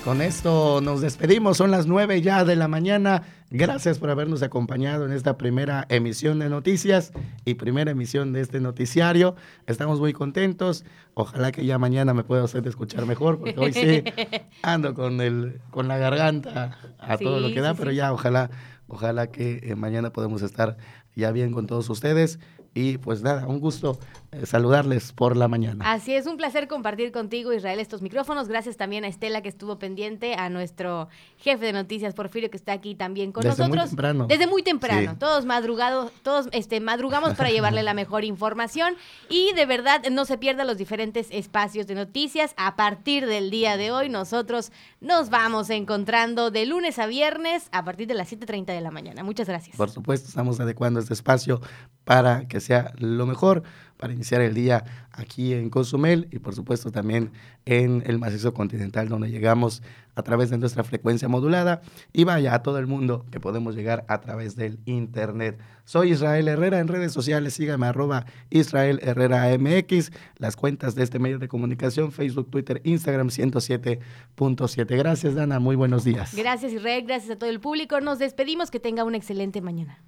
Con 0.07 0.21
esto 0.21 0.79
nos 0.79 1.01
despedimos, 1.01 1.57
son 1.57 1.69
las 1.69 1.85
nueve 1.85 2.21
ya 2.21 2.45
de 2.45 2.55
la 2.55 2.69
mañana. 2.69 3.23
Gracias 3.49 3.99
por 3.99 4.09
habernos 4.09 4.41
acompañado 4.41 5.05
en 5.05 5.11
esta 5.11 5.38
primera 5.38 5.85
emisión 5.89 6.39
de 6.39 6.47
noticias 6.47 7.11
y 7.43 7.55
primera 7.55 7.91
emisión 7.91 8.31
de 8.31 8.39
este 8.39 8.61
noticiario. 8.61 9.35
Estamos 9.65 9.99
muy 9.99 10.13
contentos. 10.13 10.85
Ojalá 11.13 11.51
que 11.51 11.65
ya 11.65 11.77
mañana 11.77 12.13
me 12.13 12.23
pueda 12.23 12.45
usted 12.45 12.65
escuchar 12.67 13.05
mejor, 13.05 13.38
porque 13.38 13.59
hoy 13.59 13.73
sí 13.73 14.01
ando 14.61 14.93
con, 14.93 15.19
el, 15.19 15.59
con 15.71 15.89
la 15.89 15.97
garganta 15.97 16.77
a 16.99 17.17
todo 17.17 17.41
lo 17.41 17.49
que 17.49 17.59
da, 17.59 17.73
sí, 17.73 17.75
pero 17.77 17.91
ya 17.91 18.13
ojalá, 18.13 18.49
ojalá 18.88 19.27
que 19.27 19.59
eh, 19.61 19.75
mañana 19.75 20.13
podamos 20.13 20.41
estar 20.41 20.77
ya 21.17 21.34
bien 21.34 21.51
con 21.51 21.67
todos 21.67 21.89
ustedes. 21.89 22.39
Y 22.78 22.99
pues 22.99 23.24
nada, 23.24 23.48
un 23.48 23.60
gusto 23.60 23.98
eh, 24.32 24.45
saludarles 24.45 25.12
por 25.12 25.36
la 25.36 25.48
mañana. 25.48 25.91
Así 25.91 26.14
es, 26.14 26.28
un 26.28 26.38
placer 26.38 26.68
compartir 26.68 27.12
contigo, 27.12 27.52
Israel, 27.52 27.80
estos 27.80 28.04
micrófonos. 28.04 28.48
Gracias 28.48 28.78
también 28.78 29.04
a 29.04 29.08
Estela 29.08 29.41
que 29.41 29.49
estuvo 29.49 29.80
pendiente, 29.80 30.36
a 30.36 30.52
nuestro 30.52 31.10
jefe 31.38 31.66
de 31.66 31.74
noticias, 31.74 32.14
Porfirio, 32.14 32.52
que 32.52 32.58
está 32.58 32.74
aquí 32.74 32.94
también 32.94 33.32
con 33.32 33.41
Desde 33.41 33.64
muy 33.64 33.78
nosotros. 33.78 33.90
temprano. 33.90 34.28
Desde 34.28 34.45
muy 34.45 34.62
temprano. 34.62 35.14
Sí. 35.14 35.18
Todos 35.18 35.45
madrugados, 35.45 36.12
todos 36.22 36.49
este, 36.52 36.80
madrugamos 36.80 37.34
para 37.34 37.49
llevarle 37.49 37.82
la 37.82 37.95
mejor 37.95 38.24
información. 38.26 38.94
Y 39.28 39.54
de 39.54 39.66
verdad, 39.66 40.04
no 40.12 40.26
se 40.26 40.38
pierda 40.38 40.64
los 40.64 40.78
diferentes 40.78 41.30
espacios 41.32 41.88
de 41.88 41.95
noticias. 41.95 42.54
A 42.58 42.76
partir 42.76 43.26
del 43.26 43.49
día 43.49 43.76
de 43.76 43.91
hoy, 43.91 44.10
nosotros 44.10 44.72
nos 45.02 45.32
vamos 45.32 45.72
encontrando 45.72 46.52
de 46.52 46.68
lunes 46.68 46.99
a 46.99 47.08
viernes 47.08 47.70
a 47.72 47.84
partir 47.84 48.08
de 48.08 48.14
las 48.14 48.32
7:30 48.32 48.66
de 48.66 48.82
la 48.82 48.91
mañana. 48.91 49.24
Muchas 49.24 49.48
gracias. 49.48 49.76
Por 49.76 49.90
supuesto, 49.90 50.28
estamos 50.28 50.60
adecuando 50.60 50.99
este 50.99 51.16
espacio 51.16 51.60
para 52.07 52.47
que 52.47 52.61
sea 52.61 52.93
lo 52.99 53.25
mejor 53.25 53.63
para 53.97 54.13
iniciar 54.13 54.39
el 54.39 54.53
día 54.53 54.85
aquí 55.11 55.53
en 55.53 55.69
Cozumel 55.69 56.29
y 56.31 56.39
por 56.39 56.55
supuesto 56.55 56.89
también 56.89 57.31
en 57.65 58.01
el 58.05 58.17
macizo 58.17 58.53
continental 58.53 59.09
donde 59.09 59.29
llegamos 59.29 59.84
a 60.15 60.23
través 60.23 60.49
de 60.49 60.57
nuestra 60.57 60.85
frecuencia 60.85 61.27
modulada 61.27 61.81
y 62.13 62.23
vaya 62.23 62.53
a 62.53 62.63
todo 62.63 62.77
el 62.77 62.88
mundo 62.88 63.25
que 63.29 63.41
podemos 63.41 63.75
llegar 63.75 64.05
a 64.07 64.21
través 64.21 64.55
del 64.55 64.79
internet. 64.85 65.59
Soy 65.84 66.11
Israel 66.11 66.47
Herrera 66.47 66.79
en 66.79 66.88
redes 66.88 67.11
sociales, 67.11 67.55
sígame 67.55 67.88
arroba 67.88 68.25
Israel 68.51 68.99
Herrera 69.03 69.49
MX, 69.57 70.11
las 70.38 70.55
cuentas 70.55 70.95
de 70.95 71.03
este 71.03 71.19
medio 71.19 71.39
de 71.39 71.49
comunicación, 71.49 72.13
Facebook, 72.13 72.49
Twitter, 72.49 72.79
Instagram 72.85 73.27
107.7. 73.27 74.97
Gracias 74.97 75.35
Dana, 75.35 75.59
muy 75.59 75.75
buenos 75.75 76.05
días. 76.05 76.34
Gracias, 76.35 76.71
Israel. 76.71 77.03
Gracias 77.05 77.31
a 77.31 77.35
todo 77.38 77.49
el 77.49 77.59
público. 77.59 77.99
Nos 77.99 78.19
despedimos. 78.19 78.71
Que 78.71 78.79
tenga 78.79 79.03
una 79.03 79.17
excelente 79.17 79.61
mañana. 79.61 79.99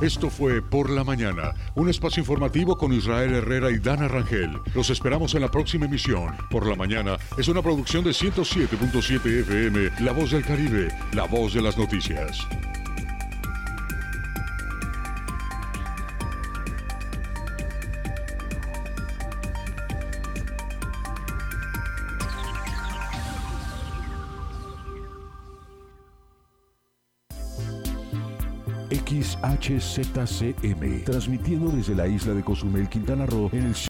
Esto 0.00 0.28
fue 0.28 0.60
Por 0.60 0.90
la 0.90 1.04
Mañana, 1.04 1.54
un 1.74 1.88
espacio 1.88 2.20
informativo 2.20 2.76
con 2.76 2.92
Israel 2.92 3.32
Herrera 3.32 3.70
y 3.70 3.78
Dana 3.78 4.08
Rangel. 4.08 4.50
Los 4.74 4.90
esperamos 4.90 5.34
en 5.34 5.40
la 5.40 5.50
próxima 5.50 5.86
emisión. 5.86 6.36
Por 6.50 6.66
la 6.66 6.76
Mañana 6.76 7.16
es 7.38 7.48
una 7.48 7.62
producción 7.62 8.04
de 8.04 8.10
107.7 8.10 9.40
FM, 9.40 9.90
La 10.00 10.12
Voz 10.12 10.32
del 10.32 10.44
Caribe, 10.44 10.88
la 11.14 11.24
voz 11.24 11.54
de 11.54 11.62
las 11.62 11.78
noticias. 11.78 12.46
XHZCM, 29.04 30.84
transmitiendo 31.04 31.70
desde 31.70 31.94
la 31.94 32.08
isla 32.08 32.34
de 32.34 32.42
Cozumel, 32.42 32.88
Quintana 32.88 33.26
Roo, 33.26 33.50
en 33.52 33.66
el 33.66 33.74